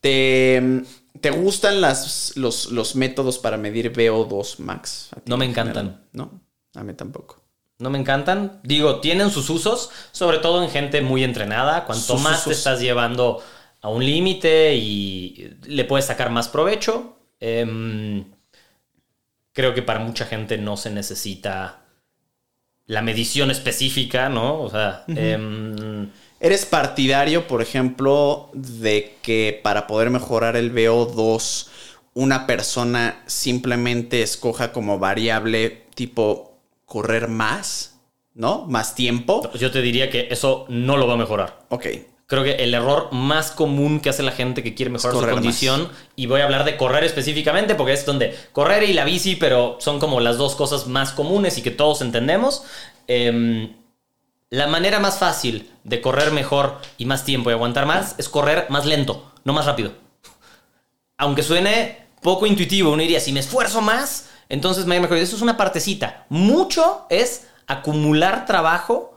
¿Te, 0.00 0.82
te 1.20 1.30
gustan 1.30 1.80
las, 1.80 2.32
los, 2.36 2.72
los 2.72 2.96
métodos 2.96 3.38
para 3.38 3.56
medir 3.56 3.92
VO2 3.92 4.58
max? 4.58 5.10
No 5.26 5.36
me 5.36 5.46
general? 5.46 5.68
encantan. 5.68 6.04
No, 6.12 6.40
a 6.74 6.82
mí 6.82 6.94
tampoco. 6.94 7.40
No 7.78 7.90
me 7.90 7.98
encantan. 7.98 8.60
Digo 8.62 9.00
tienen 9.00 9.30
sus 9.30 9.50
usos 9.50 9.90
sobre 10.12 10.38
todo 10.38 10.62
en 10.62 10.70
gente 10.70 11.00
muy 11.02 11.24
entrenada. 11.24 11.84
Cuanto 11.84 12.14
Sus 12.14 12.22
más 12.22 12.44
te 12.44 12.52
estás 12.52 12.80
llevando 12.80 13.42
a 13.80 13.88
un 13.88 14.04
límite 14.04 14.74
y 14.74 15.56
le 15.66 15.84
puedes 15.84 16.06
sacar 16.06 16.30
más 16.30 16.48
provecho 16.48 17.14
Em, 17.40 18.24
creo 19.52 19.74
que 19.74 19.82
para 19.82 20.00
mucha 20.00 20.26
gente 20.26 20.58
no 20.58 20.76
se 20.76 20.90
necesita 20.90 21.80
la 22.86 23.02
medición 23.02 23.50
específica, 23.50 24.28
¿no? 24.28 24.62
O 24.62 24.70
sea, 24.70 25.04
em, 25.08 26.10
¿Eres 26.40 26.64
partidario, 26.66 27.48
por 27.48 27.62
ejemplo, 27.62 28.50
de 28.54 29.16
que 29.22 29.60
para 29.62 29.86
poder 29.86 30.10
mejorar 30.10 30.56
el 30.56 30.72
VO2 30.72 31.68
una 32.14 32.46
persona 32.46 33.22
simplemente 33.26 34.22
escoja 34.22 34.72
como 34.72 34.98
variable 34.98 35.86
tipo 35.94 36.57
correr 36.88 37.28
más? 37.28 38.00
¿No? 38.34 38.64
¿Más 38.66 38.94
tiempo? 38.94 39.50
yo 39.54 39.70
te 39.70 39.82
diría 39.82 40.10
que 40.10 40.28
eso 40.30 40.64
no 40.68 40.96
lo 40.96 41.06
va 41.06 41.14
a 41.14 41.16
mejorar. 41.16 41.60
Ok. 41.68 41.86
Creo 42.26 42.44
que 42.44 42.56
el 42.56 42.74
error 42.74 43.08
más 43.12 43.50
común 43.50 44.00
que 44.00 44.10
hace 44.10 44.22
la 44.22 44.32
gente 44.32 44.62
que 44.62 44.74
quiere 44.74 44.90
mejorar 44.90 45.16
su 45.16 45.30
condición, 45.30 45.88
y 46.14 46.26
voy 46.26 46.42
a 46.42 46.44
hablar 46.44 46.64
de 46.64 46.76
correr 46.76 47.04
específicamente 47.04 47.74
porque 47.74 47.94
es 47.94 48.04
donde 48.04 48.36
correr 48.52 48.82
y 48.82 48.92
la 48.92 49.04
bici, 49.04 49.36
pero 49.36 49.78
son 49.80 49.98
como 49.98 50.20
las 50.20 50.36
dos 50.36 50.54
cosas 50.54 50.86
más 50.86 51.12
comunes 51.12 51.56
y 51.56 51.62
que 51.62 51.70
todos 51.70 52.02
entendemos. 52.02 52.64
Em, 53.06 53.72
la 54.50 54.66
manera 54.66 55.00
más 55.00 55.18
fácil 55.18 55.70
de 55.84 56.00
correr 56.00 56.30
mejor 56.32 56.78
y 56.98 57.06
más 57.06 57.24
tiempo 57.24 57.50
y 57.50 57.54
aguantar 57.54 57.86
más 57.86 58.14
es 58.18 58.28
correr 58.28 58.66
más 58.68 58.84
lento, 58.84 59.32
no 59.44 59.52
más 59.52 59.66
rápido. 59.66 59.92
Aunque 61.16 61.42
suene 61.42 62.06
poco 62.22 62.46
intuitivo, 62.46 62.92
uno 62.92 63.02
diría, 63.02 63.20
si 63.20 63.32
me 63.32 63.40
esfuerzo 63.40 63.80
más, 63.80 64.27
entonces 64.48 64.86
me 64.86 64.98
mejor. 65.00 65.16
Eso 65.18 65.36
es 65.36 65.42
una 65.42 65.56
partecita. 65.56 66.26
Mucho 66.28 67.06
es 67.10 67.46
acumular 67.66 68.46
trabajo 68.46 69.14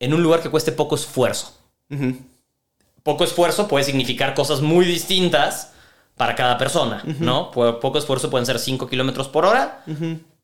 en 0.00 0.12
un 0.14 0.22
lugar 0.22 0.40
que 0.42 0.50
cueste 0.50 0.72
poco 0.72 0.94
esfuerzo 0.96 1.56
poco 3.02 3.24
esfuerzo 3.24 3.68
puede 3.68 3.84
significar 3.84 4.34
cosas 4.34 4.60
muy 4.60 4.84
distintas 4.86 5.72
para 6.16 6.34
cada 6.34 6.56
persona, 6.58 7.02
¿no? 7.20 7.50
Po- 7.50 7.78
Poco 7.80 7.98
esfuerzo 7.98 8.30
pueden 8.30 8.46
ser 8.46 8.58
5 8.58 8.88
kilómetros 8.88 9.28
por 9.28 9.44
hora 9.44 9.82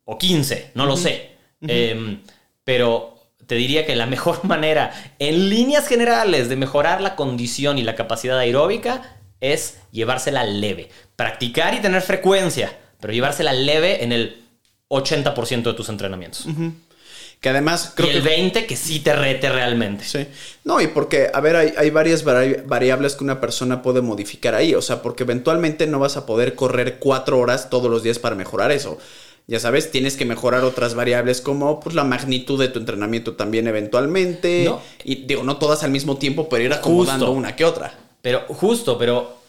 o 0.04 0.18
15, 0.18 0.72
no 0.74 0.86
lo 0.86 0.96
sé. 0.96 1.36
Em, 1.62 2.20
pero 2.64 3.16
te 3.46 3.54
diría 3.54 3.86
que 3.86 3.96
la 3.96 4.06
mejor 4.06 4.44
manera, 4.44 4.92
en 5.18 5.48
líneas 5.48 5.86
generales, 5.88 6.48
de 6.48 6.56
mejorar 6.56 7.00
la 7.00 7.16
condición 7.16 7.78
y 7.78 7.82
la 7.82 7.94
capacidad 7.96 8.38
aeróbica 8.38 9.16
es 9.40 9.78
llevársela 9.90 10.44
leve. 10.44 10.90
Practicar 11.16 11.74
y 11.74 11.80
tener 11.80 12.02
frecuencia, 12.02 12.76
pero 13.00 13.12
llevársela 13.12 13.52
leve 13.52 14.04
en 14.04 14.12
el 14.12 14.42
80% 14.88 15.62
de 15.62 15.74
tus 15.74 15.88
entrenamientos. 15.88 16.46
Que 17.40 17.48
además 17.48 17.92
creo 17.94 18.08
y 18.10 18.16
el 18.16 18.22
que 18.22 18.52
20% 18.52 18.66
que 18.66 18.76
sí 18.76 19.00
te 19.00 19.14
rete 19.14 19.48
realmente. 19.48 20.04
Sí. 20.04 20.26
No, 20.64 20.80
y 20.80 20.88
porque, 20.88 21.30
a 21.32 21.40
ver, 21.40 21.56
hay, 21.56 21.72
hay 21.78 21.88
varias 21.88 22.22
vari- 22.24 22.62
variables 22.66 23.14
que 23.14 23.24
una 23.24 23.40
persona 23.40 23.80
puede 23.80 24.02
modificar 24.02 24.54
ahí. 24.54 24.74
O 24.74 24.82
sea, 24.82 25.00
porque 25.00 25.22
eventualmente 25.22 25.86
no 25.86 25.98
vas 25.98 26.18
a 26.18 26.26
poder 26.26 26.54
correr 26.54 26.98
cuatro 26.98 27.38
horas 27.38 27.70
todos 27.70 27.90
los 27.90 28.02
días 28.02 28.18
para 28.18 28.36
mejorar 28.36 28.72
eso. 28.72 28.98
Ya 29.46 29.58
sabes, 29.58 29.90
tienes 29.90 30.16
que 30.18 30.26
mejorar 30.26 30.64
otras 30.64 30.94
variables 30.94 31.40
como 31.40 31.80
pues, 31.80 31.94
la 31.94 32.04
magnitud 32.04 32.60
de 32.60 32.68
tu 32.68 32.78
entrenamiento 32.78 33.32
también 33.32 33.66
eventualmente. 33.68 34.64
No. 34.66 34.82
Y 35.02 35.24
digo, 35.24 35.42
no 35.42 35.56
todas 35.56 35.82
al 35.82 35.90
mismo 35.92 36.18
tiempo, 36.18 36.48
pero 36.48 36.62
ir 36.64 36.72
acomodando 36.74 37.26
Justo. 37.26 37.38
una 37.38 37.56
que 37.56 37.64
otra. 37.64 37.94
Pero 38.20 38.42
justo, 38.48 38.98
pero 38.98 39.39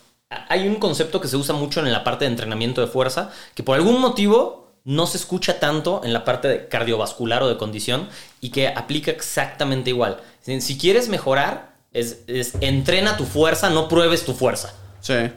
hay 0.49 0.67
un 0.67 0.75
concepto 0.75 1.19
que 1.21 1.27
se 1.27 1.35
usa 1.37 1.53
mucho 1.55 1.79
en 1.81 1.91
la 1.91 2.03
parte 2.03 2.25
de 2.25 2.31
entrenamiento 2.31 2.81
de 2.81 2.87
fuerza 2.87 3.31
que 3.55 3.63
por 3.63 3.75
algún 3.75 3.99
motivo 3.99 4.71
no 4.83 5.05
se 5.05 5.17
escucha 5.17 5.59
tanto 5.59 6.01
en 6.03 6.13
la 6.13 6.23
parte 6.25 6.47
de 6.47 6.67
cardiovascular 6.67 7.43
o 7.43 7.49
de 7.49 7.57
condición 7.57 8.07
y 8.39 8.49
que 8.49 8.67
aplica 8.67 9.11
exactamente 9.11 9.89
igual. 9.91 10.17
Si 10.41 10.77
quieres 10.77 11.07
mejorar, 11.09 11.75
es, 11.93 12.19
es 12.27 12.53
entrena 12.61 13.17
tu 13.17 13.25
fuerza, 13.25 13.69
no 13.69 13.87
pruebes 13.87 14.25
tu 14.25 14.33
fuerza. 14.33 14.73
Sí. 15.01 15.13
O 15.13 15.29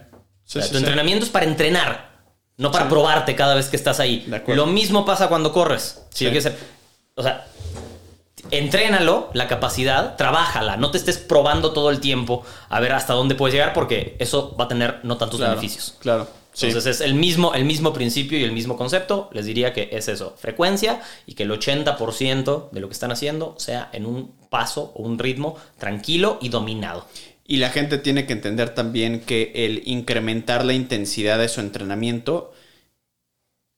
Sí, 0.47 0.59
sea, 0.61 0.63
sí, 0.63 0.69
tu 0.69 0.75
sí. 0.79 0.85
entrenamiento 0.85 1.25
es 1.25 1.31
para 1.31 1.47
entrenar, 1.47 2.11
no 2.57 2.71
para 2.71 2.89
probarte 2.89 3.35
cada 3.35 3.55
vez 3.55 3.69
que 3.69 3.77
estás 3.77 3.99
ahí. 4.01 4.25
De 4.27 4.37
acuerdo. 4.37 4.65
Lo 4.65 4.71
mismo 4.73 5.05
pasa 5.05 5.29
cuando 5.29 5.53
corres. 5.53 6.03
Si 6.11 6.19
Sí. 6.19 6.25
quieres 6.27 6.45
ser- 6.45 6.57
o 7.17 7.23
sea, 7.23 7.47
entrénalo, 8.51 9.31
la 9.33 9.49
capacidad, 9.49 10.17
trabájala, 10.17 10.77
no 10.77 10.91
te 10.91 10.99
estés 10.99 11.19
probando 11.19 11.73
todo 11.73 11.91
el 11.91 12.01
tiempo 12.01 12.45
a 12.69 12.81
ver 12.81 12.93
hasta 12.93 13.13
dónde 13.13 13.35
puedes 13.35 13.55
llegar 13.55 13.73
porque 13.73 14.17
eso 14.19 14.55
va 14.59 14.65
a 14.65 14.69
tener 14.69 15.01
no 15.03 15.17
tantos 15.17 15.39
Claro, 15.39 15.53
beneficios. 15.57 15.97
Claro. 16.01 16.29
Entonces 16.63 16.87
es 16.87 17.01
el 17.01 17.15
mismo, 17.15 17.53
el 17.55 17.65
mismo 17.65 17.93
principio 17.93 18.39
y 18.39 18.45
el 18.45 18.53
mismo 18.53 18.77
concepto. 18.77 19.29
Les 19.33 19.45
diría 19.45 19.73
que 19.73 19.89
es 19.93 20.07
eso, 20.09 20.35
frecuencia 20.39 21.01
y 21.27 21.35
que 21.35 21.43
el 21.43 21.51
80% 21.51 22.71
de 22.71 22.81
lo 22.81 22.89
que 22.89 22.93
están 22.93 23.11
haciendo 23.11 23.55
sea 23.59 23.91
en 23.93 24.07
un 24.07 24.33
paso 24.51 24.93
o 24.95 25.03
un 25.03 25.19
ritmo 25.19 25.57
tranquilo 25.79 26.39
y 26.41 26.51
dominado. 26.51 27.07
Y 27.47 27.57
la 27.57 27.71
gente 27.71 27.99
tiene 27.99 28.25
que 28.25 28.33
entender 28.33 28.71
también 28.71 29.21
que 29.21 29.53
el 29.55 29.83
incrementar 29.85 30.65
la 30.65 30.73
intensidad 30.73 31.39
de 31.39 31.49
su 31.49 31.61
entrenamiento 31.61 32.53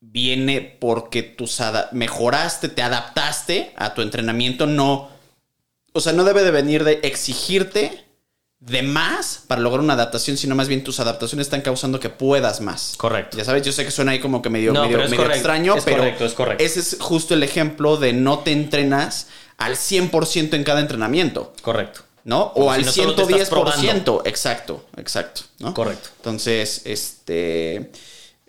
viene 0.01 0.61
porque 0.81 1.23
tú 1.23 1.49
mejoraste, 1.93 2.69
te 2.69 2.83
adaptaste 2.83 3.73
a 3.77 3.95
tu 3.95 4.03
entrenamiento, 4.03 4.67
no... 4.67 5.09
O 5.93 6.01
sea, 6.01 6.13
no 6.13 6.25
debe 6.25 6.45
de 6.45 6.51
venir 6.51 6.85
de 6.85 7.01
exigirte 7.05 8.05
de 8.59 8.83
más 8.83 9.43
para 9.47 9.61
lograr 9.61 9.81
una 9.81 9.95
adaptación, 9.95 10.37
sino 10.37 10.55
más 10.55 10.69
bien 10.69 10.83
tus 10.83 11.01
adaptaciones 11.01 11.47
están 11.47 11.61
causando 11.61 12.01
que 12.01 12.11
puedas 12.11 12.61
más. 12.61 12.95
Correcto. 12.97 13.37
Ya 13.37 13.45
sabes, 13.45 13.63
yo 13.63 13.73
sé 13.73 13.85
que 13.85 13.91
suena 13.91 14.13
ahí 14.13 14.19
como 14.19 14.43
que 14.43 14.51
medio, 14.51 14.73
medio, 14.73 15.01
extraño, 15.03 15.75
pero 15.85 15.99
correcto, 15.99 16.25
es 16.25 16.35
correcto. 16.35 16.65
ese 16.65 16.81
es 16.81 16.97
justo 17.01 17.35
el 17.35 17.43
ejemplo 17.43 17.97
de 17.97 18.13
no 18.13 18.41
te 18.41 18.53
entrenas 18.53 19.29
al 19.57 19.77
100% 19.77 20.55
en 20.55 20.65
cada 20.65 20.81
entrenamiento. 20.81 21.53
Correcto. 21.63 22.01
¿No? 22.25 22.53
O 22.57 22.71
al 22.73 22.85
110%. 22.85 24.23
Exacto, 24.25 24.85
exacto. 24.97 25.43
¿no? 25.61 25.73
Correcto. 25.73 26.09
Entonces, 26.17 26.83
este 26.85 27.93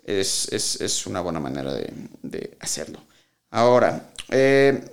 es, 0.08 0.80
es, 0.80 1.06
una 1.06 1.20
buena 1.20 1.38
manera 1.38 1.72
de, 1.74 1.92
de 2.22 2.56
hacerlo. 2.60 2.98
Ahora, 3.50 4.10
eh, 4.30 4.90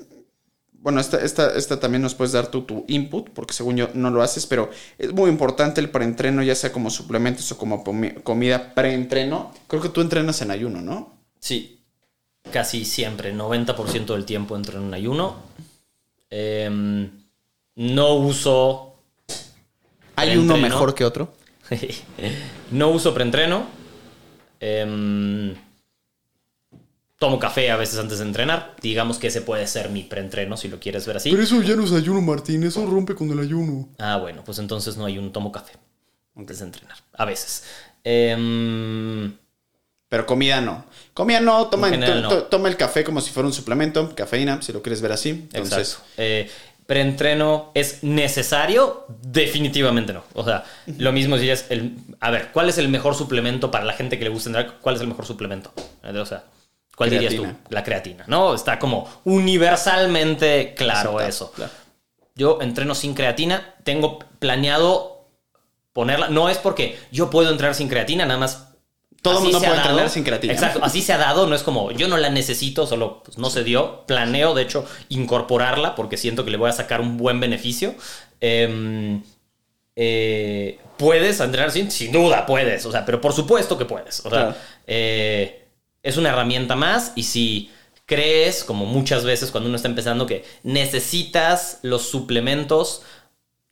bueno, 0.74 1.00
esta, 1.00 1.18
esta, 1.18 1.56
esta, 1.56 1.80
también 1.80 2.02
nos 2.02 2.16
puedes 2.16 2.34
dar 2.34 2.48
tú 2.48 2.64
tu 2.64 2.86
input, 2.88 3.30
porque 3.30 3.54
según 3.54 3.78
yo 3.78 3.90
no 3.94 4.12
lo 4.12 4.22
haces, 4.22 4.46
pero 4.46 4.70
es 4.98 5.14
muy 5.14 5.30
importante 5.30 5.80
el 5.82 5.90
preentreno, 5.90 6.44
ya 6.44 6.54
sea 6.54 6.72
como 6.72 6.90
suplementos 6.90 7.52
o 7.52 7.58
como 7.58 7.84
comida 8.24 8.74
preentreno. 8.76 9.54
Creo 9.68 9.82
que 9.82 9.90
tú 9.90 10.02
entrenas 10.02 10.42
en 10.42 10.52
ayuno, 10.52 10.82
¿no? 10.82 11.14
Sí, 11.40 11.80
casi 12.52 12.86
siempre, 12.86 13.34
90% 13.34 14.14
del 14.14 14.26
tiempo 14.26 14.56
entro 14.56 14.80
en 14.80 14.94
ayuno. 14.94 15.38
Em, 16.30 17.10
no 17.76 18.16
uso... 18.16 18.96
¿Hay 20.18 20.38
uno 20.38 20.58
mejor 20.58 20.94
que 20.94 21.04
otro? 21.04 21.34
no 22.72 22.90
uso 22.90 23.14
preentreno. 23.14 23.85
Eh, 24.68 25.56
Tomo 27.18 27.40
café 27.40 27.72
a 27.72 27.78
veces 27.78 27.98
antes 27.98 28.20
de 28.20 28.26
entrenar. 28.26 28.76
Digamos 28.82 29.20
que 29.20 29.28
ese 29.28 29.42
puede 29.42 29.66
ser 29.68 29.90
mi 29.90 30.04
preentreno, 30.04 30.58
si 30.58 30.68
lo 30.68 30.80
quieres 30.80 31.08
ver 31.08 31.18
así. 31.18 31.32
Pero 31.32 31.44
eso 31.44 31.62
ya 31.62 31.76
no 31.76 31.86
es 31.86 31.94
ayuno, 31.94 32.22
Martín. 32.22 32.64
Eso 32.64 32.86
rompe 32.86 33.16
con 33.16 33.32
el 33.32 33.40
ayuno. 33.40 33.88
Ah, 33.98 34.18
bueno, 34.18 34.44
pues 34.44 34.60
entonces 34.60 34.98
no 34.98 35.06
hay 35.06 35.18
un 35.18 35.32
tomo 35.32 35.50
café 35.52 35.74
antes 36.36 36.60
de 36.60 36.66
entrenar. 36.66 36.98
A 37.14 37.24
veces. 37.24 37.64
Em, 38.04 39.34
pero 40.10 40.26
comida 40.26 40.60
no. 40.60 40.84
Comida 41.14 41.40
no, 41.40 41.68
toma, 41.68 41.90
toma 42.50 42.68
el 42.68 42.76
café 42.76 43.06
como 43.06 43.22
si 43.22 43.32
fuera 43.32 43.48
un 43.48 43.54
suplemento, 43.54 44.14
cafeína, 44.14 44.62
si 44.62 44.74
lo 44.74 44.82
quieres 44.82 45.02
ver 45.02 45.14
así. 45.14 45.30
Entonces, 45.54 45.94
Exacto. 45.94 46.12
Eh, 46.18 46.50
preentreno 46.86 47.72
es 47.74 48.04
necesario? 48.04 49.06
Definitivamente 49.22 50.14
no. 50.14 50.24
O 50.34 50.44
sea, 50.44 50.64
lo 50.98 51.12
mismo 51.12 51.38
si 51.38 51.50
es 51.50 51.66
el. 51.70 51.98
A 52.20 52.32
ver, 52.32 52.52
¿cuál 52.52 52.70
es 52.70 52.78
el 52.78 52.90
mejor 52.90 53.16
suplemento 53.16 53.72
para 53.72 53.86
la 53.86 53.94
gente 53.94 54.18
que 54.18 54.26
le 54.26 54.30
gusta 54.30 54.50
entrenar? 54.50 54.80
¿Cuál 54.82 54.96
es 54.96 55.02
el 55.02 55.08
mejor 55.08 55.26
suplemento? 55.26 55.74
O 56.04 56.26
sea, 56.26 56.44
¿Cuál 56.96 57.10
dirías 57.10 57.36
tú? 57.36 57.46
La 57.70 57.84
creatina, 57.84 58.24
¿no? 58.28 58.54
Está 58.54 58.80
como 58.80 59.10
universalmente 59.26 60.74
claro 60.76 61.20
eso. 61.20 61.54
Yo 62.36 62.60
entreno 62.62 62.96
sin 62.96 63.14
creatina, 63.14 63.76
tengo 63.84 64.20
planeado 64.40 65.30
ponerla. 65.94 66.30
No 66.30 66.50
es 66.50 66.58
porque 66.58 67.00
yo 67.12 67.30
puedo 67.30 67.52
entrenar 67.52 67.76
sin 67.76 67.90
creatina, 67.90 68.26
nada 68.26 68.40
más. 68.40 68.75
Todo 69.26 69.40
el 69.40 69.44
mundo 69.46 69.60
puede 69.60 69.76
entrenar 69.76 70.10
sin 70.10 70.24
creatina. 70.24 70.54
Exacto, 70.54 70.80
así 70.84 71.02
se 71.02 71.12
ha 71.12 71.18
dado, 71.18 71.48
no 71.48 71.56
es 71.56 71.64
como 71.64 71.92
yo 71.92 72.08
no 72.08 72.16
la 72.18 72.30
necesito, 72.30 72.86
solo 72.86 73.24
pues, 73.24 73.40
no 73.40 73.50
se 73.50 73.64
dio. 73.64 74.06
Planeo, 74.06 74.54
de 74.54 74.62
hecho, 74.62 74.86
incorporarla 75.10 75.96
porque 75.96 76.16
siento 76.16 76.46
que 76.46 76.52
le 76.52 76.58
voy 76.58 76.70
a 76.70 76.74
sacar 76.74 77.02
un 77.02 77.18
buen 77.18 77.40
beneficio. 77.40 77.96
Em, 78.40 79.24
eh, 79.96 80.78
¿Puedes 80.98 81.40
entrenar 81.40 81.72
sin? 81.72 81.90
Sin 81.90 82.12
duda, 82.12 82.46
puedes. 82.46 82.86
O 82.86 82.92
sea, 82.92 83.04
pero 83.04 83.20
por 83.20 83.34
supuesto 83.34 83.80
que 83.80 83.86
puedes. 83.86 84.24
O 84.26 84.30
sea, 84.30 84.56
eh, 84.86 85.70
es 86.04 86.18
una 86.18 86.30
herramienta 86.30 86.76
más 86.76 87.12
y 87.16 87.24
si 87.24 87.72
crees, 88.06 88.64
como 88.64 88.86
muchas 88.86 89.26
veces 89.26 89.50
cuando 89.50 89.70
uno 89.70 89.76
está 89.76 89.88
empezando, 89.88 90.28
que 90.28 90.46
necesitas 90.62 91.80
los 91.82 92.04
suplementos 92.04 93.02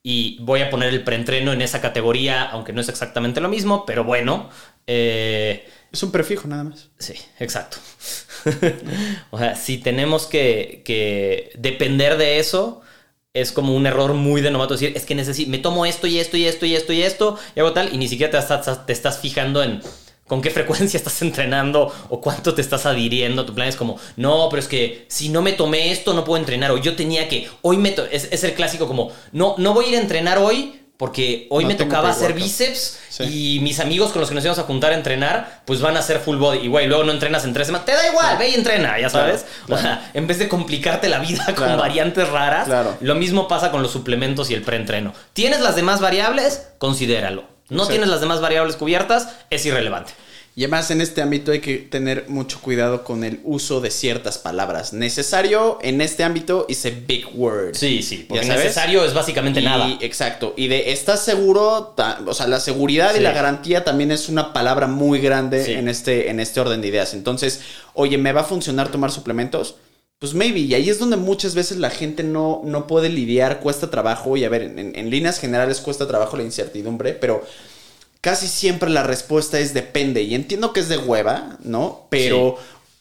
y 0.04 0.38
voy 0.42 0.62
a 0.62 0.70
poner 0.70 0.89
el 0.89 1.04
preentreno 1.04 1.54
en 1.54 1.62
esa 1.62 1.80
categoría, 1.80 2.44
aunque 2.44 2.74
no 2.74 2.82
es 2.82 2.89
exactamente 2.89 3.39
lo 3.39 3.48
mismo, 3.48 3.86
pero 3.86 4.04
bueno. 4.04 4.50
Eh, 4.86 5.66
es 5.94 6.04
un 6.04 6.12
prefijo 6.12 6.48
nada 6.48 6.66
más. 6.66 6.89
Sí, 7.00 7.13
exacto. 7.39 7.78
o 9.32 9.39
sea, 9.39 9.56
si 9.56 9.78
tenemos 9.78 10.26
que, 10.26 11.52
depender 11.58 12.18
de 12.18 12.39
eso, 12.39 12.82
es 13.34 13.54
como 13.54 13.74
un 13.76 13.86
error 13.86 14.13
muy 14.13 14.42
de 14.42 14.52
novato 14.52 14.74
decir, 14.74 14.92
es 14.94 15.06
que 15.06 15.16
necesito, 15.16 15.50
me 15.50 15.60
tomo 15.60 15.86
esto 15.86 16.06
y 16.06 16.20
esto 16.20 16.36
y 16.36 16.46
esto 16.46 16.66
y 16.66 16.76
esto 16.76 16.92
y 16.92 17.02
esto 17.02 17.39
y 17.56 17.60
hago 17.62 17.72
tal, 17.72 17.94
y 17.94 17.98
ni 17.98 18.10
siquiera 18.10 18.46
te 18.86 18.92
estás 18.92 19.20
fijando 19.20 19.63
en 19.63 19.82
con 20.28 20.42
qué 20.42 20.50
frecuencia 20.50 20.98
estás 21.00 21.22
entrenando 21.22 21.94
o 22.10 22.22
cuánto 22.22 22.54
te 22.54 22.62
estás 22.62 22.86
adhiriendo. 22.86 23.46
Tu 23.46 23.54
plan 23.54 23.68
es 23.68 23.76
como, 23.76 23.98
no, 24.18 24.48
pero 24.50 24.62
es 24.62 24.68
que 24.68 25.06
si 25.10 25.30
no 25.30 25.42
me 25.42 25.54
tomé 25.54 25.92
esto 25.92 26.14
no 26.14 26.24
puedo 26.24 26.40
entrenar 26.40 26.72
o 26.72 26.78
yo 26.78 26.96
tenía 26.96 27.28
que, 27.28 27.50
hoy 27.62 27.78
me... 27.78 27.96
Es, 28.12 28.30
es, 28.32 28.44
el 28.44 28.54
clásico 28.54 28.88
como, 28.88 29.12
no, 29.32 29.56
no 29.58 29.74
voy 29.74 29.86
a 29.86 29.90
ir 29.90 29.96
a 29.96 30.02
entrenar 30.02 30.38
hoy 30.38 30.80
porque 30.98 31.48
hoy 31.50 31.66
me 31.66 31.76
tocaba 31.76 32.12
hacer 32.12 32.34
bíceps 32.34 33.00
y 33.20 33.60
mis 33.62 33.80
amigos 33.80 34.12
con 34.12 34.22
los 34.22 34.30
que 34.30 34.36
nos 34.36 34.44
íbamos 34.44 34.60
a 34.60 34.64
juntar 34.64 34.92
a 34.92 34.96
entrenar, 34.96 35.62
pues 35.66 35.82
van 35.82 35.98
a 35.98 36.00
hacer 36.00 36.20
full 36.20 36.38
body. 36.38 36.60
Y 36.60 36.68
güey, 36.68 36.88
luego 36.88 37.04
no 37.04 37.12
entrenas 37.12 37.44
en 37.46 37.54
tres 37.54 37.68
semanas. 37.68 37.86
Te 37.86 37.94
da 37.94 38.08
igual, 38.08 38.38
ve 38.38 38.50
y 38.50 38.54
entrena, 38.54 39.00
ya 39.00 39.10
sabes. 39.10 39.46
O 39.68 39.78
sea, 39.78 40.12
en 40.14 40.28
vez 40.28 40.40
de 40.40 40.48
complicarte 40.48 41.10
la 41.10 41.20
vida 41.20 41.46
con 41.56 41.78
variantes 41.78 42.30
raras, 42.30 42.70
lo 43.02 43.16
mismo 43.16 43.48
pasa 43.48 43.72
con 43.72 43.82
los 43.82 43.92
suplementos 43.92 44.50
y 44.52 44.54
el 44.54 44.62
preentreno. 44.62 45.14
¿Tienes 45.34 45.60
las 45.62 45.76
demás 45.76 46.00
variables? 46.00 46.68
Considéralo. 46.78 47.53
No 47.74 47.88
tienes 47.88 48.10
las 48.10 48.22
demás 48.22 48.42
variables 48.42 48.76
cubiertas, 48.76 49.30
es 49.50 49.66
irrelevante. 49.66 50.14
Y 50.56 50.64
además 50.66 50.92
en 50.92 51.02
este 51.02 51.24
ámbito 51.24 51.52
hay 51.52 51.62
que 51.62 51.78
tener 51.78 52.26
mucho 52.28 52.62
cuidado 52.62 53.04
con 53.04 53.24
el 53.24 53.40
uso 53.44 53.82
de 53.82 53.90
ciertas 53.90 54.38
palabras. 54.38 54.94
Necesario 54.94 55.80
en 55.82 56.00
este 56.00 56.24
ámbito 56.24 56.68
es 56.70 56.86
a 56.86 56.92
big 56.92 57.26
word. 57.34 57.74
Sí, 57.74 58.04
sí, 58.04 58.26
porque 58.30 58.46
necesario 58.46 59.04
es 59.04 59.16
básicamente 59.16 59.64
nada. 59.64 59.98
Exacto. 60.02 60.54
Y 60.56 60.68
de 60.68 60.92
estás 60.92 61.26
seguro, 61.26 61.96
o 62.26 62.34
sea, 62.36 62.48
la 62.48 62.60
seguridad 62.60 63.16
y 63.16 63.20
la 63.20 63.32
garantía 63.32 63.84
también 63.84 64.12
es 64.12 64.30
una 64.30 64.54
palabra 64.54 64.86
muy 64.86 65.20
grande 65.20 65.80
en, 65.80 65.88
este, 65.88 66.30
en 66.30 66.40
este 66.40 66.60
orden 66.60 66.82
de 66.82 66.88
ideas. 66.90 67.16
Entonces, 67.16 67.62
oye, 67.96 68.20
¿me 68.20 68.32
va 68.32 68.42
a 68.42 68.46
funcionar 68.46 68.90
tomar 68.90 69.12
suplementos? 69.12 69.78
Pues 70.24 70.34
maybe, 70.34 70.60
y 70.62 70.74
ahí 70.74 70.90
es 70.90 71.00
donde 71.00 71.18
muchas 71.18 71.54
veces 71.54 71.80
la 71.80 71.90
gente 71.90 72.24
no, 72.24 72.62
no 72.64 72.88
puede 72.88 73.10
lidiar, 73.10 73.60
cuesta 73.60 73.92
trabajo, 73.92 74.38
y 74.38 74.46
a 74.46 74.50
ver, 74.50 74.62
en, 74.62 74.94
en 74.96 75.10
líneas 75.10 75.38
generales 75.38 75.82
cuesta 75.82 76.08
trabajo 76.08 76.38
la 76.38 76.44
incertidumbre, 76.44 77.12
pero 77.12 77.44
casi 78.22 78.48
siempre 78.48 78.90
la 78.90 79.04
respuesta 79.04 79.60
es 79.60 79.74
depende. 79.74 80.22
Y 80.22 80.34
entiendo 80.34 80.72
que 80.72 80.80
es 80.80 80.88
de 80.88 80.98
hueva, 80.98 81.58
¿no? 81.66 82.08
Pero, 82.10 82.56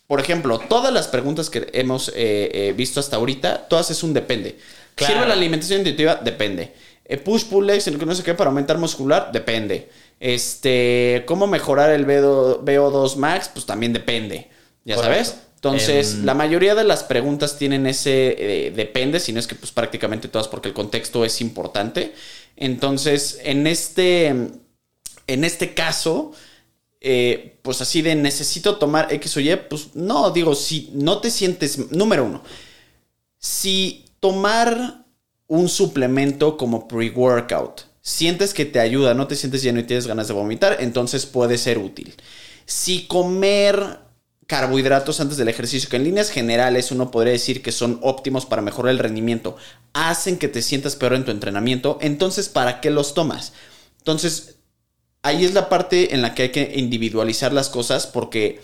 por 0.08 0.18
ejemplo, 0.18 0.58
todas 0.58 0.92
las 0.92 1.06
preguntas 1.06 1.48
que 1.48 1.68
hemos 1.74 2.08
eh, 2.08 2.12
eh, 2.16 2.74
visto 2.76 2.98
hasta 2.98 3.18
ahorita, 3.18 3.68
todas 3.68 3.92
es 3.92 4.02
un 4.02 4.14
depende. 4.14 4.58
¿Sirve 4.96 5.24
la 5.24 5.34
alimentación 5.34 5.78
intuitiva? 5.78 6.16
Depende. 6.16 6.72
Eh, 7.04 7.18
push 7.18 7.44
pull 7.44 7.68
legs, 7.68 7.86
el 7.86 8.00
que 8.00 8.06
no 8.06 8.16
sé 8.16 8.24
qué, 8.24 8.34
para 8.34 8.50
aumentar 8.50 8.78
muscular, 8.78 9.30
depende. 9.30 9.88
Este, 10.18 11.22
¿cómo 11.24 11.46
mejorar 11.46 11.90
el 11.90 12.04
VO2 12.04 13.14
max? 13.14 13.48
Pues 13.54 13.64
también 13.64 13.92
depende. 13.92 14.50
¿Ya 14.84 14.96
sabes? 14.96 15.36
Entonces, 15.62 16.14
em, 16.14 16.24
la 16.24 16.34
mayoría 16.34 16.74
de 16.74 16.82
las 16.82 17.04
preguntas 17.04 17.56
tienen 17.56 17.86
ese 17.86 18.72
depende, 18.74 19.20
si 19.20 19.32
no 19.32 19.38
es 19.38 19.46
que 19.46 19.54
pues 19.54 19.70
prácticamente 19.70 20.26
todas 20.26 20.48
porque 20.48 20.68
el 20.68 20.74
contexto 20.74 21.24
es 21.24 21.40
importante. 21.40 22.14
Entonces, 22.56 23.38
en 23.44 23.68
este 23.68 24.34
en 25.26 25.44
este 25.44 25.74
caso, 25.74 26.32
eh, 27.00 27.58
pues 27.62 27.80
así 27.80 28.02
de 28.02 28.14
necesito 28.14 28.76
tomar 28.76 29.12
X 29.12 29.36
o 29.36 29.40
Y, 29.40 29.56
pues 29.68 29.94
no, 29.94 30.30
digo, 30.30 30.54
si 30.54 30.90
no 30.94 31.18
te 31.18 31.30
sientes, 31.30 31.90
número 31.90 32.24
uno, 32.24 32.42
si 33.38 34.04
tomar 34.20 35.04
un 35.46 35.68
suplemento 35.68 36.56
como 36.56 36.88
pre-workout 36.88 37.82
sientes 38.00 38.52
que 38.52 38.64
te 38.64 38.80
ayuda, 38.80 39.14
no 39.14 39.26
te 39.26 39.36
sientes 39.36 39.62
lleno 39.62 39.80
y 39.80 39.84
tienes 39.84 40.06
ganas 40.06 40.28
de 40.28 40.34
vomitar, 40.34 40.78
entonces 40.80 41.24
puede 41.24 41.56
ser 41.56 41.78
útil. 41.78 42.14
Si 42.66 43.06
comer 43.06 44.00
carbohidratos 44.52 45.18
antes 45.18 45.38
del 45.38 45.48
ejercicio, 45.48 45.88
que 45.88 45.96
en 45.96 46.04
líneas 46.04 46.28
generales 46.28 46.90
uno 46.90 47.10
podría 47.10 47.32
decir 47.32 47.62
que 47.62 47.72
son 47.72 47.98
óptimos 48.02 48.44
para 48.44 48.60
mejorar 48.60 48.90
el 48.90 48.98
rendimiento, 48.98 49.56
hacen 49.94 50.36
que 50.36 50.46
te 50.46 50.60
sientas 50.60 50.94
peor 50.94 51.14
en 51.14 51.24
tu 51.24 51.30
entrenamiento, 51.30 51.96
entonces 52.02 52.50
¿para 52.50 52.82
qué 52.82 52.90
los 52.90 53.14
tomas? 53.14 53.54
Entonces, 53.96 54.56
ahí 55.22 55.46
es 55.46 55.54
la 55.54 55.70
parte 55.70 56.14
en 56.14 56.20
la 56.20 56.34
que 56.34 56.42
hay 56.42 56.48
que 56.50 56.70
individualizar 56.76 57.54
las 57.54 57.70
cosas 57.70 58.06
porque 58.06 58.60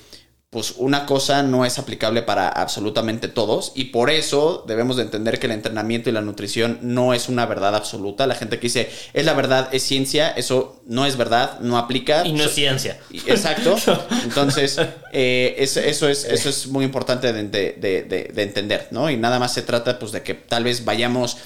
pues 0.51 0.75
una 0.79 1.05
cosa 1.05 1.43
no 1.43 1.67
es 1.67 1.79
aplicable 1.79 2.23
para 2.23 2.49
absolutamente 2.49 3.29
todos 3.29 3.73
y 3.75 3.85
por 3.87 4.09
eso 4.09 4.65
debemos 4.67 4.97
de 4.97 5.03
entender 5.03 5.39
que 5.39 5.45
el 5.45 5.53
entrenamiento 5.53 6.09
y 6.09 6.13
la 6.15 6.23
nutrición 6.23 6.79
no 6.81 7.13
es 7.13 7.29
una 7.29 7.45
verdad 7.45 7.77
absoluta. 7.77 8.27
La 8.27 8.35
gente 8.35 8.57
que 8.59 8.69
dice, 8.69 8.89
es 9.13 9.27
la 9.27 9.35
verdad, 9.35 9.69
es 9.73 9.83
ciencia, 9.83 10.31
eso 10.31 10.81
no 10.87 11.05
es 11.05 11.19
verdad, 11.19 11.61
no 11.61 11.77
aplica. 11.77 12.27
Y 12.27 12.33
no 12.33 12.45
es 12.45 12.55
ciencia. 12.55 12.99
Exacto. 13.27 13.77
Entonces, 14.25 14.81
eh, 15.13 15.55
eso, 15.59 15.81
eso 15.81 16.09
es, 16.09 16.25
eso 16.25 16.49
es 16.49 16.67
muy 16.69 16.87
importante 16.87 17.31
de, 17.31 17.43
de- 17.45 17.73
de- 17.79 18.03
de- 18.05 18.31
de 18.35 18.43
entender, 18.43 18.89
¿no? 18.91 19.11
Y 19.11 19.19
nada 19.19 19.39
más 19.39 19.53
se 19.53 19.61
trata 19.61 19.99
pues 19.99 20.13
de 20.13 20.23
que 20.23 20.33
tal 20.33 20.65
vez 20.65 20.83
vayamos 20.87 21.37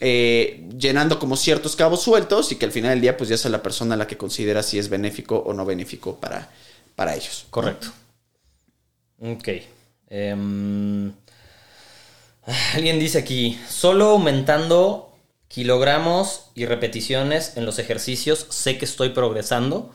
eh, 0.00 0.66
llenando 0.76 1.20
como 1.20 1.36
ciertos 1.36 1.76
cabos 1.76 2.02
sueltos 2.02 2.50
y 2.50 2.56
que 2.56 2.64
al 2.66 2.72
final 2.72 2.90
del 2.90 3.00
día 3.02 3.16
pues 3.16 3.30
ya 3.30 3.36
sea 3.36 3.52
la 3.52 3.62
persona 3.62 3.96
la 3.96 4.08
que 4.08 4.16
considera 4.16 4.64
si 4.64 4.80
es 4.80 4.88
benéfico 4.88 5.38
o 5.38 5.52
no 5.54 5.64
benéfico 5.64 6.16
para, 6.16 6.50
para 6.96 7.14
ellos. 7.14 7.46
Correcto. 7.50 7.88
Ok. 9.20 9.48
Em, 10.10 11.12
alguien 12.74 12.98
dice 12.98 13.18
aquí, 13.18 13.58
solo 13.68 14.10
aumentando 14.10 15.12
kilogramos 15.48 16.50
y 16.54 16.66
repeticiones 16.66 17.56
en 17.56 17.64
los 17.66 17.78
ejercicios, 17.78 18.46
sé 18.50 18.78
que 18.78 18.84
estoy 18.84 19.10
progresando. 19.10 19.90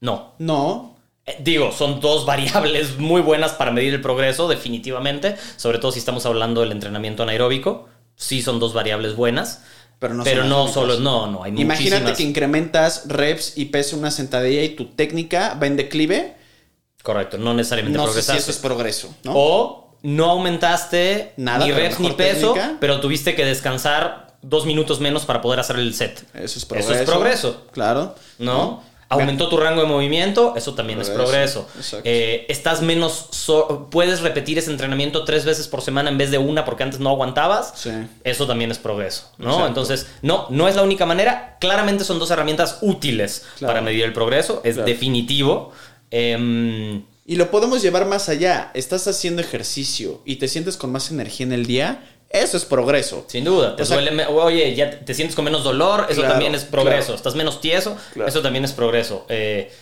No. 0.00 0.34
No, 0.38 0.96
Eh, 1.26 1.38
Digo, 1.42 1.72
son 1.72 2.00
dos 2.00 2.24
variables 2.26 2.98
muy 2.98 3.20
buenas 3.20 3.52
para 3.52 3.72
medir 3.72 3.92
el 3.94 4.00
progreso, 4.00 4.48
definitivamente. 4.48 5.36
Sobre 5.56 5.78
todo 5.78 5.90
si 5.92 5.98
estamos 5.98 6.24
hablando 6.26 6.60
del 6.60 6.70
entrenamiento 6.72 7.24
anaeróbico. 7.24 7.88
Sí 8.14 8.42
son 8.42 8.60
dos 8.60 8.72
variables 8.74 9.16
buenas. 9.16 9.62
pero 9.98 10.14
no 10.14 10.22
pero 10.24 10.44
no 10.44 10.68
solo, 10.68 11.00
no, 11.00 11.26
no, 11.26 11.42
hay 11.42 11.52
Imagínate 11.56 12.02
muchísimas. 12.04 12.16
que 12.18 12.22
incrementas 12.22 13.08
reps 13.08 13.56
y 13.56 13.66
peso 13.66 13.96
una 13.96 14.10
sentadilla 14.12 14.62
y 14.62 14.70
tu 14.76 14.86
técnica 14.86 15.54
va 15.60 15.66
en 15.66 15.76
declive. 15.76 16.35
Correcto, 17.06 17.38
no 17.38 17.54
necesariamente 17.54 17.96
No 17.96 18.04
sé 18.06 18.08
si 18.08 18.14
progresaste. 18.26 18.40
eso 18.42 18.50
es 18.50 18.58
progreso, 18.58 19.14
¿no? 19.22 19.32
O 19.36 19.94
no 20.02 20.24
aumentaste 20.30 21.32
Nada, 21.36 21.64
ni 21.64 21.70
reps 21.70 22.00
ni 22.00 22.10
peso, 22.10 22.52
técnica. 22.52 22.76
pero 22.80 23.00
tuviste 23.00 23.36
que 23.36 23.44
descansar 23.44 24.34
dos 24.42 24.66
minutos 24.66 24.98
menos 25.00 25.24
para 25.24 25.40
poder 25.40 25.60
hacer 25.60 25.76
el 25.76 25.94
set. 25.94 26.24
Eso 26.34 26.58
es 26.58 26.64
progreso. 26.64 26.92
Eso 26.92 27.02
es 27.02 27.08
progreso, 27.08 27.62
Claro. 27.70 28.14
¿no? 28.40 28.82
Aumentó 29.08 29.48
tu 29.48 29.56
rango 29.56 29.82
de 29.82 29.86
movimiento, 29.86 30.54
eso 30.56 30.74
también 30.74 31.00
es 31.00 31.10
Progreso. 31.10 31.68
Eh, 32.02 32.44
estás 32.48 32.82
menos, 32.82 33.28
so- 33.30 33.86
puedes 33.88 34.20
repetir 34.20 34.58
ese 34.58 34.68
entrenamiento 34.72 35.22
tres 35.24 35.44
veces 35.44 35.68
por 35.68 35.80
semana 35.80 36.10
en 36.10 36.18
vez 36.18 36.32
de 36.32 36.38
una 36.38 36.64
porque 36.64 36.82
antes 36.82 36.98
no 36.98 37.10
aguantabas. 37.10 37.72
Sí. 37.76 37.90
Eso 38.24 38.48
también 38.48 38.72
es 38.72 38.78
progreso, 38.78 39.30
¿no? 39.38 39.50
Exacto. 39.50 39.68
Entonces, 39.68 40.08
no, 40.22 40.48
no 40.50 40.66
es 40.66 40.74
la 40.74 40.82
única 40.82 41.06
manera. 41.06 41.56
Claramente 41.60 42.02
son 42.02 42.18
dos 42.18 42.32
herramientas 42.32 42.78
útiles 42.80 43.44
Claro. 43.58 43.74
para 43.74 43.80
medir 43.80 44.02
el 44.04 44.12
progreso, 44.12 44.60
es 44.64 44.74
Claro. 44.74 44.88
definitivo. 44.88 45.70
Em, 46.10 47.02
Y 47.28 47.34
lo 47.34 47.50
podemos 47.50 47.82
llevar 47.82 48.06
más 48.06 48.28
allá. 48.28 48.70
Estás 48.74 49.08
haciendo 49.08 49.42
ejercicio 49.42 50.22
y 50.24 50.36
te 50.36 50.46
sientes 50.46 50.76
con 50.76 50.92
más 50.92 51.10
energía 51.10 51.44
en 51.44 51.52
el 51.52 51.66
día. 51.66 52.04
Eso 52.30 52.56
es 52.56 52.64
progreso. 52.64 53.24
Sin 53.28 53.42
duda, 53.44 53.74
te 53.74 53.82
O 53.82 53.86
sea- 53.86 53.96
duele, 53.96 54.12
me- 54.12 54.26
oye, 54.26 54.74
ya 54.76 54.90
te- 54.90 54.98
te 54.98 55.12
sientes 55.14 55.34
con 55.34 55.44
menos 55.44 55.64
dolor, 55.64 56.06
eso 56.08 56.20
Claro, 56.20 56.34
también 56.34 56.54
es 56.54 56.62
progreso. 56.64 57.06
claro. 57.06 57.16
Estás 57.16 57.34
menos 57.34 57.60
tieso, 57.60 57.96
Claro. 58.14 58.28
eso 58.28 58.42
también 58.42 58.64
es 58.64 58.72
progreso. 58.72 59.26
Eh, 59.28 59.72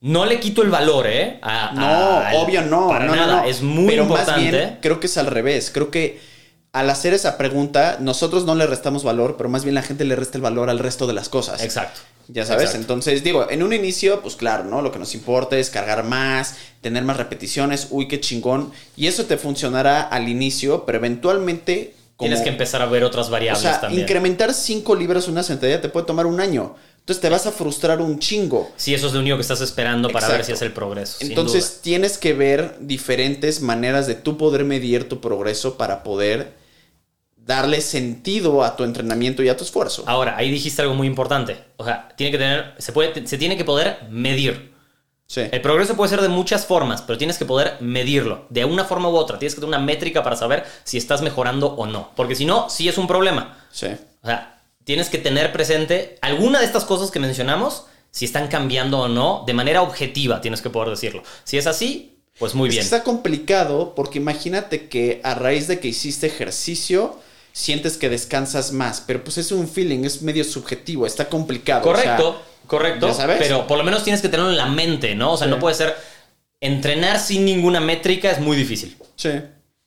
no 0.00 0.26
le 0.26 0.40
quito 0.40 0.62
el 0.62 0.70
valor, 0.70 1.06
¿eh? 1.06 1.38
A- 1.42 1.70
No, 1.72 1.86
a- 1.86 2.32
obvio 2.34 2.62
no. 2.62 2.88
Para 2.88 3.04
no, 3.06 3.14
no, 3.14 3.26
nada, 3.26 3.42
no. 3.42 3.48
es 3.48 3.62
muy 3.62 3.86
Pero 3.90 4.02
importante. 4.02 4.32
Más 4.42 4.50
bien, 4.50 4.78
creo 4.80 4.98
que 4.98 5.06
es 5.06 5.18
al 5.18 5.26
revés. 5.26 5.70
Creo 5.72 5.90
que 5.92 6.20
al 6.72 6.90
hacer 6.90 7.14
esa 7.14 7.38
pregunta, 7.38 7.96
nosotros 8.00 8.44
no 8.44 8.54
le 8.54 8.66
restamos 8.66 9.02
valor, 9.04 9.36
pero 9.36 9.48
más 9.48 9.64
bien 9.64 9.74
la 9.74 9.82
gente 9.82 10.04
le 10.04 10.16
resta 10.16 10.36
el 10.38 10.42
valor 10.42 10.68
al 10.70 10.78
resto 10.78 11.06
de 11.06 11.14
las 11.14 11.28
cosas. 11.28 11.62
Exacto. 11.62 12.00
Ya 12.30 12.44
sabes, 12.44 12.64
Exacto. 12.64 12.82
entonces 12.82 13.24
digo, 13.24 13.46
en 13.48 13.62
un 13.62 13.72
inicio, 13.72 14.20
pues 14.20 14.36
claro, 14.36 14.64
¿no? 14.64 14.82
Lo 14.82 14.92
que 14.92 14.98
nos 14.98 15.14
importa 15.14 15.56
es 15.56 15.70
cargar 15.70 16.04
más, 16.04 16.56
tener 16.82 17.02
más 17.02 17.16
repeticiones, 17.16 17.86
uy, 17.90 18.06
qué 18.06 18.20
chingón. 18.20 18.70
Y 18.96 19.06
eso 19.06 19.24
te 19.24 19.38
funcionará 19.38 20.02
al 20.02 20.28
inicio, 20.28 20.84
pero 20.84 20.98
eventualmente... 20.98 21.94
como- 22.16 22.28
Tienes 22.28 22.42
que 22.44 22.50
empezar 22.50 22.82
a 22.82 22.86
ver 22.86 23.02
otras 23.02 23.28
O 23.28 23.30
variables 23.30 23.62
sea, 23.62 23.80
también. 23.80 24.02
incrementar 24.02 24.52
5 24.52 24.94
libras 24.94 25.26
una 25.28 25.42
sentadilla 25.42 25.80
te 25.80 25.88
puede 25.88 26.04
tomar 26.04 26.26
un 26.26 26.38
año. 26.40 26.74
Entonces 27.08 27.22
te 27.22 27.30
vas 27.30 27.46
a 27.46 27.52
frustrar 27.52 28.02
un 28.02 28.18
chingo. 28.18 28.70
Sí, 28.76 28.92
eso 28.92 29.06
es 29.06 29.14
lo 29.14 29.20
único 29.20 29.36
que 29.36 29.40
estás 29.40 29.62
esperando 29.62 30.10
para 30.10 30.28
ver 30.28 30.44
si 30.44 30.52
es 30.52 30.60
el 30.60 30.72
progreso. 30.72 31.16
Entonces 31.20 31.80
tienes 31.80 32.18
que 32.18 32.34
ver 32.34 32.76
diferentes 32.80 33.62
maneras 33.62 34.06
de 34.06 34.14
tú 34.14 34.36
poder 34.36 34.64
medir 34.64 35.08
tu 35.08 35.18
progreso 35.18 35.78
para 35.78 36.02
poder 36.02 36.52
darle 37.34 37.80
sentido 37.80 38.62
a 38.62 38.76
tu 38.76 38.84
entrenamiento 38.84 39.42
y 39.42 39.48
a 39.48 39.56
tu 39.56 39.64
esfuerzo. 39.64 40.04
Ahora, 40.06 40.36
ahí 40.36 40.50
dijiste 40.50 40.82
algo 40.82 40.92
muy 40.92 41.06
importante. 41.06 41.56
O 41.78 41.84
sea, 41.86 42.08
tiene 42.14 42.30
que 42.30 42.36
tener, 42.36 42.74
se, 42.76 42.92
puede, 42.92 43.26
se 43.26 43.38
tiene 43.38 43.56
que 43.56 43.64
poder 43.64 44.00
medir. 44.10 44.74
Sí. 45.24 45.44
El 45.50 45.62
progreso 45.62 45.96
puede 45.96 46.10
ser 46.10 46.20
de 46.20 46.28
muchas 46.28 46.66
formas, 46.66 47.00
pero 47.00 47.16
tienes 47.16 47.38
que 47.38 47.46
poder 47.46 47.78
medirlo 47.80 48.44
de 48.50 48.66
una 48.66 48.84
forma 48.84 49.08
u 49.08 49.16
otra. 49.16 49.38
Tienes 49.38 49.54
que 49.54 49.62
tener 49.62 49.74
una 49.74 49.82
métrica 49.82 50.22
para 50.22 50.36
saber 50.36 50.66
si 50.84 50.98
estás 50.98 51.22
mejorando 51.22 51.68
o 51.68 51.86
no. 51.86 52.10
Porque 52.16 52.34
si 52.34 52.44
no, 52.44 52.68
sí 52.68 52.86
es 52.86 52.98
un 52.98 53.06
problema. 53.06 53.56
Sí. 53.72 53.86
O 54.20 54.26
sea, 54.26 54.57
tienes 54.88 55.10
que 55.10 55.18
tener 55.18 55.52
presente 55.52 56.16
alguna 56.22 56.60
de 56.60 56.64
estas 56.64 56.86
cosas 56.86 57.10
que 57.10 57.20
mencionamos, 57.20 57.84
si 58.10 58.24
están 58.24 58.48
cambiando 58.48 59.00
o 59.00 59.06
no, 59.08 59.44
de 59.46 59.52
manera 59.52 59.82
objetiva, 59.82 60.40
tienes 60.40 60.62
que 60.62 60.70
poder 60.70 60.88
decirlo. 60.88 61.22
Si 61.44 61.58
es 61.58 61.66
así, 61.66 62.16
pues 62.38 62.54
muy 62.54 62.70
bien. 62.70 62.82
está 62.82 63.02
complicado 63.04 63.92
porque 63.94 64.16
imagínate 64.16 64.88
que 64.88 65.20
a 65.24 65.34
raíz 65.34 65.68
de 65.68 65.78
que 65.78 65.88
hiciste 65.88 66.26
ejercicio 66.28 67.18
sientes 67.52 67.98
que 67.98 68.08
descansas 68.08 68.72
más, 68.72 69.02
pero 69.06 69.22
pues 69.22 69.36
es 69.36 69.52
un 69.52 69.68
feeling, 69.68 70.04
es 70.06 70.22
medio 70.22 70.42
subjetivo, 70.42 71.04
está 71.04 71.28
complicado. 71.28 71.80
o 71.86 71.94
sea, 71.94 72.16
Correcto, 72.16 72.42
correcto. 72.66 73.08
¿ya 73.08 73.12
sabes? 73.12 73.36
Pero 73.40 73.66
por 73.66 73.76
lo 73.76 73.84
menos 73.84 74.04
tienes 74.04 74.22
que 74.22 74.30
tenerlo 74.30 74.52
en 74.52 74.56
la 74.56 74.68
mente, 74.70 75.14
¿no? 75.14 75.34
O 75.34 75.36
sea, 75.36 75.48
Sí. 75.48 75.50
no 75.50 75.58
puede 75.58 75.74
ser. 75.74 75.94
Entrenar 76.62 77.20
sin 77.20 77.44
ninguna 77.44 77.78
métrica 77.80 78.30
es 78.30 78.40
muy 78.40 78.56
difícil. 78.56 78.96
sí. 79.16 79.32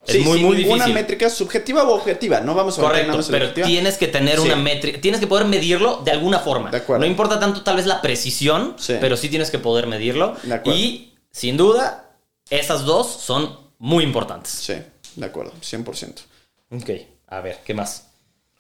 Es 0.06 0.14
Sí, 0.14 0.20
muy, 0.22 0.40
muy 0.44 0.58
ninguna 0.58 0.86
difícil. 0.86 0.94
métrica 0.96 1.30
subjetiva 1.30 1.84
o 1.84 1.94
objetiva, 1.96 2.42
no 2.42 2.56
vamos 2.56 2.78
a 2.80 2.82
nada 2.82 2.94
Correcto, 3.06 3.28
pero 3.30 3.54
tienes 3.54 3.98
que 4.00 4.08
tener 4.08 4.40
Sí. 4.40 4.46
una 4.48 4.56
métrica, 4.56 5.00
tienes 5.00 5.20
que 5.20 5.28
poder 5.28 5.46
medirlo 5.46 6.02
de 6.04 6.10
alguna 6.12 6.40
forma. 6.40 6.72
De 6.72 6.78
acuerdo. 6.78 7.06
No 7.06 7.12
importa 7.12 7.40
tanto 7.40 7.62
tal 7.64 7.76
vez 7.76 7.86
la 7.86 8.02
precisión, 8.02 8.76
pero 9.00 9.16
sí 9.16 9.30
tienes 9.30 9.52
que 9.52 9.60
poder 9.60 9.86
medirlo. 9.86 10.36
De 10.42 10.56
acuerdo. 10.56 10.80
Y 10.80 11.14
sin 11.30 11.56
duda, 11.56 12.16
esas 12.50 12.84
dos 12.84 13.06
son 13.08 13.56
muy 13.78 14.04
importantes. 14.04 14.52
Sí, 14.52 14.74
de 15.18 15.26
acuerdo, 15.26 15.54
100%. 15.62 16.24
Ok, 16.72 16.90
a 17.28 17.42
ver, 17.42 17.60
¿qué 17.64 17.76
más? 17.76 18.08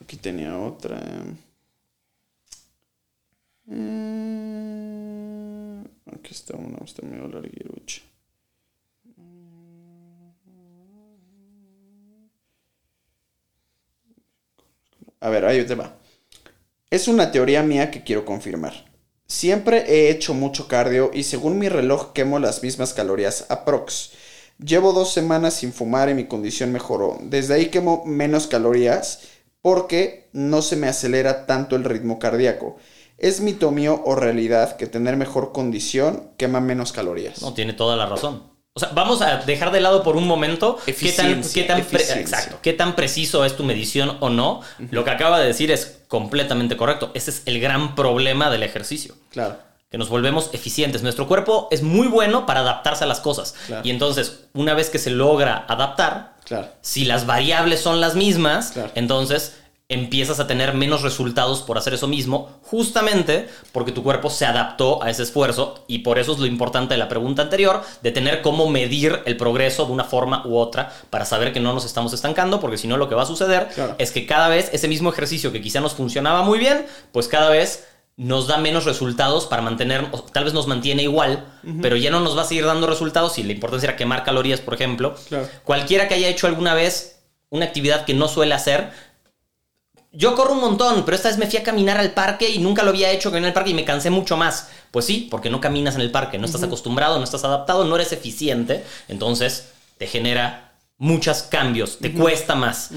Aquí 0.02 0.18
tenía 0.18 0.56
otra. 0.58 1.00
Mm, 3.66 5.82
Aquí 6.14 6.32
está 6.32 6.56
una, 6.58 6.78
está 6.86 7.04
medio 7.06 7.28
larguirucha. 7.28 8.02
A 15.22 15.30
ver, 15.30 15.46
ahí 15.46 15.64
te 15.66 15.76
va. 15.76 15.98
Es 16.90 17.08
una 17.08 17.32
teoría 17.32 17.64
mía 17.64 17.90
que 17.92 18.04
quiero 18.04 18.26
confirmar. 18.26 18.92
Siempre 19.28 19.86
he 19.88 20.10
hecho 20.10 20.34
mucho 20.34 20.68
cardio 20.68 21.12
y 21.14 21.24
según 21.24 21.58
mi 21.58 21.70
reloj 21.70 22.12
quemo 22.12 22.38
las 22.40 22.64
mismas 22.64 22.94
calorías 22.94 23.46
aprox. 23.48 24.12
Llevo 24.58 24.92
dos 24.92 25.14
semanas 25.14 25.54
sin 25.54 25.72
fumar 25.72 26.10
y 26.10 26.16
mi 26.16 26.26
condición 26.26 26.74
mejoró. 26.74 27.18
Desde 27.22 27.54
ahí 27.54 27.68
quemo 27.68 28.04
menos 28.06 28.48
calorías 28.48 29.22
porque 29.62 30.28
no 30.34 30.62
se 30.62 30.76
me 30.76 30.88
acelera 30.88 31.46
tanto 31.46 31.76
el 31.76 31.86
ritmo 31.86 32.20
cardíaco. 32.20 32.76
¿Es 33.18 33.40
mito 33.40 33.72
mío 33.72 34.02
o 34.04 34.16
realidad 34.16 34.76
que 34.76 34.88
tener 34.88 35.16
mejor 35.16 35.54
condición 35.54 36.32
quema 36.36 36.60
menos 36.60 36.92
calorías? 36.92 37.42
No, 37.42 37.54
tiene 37.54 37.74
toda 37.74 37.96
la 37.96 38.08
razón. 38.08 38.51
O 38.74 38.80
sea, 38.80 38.90
vamos 38.94 39.22
a 39.22 39.38
dejar 39.38 39.72
de 39.72 39.82
lado 39.82 40.02
por 40.02 40.16
un 40.16 40.26
momento 40.26 40.78
qué 40.86 40.94
tan, 41.12 41.42
qué 41.54 41.64
tan 41.64 41.80
exacto, 41.80 42.60
qué 42.62 42.72
tan 42.72 42.96
preciso 42.96 43.44
es 43.44 43.58
tu 43.58 43.66
medición 43.66 44.16
o 44.22 44.30
no. 44.30 44.62
Lo 44.92 45.04
que 45.04 45.10
acaba 45.10 45.40
de 45.40 45.48
decir 45.48 45.72
es 45.72 46.00
completamente 46.08 46.78
correcto. 46.78 47.12
Ese 47.14 47.32
es 47.32 47.42
el 47.46 47.60
gran 47.60 47.96
problema 47.96 48.50
del 48.50 48.64
ejercicio. 48.64 49.16
Claro. 49.30 49.58
que 49.92 49.98
nos 49.98 50.08
volvemos 50.08 50.50
eficientes. 50.54 51.04
Nuestro 51.04 51.28
cuerpo 51.28 51.68
es 51.70 51.84
muy 51.84 52.08
bueno 52.08 52.46
para 52.46 52.62
adaptarse 52.62 53.04
a 53.04 53.08
las 53.08 53.20
cosas. 53.20 53.56
Claro. 53.68 53.82
Y 53.86 53.90
entonces, 53.90 54.46
una 54.54 54.74
vez 54.74 54.90
que 54.90 55.00
se 55.00 55.10
logra 55.10 55.66
adaptar, 55.68 56.36
Claro. 56.46 56.70
si 56.80 57.04
las 57.04 57.26
variables 57.26 57.82
son 57.82 58.00
las 58.00 58.16
mismas, 58.16 58.72
Claro. 58.72 58.90
entonces 58.96 59.58
empiezas 59.94 60.40
a 60.40 60.48
tener 60.48 60.74
menos 60.74 61.02
resultados 61.02 61.62
por 61.62 61.78
hacer 61.78 61.94
eso 61.94 62.08
mismo, 62.08 62.50
justamente 62.64 63.48
porque 63.72 63.92
tu 63.92 64.04
cuerpo 64.04 64.30
se 64.30 64.46
adaptó 64.46 65.04
a 65.04 65.10
ese 65.10 65.24
esfuerzo 65.24 65.84
y 65.88 66.00
por 66.00 66.18
eso 66.18 66.32
es 66.32 66.40
lo 66.40 66.46
importante 66.46 66.94
de 66.94 66.98
la 66.98 67.10
pregunta 67.10 67.42
anterior, 67.44 67.82
de 68.02 68.12
tener 68.12 68.42
cómo 68.42 68.70
medir 68.70 69.22
el 69.26 69.38
progreso 69.38 69.86
de 69.86 69.92
una 69.92 70.04
forma 70.04 70.46
u 70.48 70.58
otra 70.58 70.92
para 71.10 71.26
saber 71.26 71.52
que 71.54 71.60
no 71.60 71.74
nos 71.74 71.86
estamos 71.86 72.14
estancando, 72.14 72.60
porque 72.60 72.78
si 72.78 72.88
no 72.88 72.98
lo 72.98 73.10
que 73.10 73.16
va 73.16 73.24
a 73.24 73.26
suceder 73.26 73.68
Claro. 73.76 73.96
es 73.98 74.12
que 74.12 74.26
cada 74.26 74.48
vez 74.50 74.70
ese 74.74 74.88
mismo 74.88 75.10
ejercicio 75.12 75.52
que 75.52 75.62
quizá 75.62 75.82
nos 75.82 75.94
funcionaba 75.94 76.42
muy 76.44 76.58
bien, 76.58 76.86
pues 77.12 77.28
cada 77.28 77.50
vez 77.50 77.86
nos 78.18 78.48
da 78.48 78.58
menos 78.58 78.86
resultados 78.86 79.46
para 79.46 79.62
mantener, 79.62 80.08
o 80.12 80.22
tal 80.22 80.44
vez 80.44 80.54
nos 80.54 80.68
mantiene 80.68 81.04
igual, 81.04 81.46
pero 81.82 81.96
ya 81.96 82.12
no 82.12 82.20
nos 82.20 82.38
va 82.38 82.44
a 82.44 82.46
seguir 82.46 82.66
dando 82.66 82.86
resultados 82.88 83.38
y 83.40 83.44
la 83.44 83.54
importancia 83.54 83.88
era 83.88 83.98
quemar 83.98 84.24
calorías, 84.24 84.62
por 84.62 84.74
ejemplo. 84.74 85.16
Claro. 85.28 85.48
Cualquiera 85.64 86.08
que 86.08 86.14
haya 86.16 86.28
hecho 86.28 86.48
alguna 86.48 86.74
vez 86.76 87.24
una 87.50 87.66
actividad 87.66 88.06
que 88.06 88.14
no 88.14 88.28
suele 88.28 88.54
hacer, 88.54 88.92
yo 90.12 90.36
corro 90.36 90.54
un 90.54 90.62
montón, 90.62 91.04
pero 91.06 91.16
esta 91.16 91.30
vez 91.30 91.38
me 91.38 91.48
fui 91.48 91.58
a 91.60 91.64
caminar 91.64 91.98
al 91.98 92.12
parque 92.12 92.50
y 92.50 92.60
nunca 92.60 92.84
lo 92.84 92.90
había 92.90 93.12
hecho 93.12 93.36
en 93.36 93.46
el 93.46 93.54
parque 93.54 93.70
y 93.70 93.74
me 93.74 93.86
cansé 93.86 94.10
mucho 94.10 94.36
más. 94.38 94.70
Pues 94.92 95.06
sí, 95.06 95.28
porque 95.32 95.50
no 95.50 95.62
caminas 95.62 95.96
en 95.96 96.02
el 96.02 96.12
parque, 96.12 96.38
no 96.38 96.46
estás 96.46 96.64
acostumbrado, 96.64 97.18
no 97.18 97.24
estás 97.24 97.44
adaptado, 97.46 97.86
no 97.86 97.96
eres 97.96 98.12
eficiente, 98.12 98.84
entonces 99.08 99.70
te 99.98 100.08
genera 100.08 100.74
muchos 100.98 101.44
cambios, 101.44 101.98
te 102.00 102.12
cuesta 102.12 102.56
más. 102.56 102.92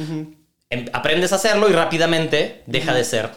Em- 0.70 0.86
Aprendes 0.92 1.32
a 1.32 1.36
hacerlo 1.36 1.68
y 1.68 1.72
rápidamente 1.72 2.62
deja 2.66 2.92
de 2.94 3.04
ser 3.04 3.30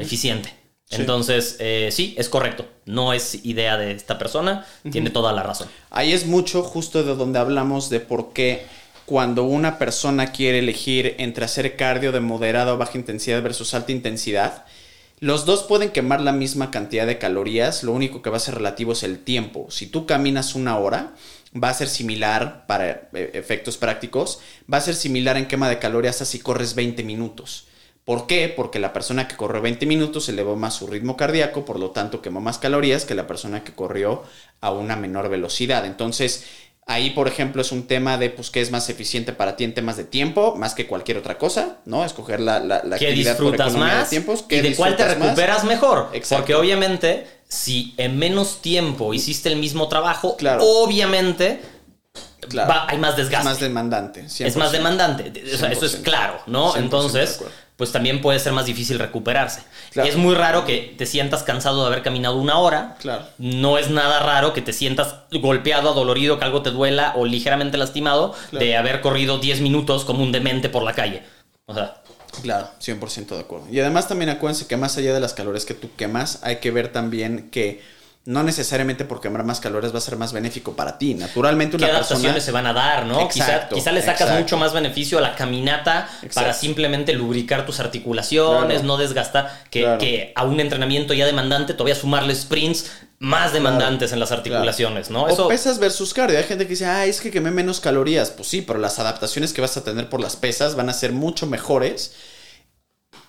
eficiente. 0.00 0.52
Entonces, 0.90 1.56
eh, 1.60 1.90
sí, 1.92 2.16
es 2.18 2.28
correcto. 2.28 2.66
No 2.84 3.12
es 3.12 3.44
idea 3.44 3.76
de 3.76 3.92
esta 3.92 4.18
persona, 4.18 4.66
tiene 4.90 5.10
toda 5.10 5.32
la 5.32 5.44
razón. 5.44 5.68
Ahí 5.90 6.12
es 6.12 6.26
mucho 6.26 6.64
justo 6.64 7.04
de 7.04 7.14
donde 7.14 7.38
hablamos 7.38 7.90
de 7.90 8.00
por 8.00 8.32
qué 8.32 8.66
cuando 9.10 9.42
una 9.42 9.76
persona 9.76 10.30
quiere 10.30 10.60
elegir 10.60 11.16
entre 11.18 11.44
hacer 11.44 11.74
cardio 11.74 12.12
de 12.12 12.20
moderada 12.20 12.74
o 12.74 12.78
baja 12.78 12.96
intensidad 12.96 13.42
versus 13.42 13.74
alta 13.74 13.90
intensidad, 13.90 14.64
los 15.18 15.46
dos 15.46 15.64
pueden 15.64 15.90
quemar 15.90 16.20
la 16.20 16.30
misma 16.30 16.70
cantidad 16.70 17.08
de 17.08 17.18
calorías, 17.18 17.82
lo 17.82 17.90
único 17.90 18.22
que 18.22 18.30
va 18.30 18.36
a 18.36 18.38
ser 18.38 18.54
relativo 18.54 18.92
es 18.92 19.02
el 19.02 19.18
tiempo. 19.18 19.66
Si 19.68 19.88
tú 19.88 20.06
caminas 20.06 20.54
una 20.54 20.78
hora, 20.78 21.14
va 21.60 21.70
a 21.70 21.74
ser 21.74 21.88
similar 21.88 22.68
para 22.68 23.08
eh, 23.12 23.32
efectos 23.34 23.78
prácticos, 23.78 24.38
va 24.72 24.76
a 24.76 24.80
ser 24.80 24.94
similar 24.94 25.36
en 25.36 25.48
quema 25.48 25.68
de 25.68 25.80
calorías 25.80 26.22
a 26.22 26.24
si 26.24 26.38
corres 26.38 26.76
20 26.76 27.02
minutos. 27.02 27.66
¿Por 28.04 28.28
qué? 28.28 28.52
Porque 28.54 28.78
la 28.78 28.92
persona 28.92 29.26
que 29.26 29.36
corrió 29.36 29.60
20 29.60 29.86
minutos 29.86 30.28
elevó 30.28 30.54
más 30.54 30.74
su 30.74 30.86
ritmo 30.86 31.16
cardíaco, 31.16 31.64
por 31.64 31.80
lo 31.80 31.90
tanto 31.90 32.22
quemó 32.22 32.40
más 32.40 32.58
calorías 32.58 33.04
que 33.04 33.16
la 33.16 33.26
persona 33.26 33.64
que 33.64 33.72
corrió 33.72 34.22
a 34.60 34.70
una 34.70 34.94
menor 34.94 35.28
velocidad. 35.28 35.84
Entonces, 35.84 36.46
ahí, 36.92 37.10
por 37.10 37.28
ejemplo, 37.28 37.62
es 37.62 37.72
un 37.72 37.86
tema 37.86 38.18
de 38.18 38.30
pues 38.30 38.50
qué 38.50 38.60
es 38.60 38.70
más 38.70 38.88
eficiente 38.88 39.32
para 39.32 39.56
ti 39.56 39.64
en 39.64 39.74
temas 39.74 39.96
de 39.96 40.04
tiempo, 40.04 40.54
más 40.56 40.74
que 40.74 40.86
cualquier 40.86 41.18
otra 41.18 41.38
cosa, 41.38 41.78
¿no? 41.84 42.04
Escoger 42.04 42.40
la, 42.40 42.58
la, 42.60 42.82
la 42.84 42.98
¿Qué 42.98 43.06
actividad 43.08 43.36
por 43.36 43.44
disfrutas 43.46 43.68
economía 43.68 43.94
de 43.94 44.00
más? 44.00 44.10
tiempos, 44.10 44.40
¿Y 44.40 44.48
qué 44.48 44.62
de 44.62 44.74
cuál 44.74 44.96
te 44.96 45.04
más. 45.04 45.14
recuperas 45.16 45.64
mejor? 45.64 46.10
Exacto. 46.12 46.42
Porque 46.42 46.54
obviamente, 46.56 47.26
si 47.48 47.94
en 47.96 48.18
menos 48.18 48.60
tiempo 48.60 49.14
hiciste 49.14 49.48
el 49.50 49.56
mismo 49.56 49.88
trabajo, 49.88 50.36
Claro. 50.36 50.62
obviamente 50.64 51.60
Claro. 52.48 52.70
va- 52.70 52.86
hay 52.88 52.98
más 52.98 53.16
desgaste. 53.16 53.38
Es 53.48 53.52
más 53.54 53.60
demandante. 53.60 54.20
es 54.24 54.56
más 54.56 54.70
100%. 54.70 54.72
demandante. 54.72 55.42
O 55.54 55.58
sea, 55.58 55.70
eso 55.70 55.86
es 55.86 55.92
100%. 55.92 56.02
claro, 56.02 56.40
¿no? 56.46 56.72
100% 56.72 56.74
de 56.74 56.80
Entonces. 56.84 57.40
Pues 57.80 57.92
también 57.92 58.20
puede 58.20 58.38
ser 58.38 58.52
más 58.52 58.66
difícil 58.66 58.98
recuperarse. 58.98 59.62
Claro. 59.90 60.06
Es 60.06 60.16
muy 60.16 60.34
raro 60.34 60.66
que 60.66 60.94
te 60.98 61.06
sientas 61.06 61.42
cansado 61.42 61.80
de 61.80 61.86
haber 61.86 62.02
caminado 62.02 62.36
una 62.36 62.58
hora. 62.58 62.96
Claro. 63.00 63.24
No 63.38 63.78
es 63.78 63.88
nada 63.88 64.18
raro 64.20 64.52
que 64.52 64.60
te 64.60 64.74
sientas 64.74 65.14
golpeado, 65.32 65.88
adolorido, 65.88 66.38
que 66.38 66.44
algo 66.44 66.60
te 66.60 66.72
duela 66.72 67.14
o 67.16 67.24
ligeramente 67.24 67.78
lastimado 67.78 68.34
Claro. 68.50 68.62
de 68.66 68.76
haber 68.76 69.00
corrido 69.00 69.38
10 69.38 69.62
minutos 69.62 70.04
como 70.04 70.22
un 70.22 70.30
demente 70.30 70.68
por 70.68 70.82
la 70.82 70.92
calle. 70.92 71.22
O 71.64 71.72
sea, 71.72 72.02
Claro, 72.42 72.68
100% 72.82 73.34
de 73.34 73.40
acuerdo. 73.40 73.66
Y 73.72 73.80
además 73.80 74.08
también 74.08 74.28
acuérdense 74.28 74.66
que 74.66 74.76
más 74.76 74.98
allá 74.98 75.14
de 75.14 75.20
las 75.20 75.32
calorías 75.32 75.64
que 75.64 75.72
tú 75.72 75.88
quemas, 75.96 76.40
hay 76.42 76.56
que 76.56 76.70
ver 76.70 76.92
también 76.92 77.48
que 77.50 77.80
no 78.26 78.42
necesariamente 78.42 79.04
por 79.04 79.20
quemar 79.20 79.44
más 79.44 79.60
calorías 79.60 79.94
va 79.94 79.98
a 79.98 80.02
ser 80.02 80.16
más 80.16 80.32
benéfico 80.32 80.76
para 80.76 80.98
ti. 80.98 81.14
Naturalmente 81.14 81.78
qué 81.78 81.84
una 81.84 81.92
adaptaciones 81.94 82.34
persona... 82.34 82.40
se 82.44 82.52
van 82.52 82.66
a 82.66 82.72
dar, 82.72 83.06
¿no? 83.06 83.20
Exacto, 83.22 83.74
quizá, 83.74 83.80
quizá 83.80 83.92
le 83.92 84.00
sacas 84.00 84.20
exacto. 84.22 84.40
mucho 84.40 84.56
más 84.58 84.72
beneficio 84.74 85.18
a 85.18 85.20
la 85.22 85.34
caminata 85.34 86.08
para 86.34 86.52
simplemente 86.52 87.14
lubricar 87.14 87.64
tus 87.64 87.80
articulaciones, 87.80 88.80
Claro. 88.80 88.86
no 88.86 88.96
desgastar, 88.98 89.50
que, 89.70 89.80
Claro. 89.82 89.98
que 89.98 90.32
a 90.36 90.44
un 90.44 90.60
entrenamiento 90.60 91.14
ya 91.14 91.24
demandante 91.24 91.72
todavía 91.72 91.94
sumarle 91.94 92.34
sprints 92.34 92.90
más 93.18 93.52
demandantes 93.52 94.12
en 94.12 94.20
las 94.20 94.32
articulaciones, 94.32 95.10
¿no? 95.10 95.24
O 95.24 95.48
pesas 95.48 95.78
versus 95.78 96.14
cardio. 96.14 96.38
Hay 96.38 96.44
gente 96.44 96.64
que 96.64 96.70
dice, 96.70 96.86
ah, 96.86 97.04
es 97.06 97.20
que 97.20 97.30
quemé 97.30 97.50
menos 97.50 97.80
calorías. 97.80 98.30
Pues 98.30 98.48
sí, 98.48 98.62
pero 98.62 98.78
las 98.78 98.98
adaptaciones 98.98 99.52
que 99.52 99.60
vas 99.60 99.76
a 99.76 99.84
tener 99.84 100.08
por 100.08 100.20
las 100.20 100.36
pesas 100.36 100.74
van 100.74 100.88
a 100.88 100.92
ser 100.94 101.12
mucho 101.12 101.46
mejores 101.46 102.14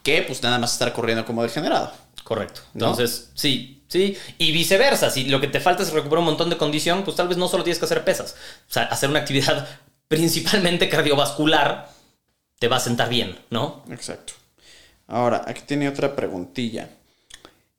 que 0.03 0.21
pues 0.23 0.41
nada 0.43 0.57
más 0.59 0.73
estar 0.73 0.93
corriendo 0.93 1.25
como 1.25 1.43
degenerado. 1.43 1.91
Correcto. 2.23 2.61
¿No? 2.73 2.91
Entonces, 2.91 3.31
sí, 3.33 3.80
sí. 3.91 4.17
Y 4.37 4.51
viceversa, 4.51 5.09
si 5.11 5.25
lo 5.25 5.39
que 5.41 5.47
te 5.47 5.59
falta 5.59 5.83
es 5.83 5.91
recuperar 5.91 6.19
un 6.19 6.25
montón 6.25 6.49
de 6.49 6.57
condición, 6.57 7.03
pues 7.03 7.15
tal 7.17 7.27
vez 7.27 7.37
no 7.37 7.47
solo 7.47 7.63
tienes 7.63 7.77
que 7.79 7.85
hacer 7.85 8.03
pesas. 8.03 8.35
O 8.69 8.73
sea, 8.73 8.83
hacer 8.83 9.09
una 9.09 9.19
actividad 9.19 9.67
principalmente 10.07 10.89
cardiovascular 10.89 11.89
te 12.59 12.67
va 12.67 12.77
a 12.77 12.79
sentar 12.79 13.09
bien, 13.09 13.37
¿no? 13.49 13.83
Exacto. 13.91 14.33
Ahora, 15.07 15.43
aquí 15.45 15.61
tiene 15.65 15.89
otra 15.89 16.15
preguntilla. 16.15 16.89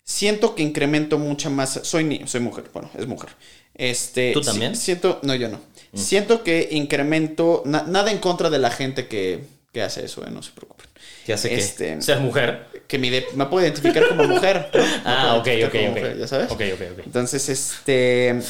Siento 0.05 0.55
que 0.55 0.63
incremento 0.63 1.19
mucha 1.19 1.49
masa. 1.49 1.85
Soy 1.85 2.05
ni, 2.05 2.27
soy 2.27 2.41
mujer, 2.41 2.65
bueno, 2.73 2.91
es 2.99 3.07
mujer. 3.07 3.31
Este, 3.75 4.33
¿Tú 4.33 4.41
también? 4.43 4.73
Mm. 4.73 4.77
siento, 4.77 5.21
no, 5.23 5.35
yo 5.35 5.49
no. 5.49 5.61
Siento 5.95 6.43
que 6.43 6.69
incremento, 6.73 7.63
na- 7.67 7.85
nada 7.85 8.11
en 8.11 8.19
contra 8.19 8.51
de 8.51 8.59
la 8.59 8.71
gente 8.71 9.07
que, 9.09 9.45
que 9.73 9.83
hace 9.83 10.05
eso, 10.05 10.27
eh, 10.27 10.31
no 10.31 10.43
se 10.43 10.51
preocupen. 10.53 10.82
Que 11.27 11.33
hace 11.35 11.55
Este- 11.55 11.97
que 11.97 12.03
ser 12.03 12.19
mujer. 12.21 12.67
Que 12.89 12.99
me, 12.99 13.11
de- 13.11 13.27
me 13.35 13.47
puedo 13.47 13.65
identificar 13.65 14.07
como 14.09 14.25
mujer. 14.25 14.71
Ah, 15.05 15.37
ok, 15.39 15.49
ok, 15.67 15.75
ok. 15.75 15.89
mujer, 15.91 16.17
ya 16.19 16.27
sabes. 16.27 16.51
Ok, 16.51 16.61
ok, 16.75 16.81
ok. 16.99 17.07
Entonces, 17.07 17.49
este. 17.49 18.41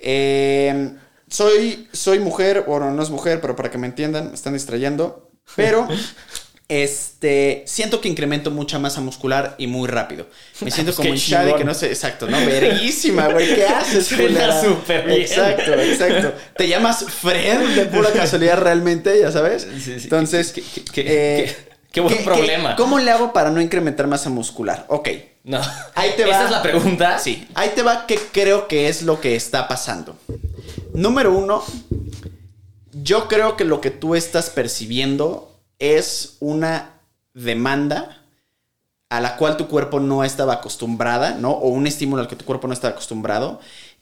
eh, 0.00 0.90
soy, 1.28 1.88
soy 1.92 2.18
mujer, 2.20 2.64
bueno, 2.66 2.90
no 2.92 3.02
es 3.02 3.10
mujer, 3.10 3.40
pero 3.40 3.54
para 3.56 3.70
que 3.70 3.78
me 3.78 3.86
entiendan, 3.86 4.28
me 4.28 4.34
están 4.34 4.54
distrayendo. 4.54 5.30
Pero, 5.56 5.86
este. 6.68 7.64
Siento 7.66 8.00
que 8.00 8.08
incremento 8.08 8.50
mucha 8.50 8.78
masa 8.78 9.00
muscular 9.00 9.54
y 9.58 9.66
muy 9.66 9.88
rápido. 9.88 10.26
Me 10.60 10.70
siento 10.70 10.92
pues 10.94 10.96
como 11.06 11.14
y 11.14 11.18
chingón. 11.18 11.56
que 11.58 11.64
no 11.64 11.74
sé. 11.74 11.88
Exacto, 11.88 12.28
¿no? 12.28 12.38
Verguísima, 12.46 13.28
güey. 13.28 13.54
¿Qué 13.54 13.66
haces, 13.66 14.06
Suena 14.06 14.60
súper 14.62 15.06
bien. 15.06 15.20
Exacto, 15.22 15.74
exacto. 15.74 16.32
Te 16.56 16.68
llamas 16.68 17.04
Fred 17.08 17.74
de 17.74 17.86
pura 17.86 18.10
casualidad 18.12 18.58
realmente, 18.60 19.18
ya 19.20 19.32
sabes. 19.32 19.66
Sí, 19.74 19.80
sí. 19.98 20.04
Entonces. 20.04 20.52
Qué- 20.52 20.62
qué- 20.62 20.84
qué- 20.84 21.04
eh, 21.44 21.56
qué- 21.90 21.94
qué 21.94 22.00
buen 22.00 22.24
problema. 22.24 22.76
¿Cómo 22.76 22.98
le 22.98 23.10
hago 23.10 23.32
para 23.32 23.50
no 23.50 23.60
incrementar 23.60 24.06
masa 24.06 24.30
muscular? 24.30 24.84
Ok. 24.88 25.08
No. 25.44 25.60
Ahí 25.94 26.12
te 26.16 26.24
va. 26.26 26.30
Esa 26.30 26.44
es 26.44 26.50
la 26.50 26.62
pregunta. 26.62 27.18
Sí, 27.18 27.46
ahí 27.54 27.70
te 27.74 27.82
va 27.82 28.06
que 28.06 28.16
creo 28.18 28.68
que 28.68 28.88
es 28.88 29.02
lo 29.02 29.20
que 29.20 29.36
está 29.36 29.66
pasando. 29.68 30.16
Número 30.94 31.32
uno, 31.32 31.62
yo 32.92 33.28
creo 33.28 33.56
que 33.56 33.64
lo 33.64 33.80
que 33.80 33.90
tú 33.90 34.14
estás 34.14 34.50
percibiendo 34.50 35.56
es 35.78 36.36
una 36.40 36.94
demanda 37.34 38.22
a 39.10 39.20
la 39.20 39.36
cual 39.36 39.56
tu 39.56 39.68
cuerpo 39.68 40.00
no 40.00 40.24
estaba 40.24 40.54
acostumbrada, 40.54 41.32
¿no? 41.32 41.52
O 41.52 41.68
un 41.68 41.86
estímulo 41.86 42.22
al 42.22 42.28
que 42.28 42.36
tu 42.36 42.44
cuerpo 42.44 42.66
no 42.66 42.74
estaba 42.74 42.92
acostumbrado. 42.92 43.60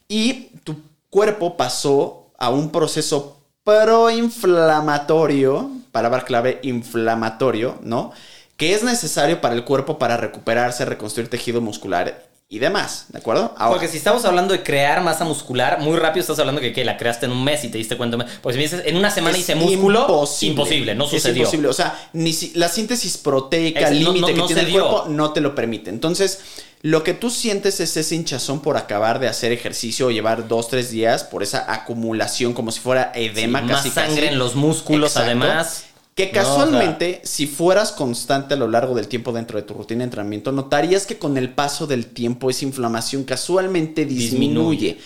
Y 0.08 0.48
tu 0.64 0.76
cuerpo 1.10 1.56
pasó 1.56 2.32
a 2.38 2.50
un 2.50 2.70
proceso 2.70 3.35
proinflamatorio, 3.66 5.70
palabra 5.92 6.22
clave, 6.24 6.60
inflamatorio, 6.62 7.78
¿no? 7.82 8.12
Que 8.56 8.74
es 8.74 8.82
necesario 8.84 9.40
para 9.40 9.54
el 9.54 9.64
cuerpo 9.64 9.98
para 9.98 10.16
recuperarse, 10.16 10.84
reconstruir 10.84 11.28
tejido 11.28 11.60
muscular 11.60 12.24
y 12.48 12.60
demás, 12.60 13.06
¿de 13.08 13.18
acuerdo? 13.18 13.52
Ahora, 13.58 13.72
Porque 13.72 13.88
si 13.88 13.96
estamos 13.98 14.24
hablando 14.24 14.52
de 14.54 14.62
crear 14.62 15.02
masa 15.02 15.24
muscular, 15.24 15.80
muy 15.80 15.96
rápido 15.98 16.20
estás 16.20 16.38
hablando 16.38 16.60
que, 16.60 16.72
que 16.72 16.84
la 16.84 16.96
creaste 16.96 17.26
en 17.26 17.32
un 17.32 17.42
mes 17.42 17.64
y 17.64 17.68
te 17.68 17.76
diste 17.78 17.96
cuenta. 17.96 18.16
Pues 18.40 18.54
si 18.54 18.58
me 18.58 18.62
dices, 18.62 18.82
en 18.86 18.96
una 18.96 19.10
semana 19.10 19.34
es 19.36 19.42
hice 19.42 19.56
músculo, 19.56 20.02
imposible. 20.02 20.52
imposible, 20.52 20.94
no 20.94 21.04
Es 21.06 21.10
sucedió. 21.10 21.42
imposible. 21.42 21.66
O 21.68 21.72
sea, 21.72 21.98
ni 22.12 22.32
si- 22.32 22.52
la 22.54 22.68
síntesis 22.68 23.18
proteica 23.18 23.90
no- 23.90 23.92
límite 23.96 24.20
no- 24.20 24.26
que 24.28 24.34
no 24.34 24.46
tiene 24.46 24.60
el 24.62 24.68
dio. 24.68 24.88
cuerpo 24.88 25.08
no 25.10 25.32
te 25.32 25.40
lo 25.40 25.56
permite. 25.56 25.90
Entonces, 25.90 26.38
lo 26.82 27.02
que 27.02 27.14
tú 27.14 27.30
sientes 27.30 27.80
es 27.80 27.96
ese 27.96 28.14
hinchazón 28.14 28.60
por 28.60 28.76
acabar 28.76 29.18
de 29.18 29.28
hacer 29.28 29.50
ejercicio 29.52 30.06
o 30.06 30.10
llevar 30.10 30.46
dos, 30.48 30.68
tres 30.68 30.90
días 30.90 31.24
por 31.24 31.42
esa 31.42 31.72
acumulación 31.72 32.52
como 32.52 32.70
si 32.70 32.80
fuera 32.80 33.12
edema 33.14 33.60
Sí, 33.62 33.66
casi 33.68 33.88
más 33.88 33.94
sangre 33.94 34.22
casi. 34.22 34.32
en 34.34 34.38
los 34.38 34.54
músculos, 34.54 35.10
Exacto. 35.16 35.26
además. 35.30 35.84
Que 36.14 36.26
No, 36.26 36.30
o 36.30 36.32
sea, 36.32 36.42
casualmente, 36.44 37.20
si 37.24 37.46
fueras 37.46 37.92
constante 37.92 38.54
a 38.54 38.56
lo 38.56 38.68
largo 38.68 38.94
del 38.94 39.06
tiempo 39.08 39.32
dentro 39.32 39.58
de 39.58 39.64
tu 39.64 39.74
rutina 39.74 39.98
de 39.98 40.04
entrenamiento, 40.04 40.50
notarías 40.52 41.06
que 41.06 41.18
con 41.18 41.36
el 41.36 41.50
paso 41.50 41.86
del 41.86 42.06
tiempo 42.06 42.48
esa 42.48 42.64
inflamación 42.64 43.24
casualmente 43.24 44.06
disminuye. 44.06 44.94
Disminuye. 44.94 44.98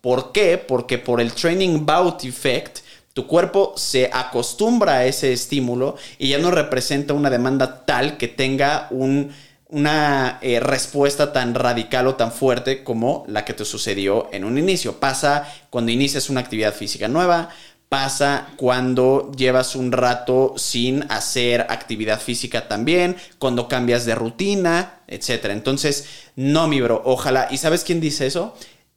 ¿Por 0.00 0.32
qué? 0.32 0.58
Porque 0.58 0.98
por 0.98 1.20
el 1.20 1.32
training 1.32 1.84
bout 1.86 2.24
effect, 2.24 2.78
tu 3.12 3.26
cuerpo 3.26 3.74
se 3.76 4.10
acostumbra 4.12 4.94
a 4.94 5.06
ese 5.06 5.32
estímulo 5.32 5.96
y 6.18 6.28
ya 6.28 6.38
no 6.38 6.50
representa 6.50 7.14
una 7.14 7.30
demanda 7.30 7.84
tal 7.86 8.16
que 8.16 8.28
tenga 8.28 8.88
un, 8.90 9.30
una 9.68 10.38
eh, 10.42 10.60
respuesta 10.60 11.32
tan 11.32 11.54
radical 11.54 12.06
o 12.06 12.14
tan 12.14 12.30
fuerte 12.30 12.84
como 12.84 13.24
la 13.26 13.44
que 13.44 13.54
te 13.54 13.64
sucedió 13.64 14.28
en 14.32 14.44
un 14.44 14.58
inicio. 14.58 15.00
Pasa 15.00 15.52
cuando 15.70 15.90
inicias 15.90 16.30
una 16.30 16.40
actividad 16.40 16.72
física 16.72 17.08
nueva, 17.08 17.48
pasa 17.88 18.48
cuando 18.56 19.32
llevas 19.36 19.74
un 19.74 19.92
rato 19.92 20.54
sin 20.56 21.04
hacer 21.10 21.62
actividad 21.68 22.20
física 22.20 22.68
también, 22.68 23.16
cuando 23.38 23.68
cambias 23.68 24.04
de 24.04 24.14
rutina, 24.14 25.00
etc. 25.08 25.46
Entonces, 25.46 26.06
no, 26.36 26.68
mi 26.68 26.80
bro, 26.80 27.02
ojalá. 27.04 27.48
¿Y 27.50 27.58
sabes 27.58 27.82
quién 27.82 28.00
dice 28.00 28.26
eso? 28.26 28.54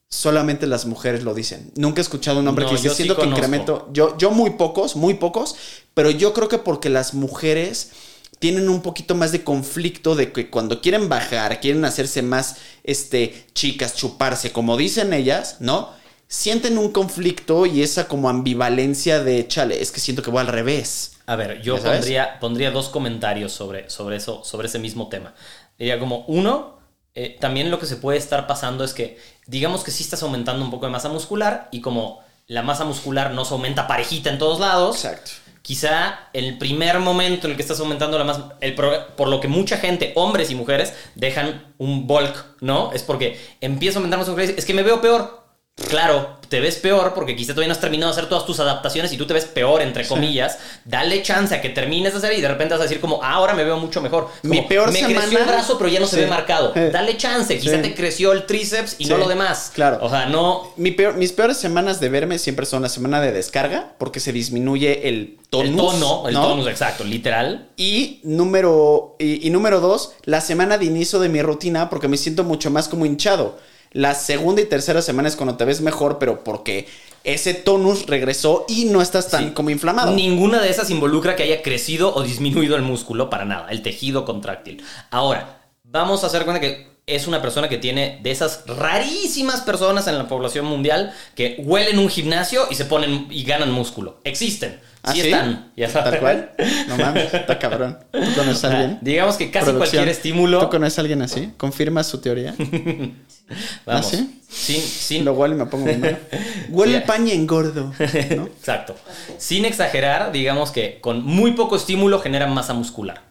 Solamente 0.07 0.67
las 0.67 0.86
mujeres 0.86 1.24
lo 1.24 1.34
dicen. 1.34 1.72
Nunca 1.76 2.01
he 2.01 2.03
escuchado 2.03 2.39
un 2.39 2.47
hombre 2.47 2.65
No, 2.65 2.72
que 2.72 2.78
dice, 2.78 2.89
sí 2.89 2.95
siento 2.95 3.15
que 3.15 3.26
incremento. 3.28 3.89
Yo, 3.91 4.17
yo 4.17 4.32
muy 4.32 4.51
pocos, 4.51 4.95
muy 4.95 5.15
pocos, 5.15 5.55
pero 5.93 6.09
yo 6.11 6.34
creo 6.34 6.47
que 6.47 6.57
porque 6.57 6.89
las 6.89 7.13
mujeres 7.13 7.91
tienen 8.39 8.69
un 8.69 8.81
poquito 8.81 9.15
más 9.15 9.31
de 9.31 9.43
conflicto 9.43 10.15
de 10.15 10.31
que 10.31 10.49
cuando 10.49 10.81
quieren 10.81 11.09
bajar, 11.09 11.59
quieren 11.59 11.83
hacerse 11.85 12.21
más 12.21 12.57
este, 12.83 13.45
chicas, 13.53 13.95
chuparse, 13.95 14.51
como 14.51 14.77
dicen 14.77 15.13
ellas, 15.13 15.57
¿no? 15.59 15.89
Sienten 16.27 16.77
un 16.77 16.91
conflicto 16.91 17.65
y 17.65 17.81
esa 17.83 18.07
como 18.07 18.29
ambivalencia 18.29 19.21
de, 19.21 19.47
chale, 19.47 19.81
es 19.81 19.91
que 19.91 19.99
siento 19.99 20.21
que 20.23 20.29
voy 20.29 20.41
al 20.41 20.47
revés. 20.47 21.17
A 21.25 21.35
ver, 21.35 21.61
yo 21.61 21.77
pondría, 21.81 22.39
pondría 22.39 22.71
dos 22.71 22.89
comentarios 22.89 23.51
sobre, 23.51 23.89
sobre 23.89 24.15
eso, 24.15 24.43
sobre 24.43 24.67
ese 24.67 24.79
mismo 24.79 25.09
tema. 25.09 25.33
Diría 25.77 25.99
como, 25.99 26.23
uno, 26.27 26.79
eh, 27.15 27.37
también 27.39 27.69
lo 27.69 27.79
que 27.79 27.87
se 27.87 27.97
puede 27.97 28.17
estar 28.17 28.47
pasando 28.47 28.83
es 28.83 28.93
que, 28.93 29.19
digamos 29.47 29.83
que 29.83 29.91
sí 29.91 30.03
estás 30.03 30.23
aumentando 30.23 30.63
un 30.63 30.71
poco 30.71 30.85
de 30.85 30.91
masa 30.91 31.09
muscular 31.09 31.67
y 31.71 31.81
como 31.81 32.21
la 32.47 32.63
masa 32.63 32.85
muscular 32.85 33.31
no 33.31 33.43
se 33.45 33.53
aumenta 33.53 33.87
parejita 33.87 34.29
en 34.29 34.39
todos 34.39 34.59
lados, 34.59 35.03
Exacto. 35.03 35.31
Quizá 35.62 36.30
el 36.34 36.57
primer 36.57 36.99
momento 36.99 37.47
en 37.47 37.51
el 37.51 37.57
que 37.57 37.62
estás 37.62 37.80
aumentando 37.80 38.18
la 38.18 38.24
masa, 38.24 38.55
el 38.62 38.76
por 38.76 39.28
lo 39.28 39.39
que 39.39 39.47
mucha 39.47 39.78
gente, 39.78 40.14
hombres 40.16 40.51
y 40.51 40.55
mujeres, 40.55 40.93
dejan 41.16 41.74
un 41.78 42.07
bulk, 42.07 42.45
¿no? 42.62 42.91
Es 42.93 43.03
porque 43.03 43.39
empieza 43.62 43.99
a 43.99 44.01
aumentar 44.01 44.20
dices, 44.36 44.57
es 44.57 44.66
que 44.66 44.74
me 44.74 44.84
veo 44.84 45.01
peor. 45.01 45.49
Claro, 45.88 46.38
te 46.49 46.59
ves 46.59 46.77
peor 46.77 47.13
porque 47.13 47.36
quizá 47.36 47.53
todavía 47.53 47.67
no 47.67 47.73
has 47.73 47.80
terminado 47.80 48.11
de 48.11 48.17
hacer 48.17 48.27
todas 48.30 48.45
tus 48.45 48.59
adaptaciones 48.59 49.13
y 49.13 49.17
tú 49.17 49.25
te 49.27 49.34
ves 49.34 49.45
peor, 49.45 49.82
entre 49.82 50.07
comillas. 50.07 50.57
Dale 50.84 51.21
chance 51.21 51.53
a 51.53 51.61
que 51.61 51.69
termines 51.69 52.11
de 52.13 52.17
hacer 52.17 52.34
y 52.38 52.41
de 52.41 52.47
repente 52.47 52.73
vas 52.73 52.82
a 52.82 52.84
decir 52.84 52.99
como, 52.99 53.23
"Ah, 53.23 53.34
ahora 53.34 53.53
me 53.53 53.63
veo 53.63 53.77
mucho 53.77 54.01
mejor. 54.01 54.30
Mi 54.43 54.61
peor 54.63 54.91
me 54.91 54.99
creció 54.99 55.19
semana- 55.21 55.39
el 55.41 55.47
brazo, 55.47 55.77
pero 55.77 55.89
ya 55.89 55.99
no 55.99 56.07
se 56.07 56.21
ve 56.21 56.27
marcado. 56.27 56.73
Eh. 56.75 56.89
Dale 56.91 57.17
chance, 57.17 57.57
quizá 57.59 57.75
Sí. 57.77 57.82
te 57.84 57.93
creció 57.95 58.32
el 58.34 58.45
tríceps 58.45 58.95
y 58.99 59.05
no 59.05 59.17
lo 59.17 59.27
demás. 59.27 59.71
Claro. 59.73 59.99
O 60.01 60.09
sea, 60.09 60.25
no... 60.25 60.71
Mi 60.75 60.91
peor- 60.91 61.15
mis 61.15 61.32
peores 61.34 61.57
semanas 61.57 61.99
de 61.99 62.09
verme 62.09 62.39
siempre 62.39 62.65
son 62.65 62.82
la 62.82 62.89
semana 62.89 63.21
de 63.21 63.32
descarga, 63.32 63.93
porque 63.97 64.19
se 64.19 64.32
disminuye 64.34 65.07
el 65.07 65.38
tonus. 65.51 65.69
el 65.69 65.75
tono, 65.77 66.27
el 66.27 66.34
¿no? 66.34 66.41
tonus, 66.47 66.67
exacto, 66.67 67.03
literal. 67.03 67.69
Y 67.77 68.19
número, 68.23 69.15
y, 69.19 69.45
y 69.47 69.49
número 69.51 69.80
dos, 69.80 70.13
la 70.25 70.41
semana 70.41 70.77
de 70.77 70.86
inicio 70.86 71.19
de 71.19 71.30
mi 71.30 71.41
rutina, 71.41 71.89
porque 71.89 72.07
me 72.07 72.17
siento 72.17 72.43
mucho 72.43 72.69
más 72.71 72.88
como 72.88 73.05
hinchado. 73.05 73.57
La 73.91 74.13
segunda 74.15 74.61
y 74.61 74.65
tercera 74.65 75.01
semana 75.01 75.27
es 75.27 75.35
cuando 75.35 75.57
te 75.57 75.65
ves 75.65 75.81
mejor, 75.81 76.19
pero 76.19 76.43
porque 76.43 76.87
ese 77.23 77.53
tonus 77.53 78.05
regresó 78.05 78.65
y 78.67 78.85
no 78.85 79.01
estás 79.01 79.29
tan 79.29 79.47
Sí. 79.47 79.51
como 79.53 79.69
inflamado. 79.71 80.13
Ninguna 80.13 80.61
de 80.61 80.69
esas 80.69 80.89
involucra 80.89 81.35
que 81.35 81.43
haya 81.43 81.61
crecido 81.61 82.13
o 82.13 82.23
disminuido 82.23 82.75
el 82.75 82.81
músculo 82.81 83.29
para 83.29 83.45
nada, 83.45 83.67
el 83.69 83.81
tejido 83.81 84.25
contráctil. 84.25 84.83
Ahora, 85.09 85.61
vamos 85.83 86.23
a 86.23 86.27
hacer 86.27 86.43
cuenta 86.45 86.61
que 86.61 86.87
es 87.07 87.27
una 87.27 87.41
persona 87.41 87.67
que 87.67 87.79
tiene 87.79 88.19
de 88.21 88.29
esas 88.29 88.63
rarísimas 88.67 89.61
personas 89.61 90.07
en 90.07 90.17
la 90.17 90.27
población 90.27 90.65
mundial 90.65 91.11
que 91.35 91.55
huelen 91.65 91.97
un 91.97 92.09
gimnasio 92.09 92.67
y 92.69 92.75
se 92.75 92.85
ponen 92.85 93.27
y 93.31 93.43
ganan 93.43 93.71
músculo. 93.71 94.19
Existen. 94.23 94.79
¿Ah, 95.02 95.14
sí, 95.14 95.22
están. 95.22 95.72
Ya 95.78 95.89
sabes. 95.89 96.12
Tal 96.12 96.20
cual. 96.20 96.52
No 96.88 96.97
mames, 96.97 97.34
está 97.34 97.58
cabrón. 97.58 97.97
¿Tú 98.12 98.20
conoces 98.36 98.64
a 98.66 98.68
alguien? 98.68 99.00
digamos 99.02 99.38
que 99.38 99.50
casi 99.50 99.66
Producción. 99.68 99.78
cualquier 100.04 100.10
estímulo. 100.10 100.60
¿Tú 100.60 100.70
conoces 100.70 100.97
a 100.97 101.02
alguien 101.02 101.22
así? 101.22 101.54
¿Confirmas 101.58 102.08
su 102.08 102.20
teoría? 102.20 102.54
Vamos. 103.86 103.86
¿Ah, 103.86 104.04
sí? 104.04 104.41
Sin, 104.50 104.82
sin, 104.82 105.26
Lo 105.26 105.34
huele 105.34 105.56
y 105.56 105.58
me 105.58 105.66
pongo 105.68 105.86
muy 105.86 105.97
mal. 105.97 106.20
Huele 106.70 106.97
el 106.97 107.04
paño 107.04 107.32
engordo. 107.34 107.93
¿no? 108.36 108.45
Exacto. 108.47 108.95
Sin 109.38 109.64
exagerar, 109.66 110.32
digamos 110.32 110.72
que 110.72 111.00
con 111.02 111.24
muy 111.24 111.52
poco 111.54 111.76
estímulo 111.76 112.20
generan 112.20 112.54
masa 112.54 112.74
muscular. 112.74 113.22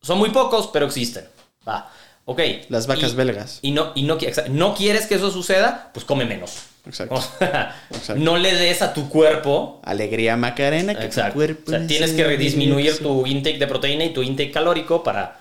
Son 0.00 0.18
muy 0.18 0.30
pocos, 0.30 0.70
pero 0.72 0.86
existen. 0.86 1.24
Va. 1.66 1.90
Ok. 2.24 2.40
Las 2.68 2.86
vacas 2.86 3.12
Y- 3.12 3.16
belgas. 3.16 3.58
Y 3.62 3.70
no, 3.70 3.92
y 3.94 4.02
no 4.04 4.74
quieres 4.74 5.06
que 5.06 5.14
eso 5.14 5.30
suceda, 5.30 5.90
pues 5.94 6.04
come 6.04 6.24
menos. 6.24 6.52
Exacto. 6.86 7.14
O 7.14 7.20
sea, 7.20 7.76
Exacto. 7.90 8.22
No 8.22 8.36
le 8.38 8.54
des 8.54 8.82
a 8.82 8.92
tu 8.92 9.08
cuerpo. 9.08 9.80
Alegría 9.84 10.36
Macarena, 10.36 10.94
que 10.94 11.00
tu 11.00 11.06
Exacto. 11.06 11.34
cuerpo 11.34 11.62
O 11.66 11.70
sea, 11.70 11.86
tienes 11.86 12.12
que 12.12 12.36
disminuir 12.36 12.98
tu 12.98 13.26
intake 13.26 13.58
de 13.58 13.66
proteína 13.66 14.04
y 14.04 14.12
tu 14.12 14.22
intake 14.22 14.50
calórico 14.50 15.02
para 15.02 15.40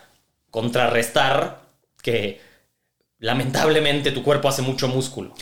contrarrestar 0.51 1.61
que 2.03 2.39
lamentablemente 3.19 4.11
tu 4.11 4.23
cuerpo 4.23 4.49
hace 4.49 4.61
mucho 4.63 4.87
músculo. 4.87 5.33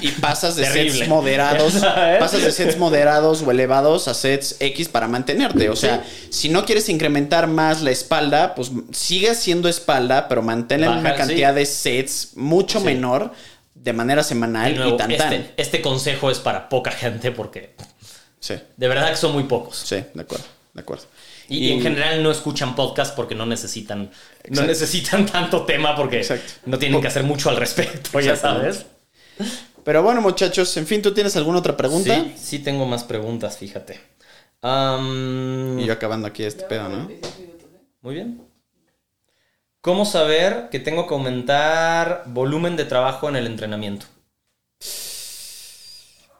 Y, 0.00 0.08
y 0.08 0.10
pasas 0.12 0.56
de 0.56 0.62
Terrible. 0.66 0.90
sets 0.92 1.08
moderados, 1.08 1.72
¿Sabes? 1.74 2.18
pasas 2.20 2.42
de 2.42 2.50
sets 2.52 2.76
moderados 2.76 3.42
o 3.42 3.50
elevados 3.50 4.08
a 4.08 4.14
sets 4.14 4.56
X 4.58 4.88
para 4.88 5.06
mantenerte. 5.06 5.68
O 5.70 5.76
sea, 5.76 6.04
si 6.30 6.48
no 6.48 6.64
quieres 6.64 6.88
incrementar 6.88 7.46
más 7.46 7.82
la 7.82 7.92
espalda, 7.92 8.54
pues 8.56 8.70
sigue 8.92 9.30
haciendo 9.30 9.68
espalda, 9.68 10.28
pero 10.28 10.42
mantén 10.42 10.80
Baja, 10.80 10.98
una 10.98 11.14
cantidad 11.14 11.50
sí. 11.52 11.58
de 11.60 11.66
sets 11.66 12.30
mucho 12.36 12.80
Sí. 12.80 12.84
menor 12.86 13.32
de 13.74 13.92
manera 13.92 14.22
semanal 14.22 14.72
De 14.72 14.78
nuevo, 14.78 14.94
y 14.94 14.96
tan 14.98 15.16
tan. 15.16 15.32
este, 15.32 15.54
este 15.56 15.80
consejo 15.82 16.30
es 16.30 16.38
para 16.38 16.68
poca 16.68 16.90
gente 16.90 17.32
porque 17.32 17.74
Sí, 18.38 18.54
de 18.76 18.88
verdad 18.88 19.10
que 19.10 19.16
son 19.16 19.32
muy 19.32 19.44
pocos. 19.44 19.76
sí, 19.76 20.02
de 20.14 20.22
acuerdo, 20.22 20.44
de 20.72 20.80
acuerdo. 20.80 21.04
Y, 21.48 21.66
y 21.66 21.72
en 21.72 21.82
general 21.82 22.22
no 22.22 22.30
escuchan 22.30 22.74
podcast 22.76 23.14
porque 23.16 23.34
no 23.34 23.44
necesitan, 23.44 24.10
no 24.50 24.62
necesitan 24.62 25.26
tanto 25.26 25.64
tema 25.66 25.96
porque 25.96 26.18
Exacto. 26.18 26.52
no 26.66 26.78
tienen 26.78 27.00
que 27.00 27.08
hacer 27.08 27.24
mucho 27.24 27.50
al 27.50 27.56
respecto, 27.56 28.18
ya 28.20 28.36
sabes. 28.36 28.86
Pero 29.84 30.02
bueno, 30.02 30.20
muchachos, 30.20 30.76
en 30.76 30.86
fin, 30.86 31.02
¿tú 31.02 31.12
tienes 31.12 31.34
alguna 31.36 31.58
otra 31.58 31.76
pregunta? 31.76 32.14
Sí, 32.14 32.34
sí 32.36 32.58
tengo 32.60 32.86
más 32.86 33.02
preguntas, 33.04 33.56
fíjate. 33.58 34.00
Y 34.62 35.84
yo 35.86 35.92
acabando 35.92 36.26
aquí 36.28 36.44
este 36.44 36.64
pedo, 36.64 36.88
¿no? 36.88 37.10
Muy 38.02 38.14
bien. 38.14 38.42
¿Cómo 39.80 40.04
saber 40.04 40.68
que 40.70 40.78
tengo 40.78 41.06
que 41.06 41.14
aumentar 41.14 42.24
volumen 42.26 42.76
de 42.76 42.84
trabajo 42.84 43.28
en 43.28 43.36
el 43.36 43.46
entrenamiento? 43.46 44.06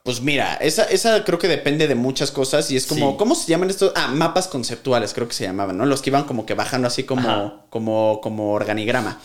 Pues 0.02 0.20
mira, 0.22 0.54
esa, 0.54 0.84
esa 0.84 1.24
creo 1.24 1.38
que 1.38 1.46
depende 1.48 1.86
de 1.86 1.94
muchas 1.94 2.30
cosas 2.30 2.70
y 2.70 2.76
es 2.76 2.86
como, 2.86 3.10
Sí. 3.12 3.16
¿cómo 3.18 3.34
se 3.34 3.48
llaman 3.50 3.70
estos? 3.70 3.92
Ah, 3.94 4.08
mapas 4.08 4.48
conceptuales 4.48 5.12
creo 5.14 5.28
que 5.28 5.34
se 5.34 5.44
llamaban, 5.44 5.76
¿no? 5.76 5.84
Los 5.86 6.00
que 6.02 6.10
iban 6.10 6.24
como 6.24 6.46
que 6.46 6.54
bajando 6.54 6.88
así 6.88 7.04
como, 7.04 7.28
Ajá. 7.28 7.64
como, 7.70 8.20
como 8.22 8.52
organigrama. 8.52 9.20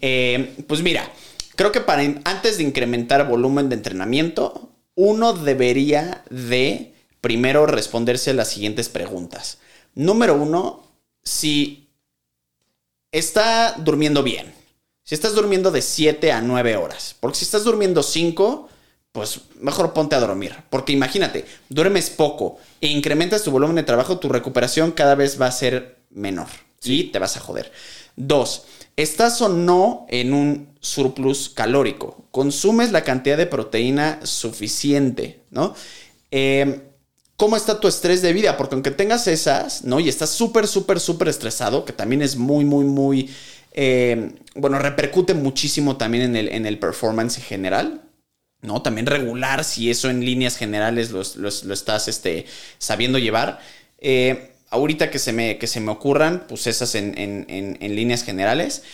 Eh, 0.00 0.54
pues 0.66 0.82
mira, 0.82 1.08
creo 1.56 1.70
que 1.72 1.80
para 1.80 2.02
antes 2.24 2.56
de 2.56 2.62
incrementar 2.64 3.28
volumen 3.28 3.68
de 3.68 3.74
entrenamiento, 3.76 4.70
uno 4.94 5.32
debería 5.34 6.22
de 6.30 6.94
primero 7.20 7.66
responderse 7.66 8.32
las 8.32 8.48
siguientes 8.48 8.88
preguntas. 8.88 9.58
Número 9.94 10.34
uno, 10.36 10.84
si 11.24 11.90
está 13.12 13.74
durmiendo 13.78 14.22
bien. 14.22 14.52
Si 15.04 15.14
estás 15.14 15.34
durmiendo 15.34 15.70
de 15.70 15.82
7 15.82 16.32
a 16.32 16.40
9 16.40 16.76
horas. 16.76 17.14
Porque 17.20 17.38
si 17.38 17.44
estás 17.44 17.64
durmiendo 17.64 18.02
5, 18.02 18.68
pues 19.12 19.42
mejor 19.60 19.92
ponte 19.92 20.16
a 20.16 20.20
dormir. 20.20 20.56
Porque 20.70 20.92
imagínate, 20.92 21.44
duermes 21.68 22.10
poco 22.10 22.58
e 22.80 22.88
incrementas 22.88 23.42
tu 23.42 23.50
volumen 23.50 23.76
de 23.76 23.82
trabajo, 23.82 24.18
tu 24.18 24.28
recuperación 24.28 24.92
cada 24.92 25.14
vez 25.14 25.40
va 25.40 25.46
a 25.46 25.52
ser 25.52 25.98
menor. 26.10 26.48
Y 26.82 27.04
te 27.04 27.18
vas 27.18 27.36
a 27.36 27.40
joder. 27.40 27.70
Dos, 28.16 28.64
estás 28.96 29.40
o 29.42 29.48
no 29.48 30.06
en 30.08 30.32
un 30.32 30.68
surplus 30.80 31.48
calórico. 31.48 32.24
Consumes 32.30 32.90
la 32.92 33.04
cantidad 33.04 33.36
de 33.36 33.46
proteína 33.46 34.20
suficiente, 34.24 35.42
¿no? 35.50 35.74
Eh, 36.30 36.91
¿Cómo 37.42 37.56
está 37.56 37.80
tu 37.80 37.88
estrés 37.88 38.22
de 38.22 38.32
vida? 38.32 38.56
Porque 38.56 38.76
aunque 38.76 38.92
tengas 38.92 39.26
esas, 39.26 39.82
¿no? 39.82 39.98
Y 39.98 40.08
estás 40.08 40.30
súper, 40.30 40.68
súper, 40.68 41.00
súper 41.00 41.26
estresado, 41.26 41.84
que 41.84 41.92
también 41.92 42.22
es 42.22 42.36
muy, 42.36 42.64
muy, 42.64 42.84
muy... 42.84 43.30
eh, 43.72 44.30
bueno, 44.54 44.78
repercute 44.78 45.34
muchísimo 45.34 45.96
también 45.96 46.22
en 46.22 46.36
el, 46.36 46.48
en 46.50 46.66
el 46.66 46.78
performance 46.78 47.38
en 47.38 47.42
general. 47.42 48.02
¿no? 48.60 48.80
También 48.80 49.06
regular 49.06 49.64
si 49.64 49.90
eso 49.90 50.08
en 50.08 50.24
líneas 50.24 50.56
generales 50.56 51.10
lo, 51.10 51.20
lo- 51.34 51.50
lo 51.64 51.74
estás 51.74 52.06
este, 52.06 52.46
sabiendo 52.78 53.18
llevar. 53.18 53.58
Eh, 53.98 54.52
ahorita 54.70 55.10
que 55.10 55.18
se, 55.18 55.32
me, 55.32 55.58
que 55.58 55.66
se 55.66 55.80
me 55.80 55.90
ocurran, 55.90 56.44
pues 56.48 56.68
esas 56.68 56.94
en, 56.94 57.18
en- 57.18 57.46
en- 57.48 57.76
en 57.80 57.96
líneas 57.96 58.22
generales. 58.22 58.84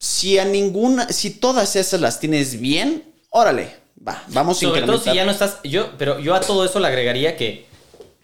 Si 0.00 0.36
a 0.40 0.44
ninguna, 0.44 1.08
si 1.10 1.30
todas 1.30 1.76
esas 1.76 2.00
las 2.00 2.18
tienes 2.18 2.58
bien, 2.60 3.04
órale, 3.30 3.68
va, 4.04 4.20
vamos 4.30 4.56
a 4.58 4.60
Sobre 4.66 4.82
todo 4.82 4.98
si 4.98 5.14
ya 5.14 5.24
no 5.24 5.30
estás. 5.30 5.58
Yo, 5.62 5.92
pero 5.96 6.18
yo 6.18 6.34
a 6.34 6.40
todo 6.40 6.64
eso 6.64 6.80
le 6.80 6.88
agregaría 6.88 7.36
que 7.36 7.72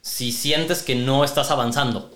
si 0.01 0.33
sientes 0.33 0.83
que 0.83 0.95
no 0.95 1.25
estás 1.25 1.51
avanzando. 1.51 2.11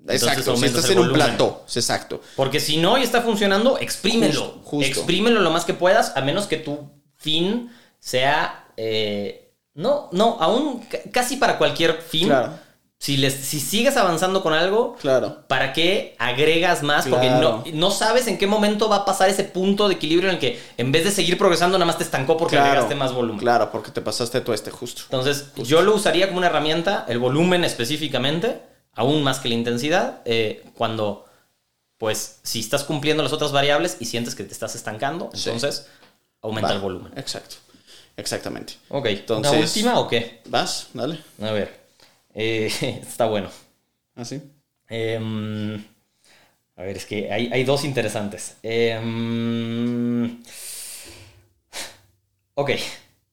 entonces 0.00 0.22
Exacto, 0.22 0.56
si 0.56 0.66
estás 0.66 0.90
en 0.90 0.98
un 0.98 1.12
plató, 1.12 1.64
exacto. 1.74 2.20
Porque 2.36 2.60
si 2.60 2.76
no 2.76 2.96
y 2.98 3.02
está 3.02 3.22
funcionando, 3.22 3.78
exprímelo. 3.78 4.40
Justo, 4.42 4.60
justo. 4.64 4.86
Exprímelo 4.86 5.40
lo 5.40 5.50
más 5.50 5.64
que 5.64 5.74
puedas, 5.74 6.12
a 6.16 6.20
menos 6.20 6.46
que 6.46 6.56
tu 6.58 6.90
fin 7.16 7.70
sea. 7.98 8.66
eh, 8.76 9.42
no, 9.74 10.08
no, 10.12 10.38
aún 10.40 10.80
ca- 10.90 11.00
casi 11.12 11.36
para 11.36 11.58
cualquier 11.58 12.00
fin. 12.00 12.28
Claro. 12.28 12.58
Si, 12.98 13.18
les, 13.18 13.34
si 13.34 13.60
sigues 13.60 13.96
avanzando 13.98 14.42
con 14.42 14.54
algo, 14.54 14.96
Claro. 15.00 15.42
¿para 15.48 15.74
qué 15.74 16.16
agregas 16.18 16.82
más? 16.82 17.06
Porque 17.06 17.28
no, 17.28 17.62
no 17.74 17.90
sabes 17.90 18.26
en 18.26 18.38
qué 18.38 18.46
momento 18.46 18.88
va 18.88 18.96
a 18.96 19.04
pasar 19.04 19.28
ese 19.28 19.44
punto 19.44 19.86
de 19.88 19.94
equilibrio 19.94 20.30
en 20.30 20.36
el 20.36 20.40
que 20.40 20.58
en 20.78 20.92
vez 20.92 21.04
de 21.04 21.10
seguir 21.10 21.36
progresando, 21.36 21.76
nada 21.76 21.86
más 21.86 21.98
te 21.98 22.04
estancó 22.04 22.38
porque 22.38 22.56
Claro, 22.56 22.68
agregaste 22.70 22.94
más 22.94 23.12
volumen. 23.12 23.38
Claro, 23.40 23.70
porque 23.70 23.90
te 23.90 24.00
pasaste 24.00 24.40
tú 24.40 24.54
este 24.54 24.70
justo. 24.70 25.02
Entonces, 25.04 25.48
yo 25.56 25.82
lo 25.82 25.94
usaría 25.94 26.26
como 26.28 26.38
una 26.38 26.46
herramienta, 26.46 27.04
el 27.06 27.18
volumen 27.18 27.64
específicamente, 27.64 28.62
aún 28.94 29.22
más 29.22 29.40
que 29.40 29.50
la 29.50 29.54
intensidad, 29.56 30.22
eh, 30.24 30.64
cuando, 30.74 31.26
pues, 31.98 32.38
si 32.44 32.60
estás 32.60 32.82
cumpliendo 32.84 33.22
las 33.22 33.34
otras 33.34 33.52
variables 33.52 33.98
y 34.00 34.06
sientes 34.06 34.34
que 34.34 34.42
te 34.44 34.52
estás 34.54 34.74
estancando, 34.74 35.28
Sí. 35.34 35.50
entonces 35.50 35.86
aumenta 36.40 36.72
el 36.72 36.80
volumen. 36.80 37.12
Exacto. 37.16 37.56
Exactamente. 38.16 38.72
Ok, 38.88 39.04
Entonces- 39.06 39.52
¿una 39.52 39.60
última 39.60 40.00
o 40.00 40.08
qué? 40.08 40.40
¿Vas? 40.46 40.86
Dale. 40.94 41.18
A 41.42 41.50
ver, 41.50 41.84
eh, 42.36 42.70
está 43.02 43.26
bueno. 43.26 43.48
Así. 44.14 44.40
Em, 44.88 45.74
a 46.76 46.82
ver, 46.82 46.96
es 46.96 47.04
que 47.06 47.32
hay, 47.32 47.50
hay 47.52 47.64
dos 47.64 47.84
interesantes. 47.84 48.56
Em, 48.62 50.40
ok. 52.54 52.70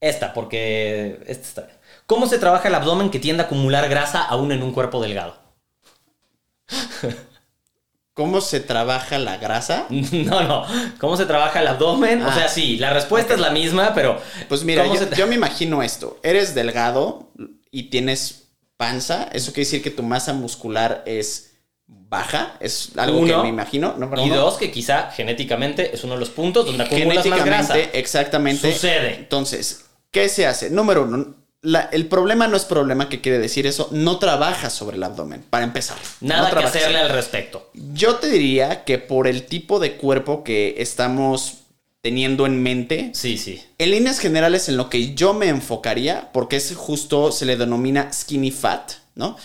Esta, 0.01 0.34
porque 0.34 1.20
esta 1.28 1.47
está 1.47 1.62
bien. 1.62 1.78
¿Cómo 2.08 2.28
se 2.28 2.38
trabaja 2.39 2.68
el 2.68 2.76
abdomen 2.76 3.10
que 3.10 3.20
tiende 3.20 3.43
a 3.43 3.45
acumular 3.45 3.88
grasa 3.88 4.22
aún 4.24 4.51
en 4.51 4.62
un 4.64 4.74
cuerpo 4.74 5.01
delgado? 5.01 5.38
¿Cómo 8.14 8.41
se 8.41 8.60
trabaja 8.60 9.18
la 9.18 9.38
grasa? 9.38 9.88
No, 9.89 10.41
no. 10.43 10.66
¿Cómo 10.99 11.18
se 11.18 11.26
trabaja 11.26 11.62
el 11.62 11.68
abdomen? 11.68 12.22
O 12.22 12.28
Ah. 12.30 12.34
sea, 12.36 12.47
sí, 12.49 12.78
la 12.78 12.91
respuesta 12.91 13.34
es 13.34 13.39
la 13.39 13.49
misma, 13.51 13.93
pero. 13.95 14.20
Pues 14.49 14.64
mira, 14.64 14.84
¿cómo 14.84 14.95
yo, 14.95 15.01
se 15.01 15.10
tra- 15.10 15.16
yo 15.16 15.28
me 15.28 15.36
imagino 15.36 15.82
esto. 15.82 16.20
Eres 16.22 16.54
delgado 16.54 17.30
y 17.72 17.84
tienes 17.89 18.42
panza. 18.78 19.30
Eso 19.34 19.51
quiere 19.53 19.65
decir 19.65 19.84
que 19.84 19.91
tu 19.91 20.03
masa 20.03 20.34
muscular 20.34 21.03
es 21.05 21.51
baja. 21.88 22.55
Es 22.59 22.91
algo 22.97 23.19
Uno. 23.19 23.38
que 23.38 23.43
me 23.43 23.49
imagino. 23.49 23.95
¿no? 23.97 24.09
Y 24.24 24.30
Uno. 24.30 24.36
dos, 24.38 24.57
que 24.57 24.71
quizá 24.71 25.11
genéticamente 25.11 25.93
es 25.93 26.03
uno 26.03 26.13
de 26.13 26.19
los 26.19 26.30
puntos 26.30 26.65
donde 26.65 26.84
acumulas 26.84 27.26
más 27.26 27.45
grasa. 27.45 27.78
Exactamente. 27.80 28.71
Sucede. 28.71 29.15
Entonces, 29.15 29.86
¿qué 30.11 30.30
se 30.30 30.45
hace? 30.47 30.69
Número 30.69 31.03
uno, 31.03 31.36
la- 31.61 31.89
el 31.91 32.07
problema 32.07 32.47
no 32.47 32.57
es 32.57 32.65
problema, 32.65 33.07
¿qué 33.09 33.21
quiere 33.21 33.39
decir 33.39 33.65
eso? 33.67 33.88
No 33.91 34.19
trabaja 34.19 34.69
sobre 34.69 34.97
el 34.97 35.03
abdomen, 35.03 35.43
para 35.49 35.63
empezar. 35.63 35.97
Nada 36.19 36.49
No 36.51 36.57
que 36.59 36.65
hacerle 36.65 36.97
al 36.99 37.09
respecto. 37.09 37.69
Yo 37.74 38.15
te 38.15 38.28
diría 38.28 38.84
que 38.84 38.97
por 38.97 39.28
el 39.28 39.45
tipo 39.45 39.80
de 39.80 39.95
cuerpo 39.95 40.43
que 40.43 40.76
estamos 40.80 41.59
teniendo 42.04 42.45
en 42.45 42.62
mente, 42.62 43.12
Sí, 43.14 43.38
sí. 43.38 43.64
en 43.78 43.91
líneas 43.91 44.20
generales 44.20 44.68
en 44.68 44.76
lo 44.76 44.89
que 44.89 45.16
yo 45.16 45.34
me 45.34 45.47
enfocaría, 45.47 46.32
porque 46.34 46.58
es 46.58 46.76
justo, 46.76 47.32
se 47.32 47.45
le 47.45 47.56
denomina 47.56 48.12
skinny 48.12 48.51
fat, 48.51 48.91
¿no? 49.16 49.38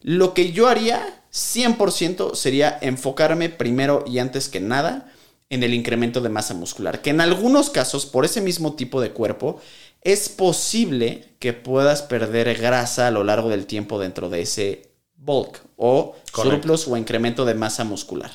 Lo 0.00 0.32
que 0.32 0.52
yo 0.52 0.68
haría 0.68 1.22
100% 1.30 2.34
sería 2.34 2.78
enfocarme 2.80 3.50
primero 3.50 4.04
y 4.06 4.20
antes 4.20 4.48
que 4.48 4.58
nada 4.58 5.12
en 5.50 5.62
el 5.62 5.74
incremento 5.74 6.22
de 6.22 6.30
masa 6.30 6.54
muscular, 6.54 7.02
que 7.02 7.10
en 7.10 7.20
algunos 7.20 7.68
casos, 7.68 8.06
por 8.06 8.24
ese 8.24 8.40
mismo 8.40 8.72
tipo 8.74 9.02
de 9.02 9.10
cuerpo, 9.10 9.60
es 10.00 10.30
posible 10.30 11.34
que 11.38 11.52
puedas 11.52 12.00
perder 12.00 12.56
grasa 12.56 13.08
a 13.08 13.10
lo 13.10 13.22
largo 13.22 13.50
del 13.50 13.66
tiempo 13.66 13.98
dentro 13.98 14.30
de 14.30 14.42
ese 14.42 14.88
bulk 15.16 15.60
o 15.76 16.14
Correcto. 16.32 16.56
surplus 16.56 16.88
o 16.88 16.96
incremento 16.96 17.44
de 17.44 17.52
masa 17.54 17.84
muscular. 17.84 18.30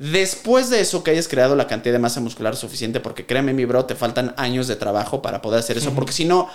Después 0.00 0.70
de 0.70 0.80
eso, 0.80 1.04
que 1.04 1.10
hayas 1.10 1.28
creado 1.28 1.54
la 1.54 1.66
cantidad 1.66 1.92
de 1.92 1.98
masa 1.98 2.22
muscular 2.22 2.56
suficiente, 2.56 3.00
porque 3.00 3.26
créeme, 3.26 3.52
mi 3.52 3.66
bro, 3.66 3.84
te 3.84 3.94
faltan 3.94 4.32
años 4.38 4.66
de 4.66 4.76
trabajo 4.76 5.20
para 5.20 5.42
poder 5.42 5.60
hacer 5.60 5.76
eso, 5.76 5.92
porque 5.92 6.12
si 6.12 6.24
no, 6.24 6.48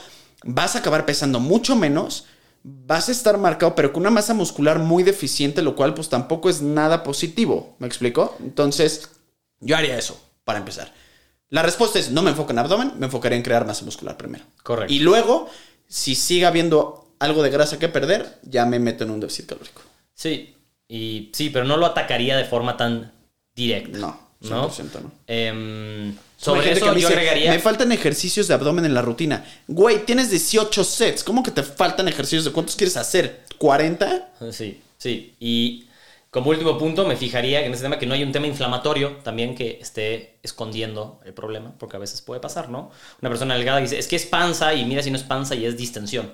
vas 0.44 0.76
a 0.76 0.80
acabar 0.80 1.06
pesando 1.06 1.40
mucho 1.40 1.76
menos, 1.76 2.26
vas 2.64 3.08
a 3.08 3.12
estar 3.12 3.38
marcado, 3.38 3.76
pero 3.76 3.94
con 3.94 4.02
una 4.02 4.10
masa 4.10 4.34
muscular 4.34 4.80
muy 4.80 5.04
deficiente, 5.04 5.62
lo 5.62 5.76
cual 5.76 5.94
pues 5.94 6.10
tampoco 6.10 6.50
es 6.50 6.64
nada 6.64 7.04
positivo, 7.04 7.76
¿me 7.78 7.86
explico? 7.86 8.36
Entonces, 8.40 9.12
yo 9.60 9.78
haría 9.78 9.96
eso, 9.96 10.20
para 10.44 10.58
empezar. 10.58 10.92
La 11.50 11.62
respuesta 11.62 12.00
es, 12.00 12.10
no 12.10 12.24
me 12.24 12.32
enfoco 12.32 12.52
en 12.52 12.58
abdomen, 12.58 12.94
me 12.98 13.06
enfocaría 13.06 13.38
en 13.38 13.44
crear 13.44 13.68
masa 13.68 13.86
muscular 13.86 14.18
primero. 14.18 14.44
Correcto. 14.64 14.92
Y 14.92 15.02
luego, 15.02 15.48
si 15.88 16.16
sigue 16.16 16.48
habiendo 16.48 17.14
algo 17.20 17.44
de 17.44 17.52
grasa 17.52 17.78
que 17.78 17.90
perder, 17.90 18.40
ya 18.42 18.66
me 18.66 18.80
meto 18.80 19.04
en 19.04 19.12
un 19.12 19.20
déficit 19.20 19.46
calórico. 19.46 19.84
Sí. 20.16 20.56
Y 20.88 21.30
sí, 21.36 21.52
pero 21.52 21.66
no 21.66 21.78
lo 21.78 21.86
atacaría 21.86 22.38
de 22.38 22.46
forma 22.46 22.76
tan 22.76 23.15
directa. 23.56 23.98
No, 23.98 24.20
¿No? 24.42 24.70
100% 24.70 25.02
no. 25.02 25.12
Em, 25.28 26.16
sobre 26.38 26.72
eso 26.74 26.86
me 26.86 26.92
yo 26.92 26.96
dice, 26.96 27.08
agregaría. 27.08 27.52
Me 27.52 27.60
faltan 27.60 27.92
ejercicios 27.92 28.48
de 28.48 28.54
abdomen 28.54 28.86
en 28.86 28.94
la 28.94 29.02
rutina. 29.02 29.46
Güey, 29.68 30.06
tienes 30.06 30.30
18 30.30 30.84
sets. 30.84 31.24
¿Cómo 31.24 31.42
que 31.42 31.52
te 31.52 31.64
faltan 31.64 32.08
ejercicios? 32.08 32.46
¿De 32.46 32.52
cuántos 32.52 32.76
quieres 32.76 32.98
hacer? 32.98 33.44
¿40? 33.60 34.26
Sí, 34.52 34.82
sí. 34.98 35.34
Y 35.40 35.86
como 36.30 36.50
último 36.50 36.78
punto, 36.78 37.06
me 37.08 37.16
fijaría 37.16 37.66
en 37.66 37.74
ese 37.74 37.84
tema 37.84 37.98
que 37.98 38.06
no 38.06 38.14
hay 38.14 38.22
un 38.24 38.34
tema 38.34 38.46
inflamatorio 38.48 39.18
también 39.24 39.56
que 39.56 39.80
esté 39.82 40.38
escondiendo 40.44 41.22
el 41.26 41.34
problema, 41.34 41.74
porque 41.80 41.96
a 41.96 42.00
veces 42.00 42.22
puede 42.22 42.42
pasar, 42.42 42.70
¿no? 42.70 42.92
Una 43.22 43.30
persona 43.30 43.56
delgada 43.56 43.80
dice, 43.80 43.98
es 43.98 44.08
que 44.08 44.18
es 44.18 44.26
panza 44.26 44.74
y 44.74 44.84
mira 44.86 45.02
si 45.02 45.10
no 45.12 45.18
es 45.18 45.24
panza 45.24 45.56
y 45.56 45.66
es 45.66 45.78
distensión. 45.78 46.34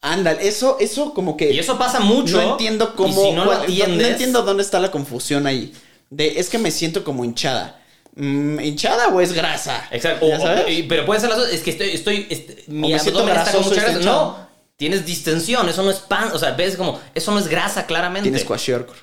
Ándale, 0.00 0.46
eso, 0.46 0.76
eso 0.80 1.14
como 1.14 1.36
que. 1.36 1.52
Y 1.52 1.58
eso 1.58 1.78
pasa 1.78 2.00
mucho. 2.00 2.36
No 2.40 2.52
entiendo 2.52 2.94
cómo. 2.94 3.22
Si 3.24 3.32
no 3.32 3.44
lo 3.44 3.50
cuál- 3.52 3.62
atiendes. 3.62 3.98
no 4.06 4.12
entiendo 4.12 4.42
dónde 4.42 4.62
está 4.62 4.78
la 4.80 4.90
confusión 4.90 5.46
ahí. 5.46 5.72
De 6.10 6.38
es 6.40 6.48
que 6.48 6.58
me 6.58 6.70
siento 6.70 7.04
como 7.04 7.24
hinchada. 7.24 7.80
Mm, 8.14 8.60
¿Hinchada 8.60 9.08
o 9.08 9.20
es 9.20 9.32
grasa? 9.32 9.86
Exacto. 9.90 10.26
¿Ya 10.28 10.38
O- 10.38 10.88
pero 10.88 11.06
puede 11.06 11.20
ser 11.20 11.28
las 11.30 11.38
dos. 11.38 11.48
Es 11.52 11.62
que 11.62 11.70
estoy. 11.70 11.90
estoy 11.90 12.26
este, 12.30 12.64
mi 12.68 12.92
me 12.92 12.98
siento 12.98 13.20
abdomen 13.20 13.38
está 13.40 13.52
con 13.52 13.62
mucha 13.64 13.76
estoy 13.80 13.94
grasa. 13.94 14.06
No. 14.10 14.48
Tienes 14.76 15.04
distensión. 15.06 15.68
Eso 15.68 15.82
no 15.82 15.90
es 15.90 15.98
pan. 15.98 16.30
O 16.32 16.38
sea, 16.38 16.52
ves 16.52 16.76
como. 16.76 17.00
Eso 17.14 17.30
no 17.32 17.38
es 17.38 17.48
grasa, 17.48 17.86
claramente. 17.86 18.28
Tienes 18.28 18.44
kwashiorkor. 18.44 18.96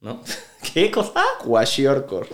¿No? 0.00 0.22
¿Qué 0.74 0.90
cosa? 0.90 1.22
Kwashiorkor. 1.44 2.28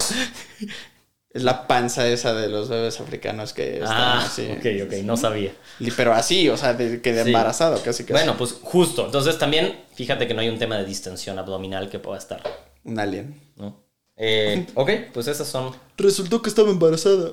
es 1.30 1.42
la 1.42 1.66
panza 1.66 2.06
esa 2.08 2.32
de 2.34 2.48
los 2.48 2.68
bebés 2.68 2.98
africanos 3.00 3.52
que 3.52 3.74
están 3.74 3.90
Ah, 3.92 4.24
así. 4.24 4.48
ok, 4.50 4.86
ok. 4.86 4.92
No 5.04 5.16
sabía. 5.16 5.52
Pero 5.96 6.14
así, 6.14 6.48
o 6.48 6.56
sea, 6.56 6.72
de, 6.72 7.00
que 7.02 7.12
de 7.12 7.22
Sí. 7.22 7.28
embarazado, 7.28 7.76
casi 7.82 8.02
casi. 8.04 8.12
Bueno, 8.12 8.36
pues 8.36 8.54
justo. 8.62 9.04
Entonces 9.06 9.38
también 9.38 9.84
fíjate 9.94 10.26
que 10.26 10.34
no 10.34 10.40
hay 10.40 10.48
un 10.48 10.58
tema 10.58 10.76
de 10.78 10.84
distensión 10.84 11.38
abdominal 11.38 11.90
que 11.90 11.98
pueda 11.98 12.18
estar. 12.18 12.42
Un 12.84 12.98
alien. 12.98 13.40
¿no? 13.56 13.84
Eh, 14.18 14.66
ok, 14.74 14.90
pues 15.14 15.28
esas 15.28 15.46
son. 15.48 15.74
Resultó 15.96 16.42
que 16.42 16.48
estaba 16.50 16.70
embarazada. 16.70 17.32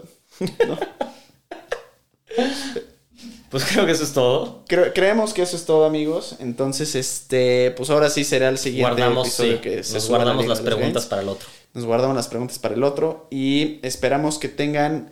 Pues 3.50 3.64
creo 3.66 3.86
que 3.86 3.92
eso 3.94 4.04
es 4.04 4.12
todo. 4.14 4.66
Cre- 4.68 4.92
creemos 4.94 5.34
que 5.34 5.42
eso 5.42 5.56
es 5.56 5.66
todo, 5.66 5.86
amigos. 5.86 6.36
Entonces, 6.40 6.94
este, 6.96 7.72
pues 7.78 7.90
ahora 7.90 8.10
sí 8.10 8.24
será 8.24 8.50
el 8.50 8.58
siguiente 8.58 8.90
Guardamos, 8.92 9.28
episodio 9.28 9.54
sí, 9.58 9.62
que 9.62 9.84
se 9.84 9.94
nos 9.94 10.10
guardamos 10.10 10.46
las 10.48 10.60
preguntas 10.62 10.94
Games. 10.94 11.06
para 11.06 11.22
el 11.22 11.30
otro. 11.30 11.48
Nos 11.74 11.86
guardamos 11.86 12.16
las 12.16 12.28
preguntas 12.28 12.60
para 12.60 12.76
el 12.76 12.84
otro 12.84 13.28
y 13.32 13.80
esperamos 13.82 14.40
que 14.40 14.50
tengan 14.50 15.12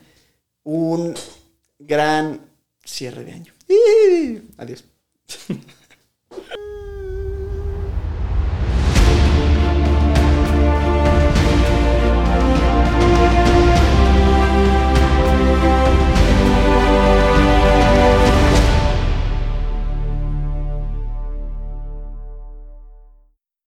un 0.63 1.13
gran 1.79 2.41
cierre 2.83 3.23
de 3.23 3.31
año. 3.33 3.53
Adiós. 4.57 4.83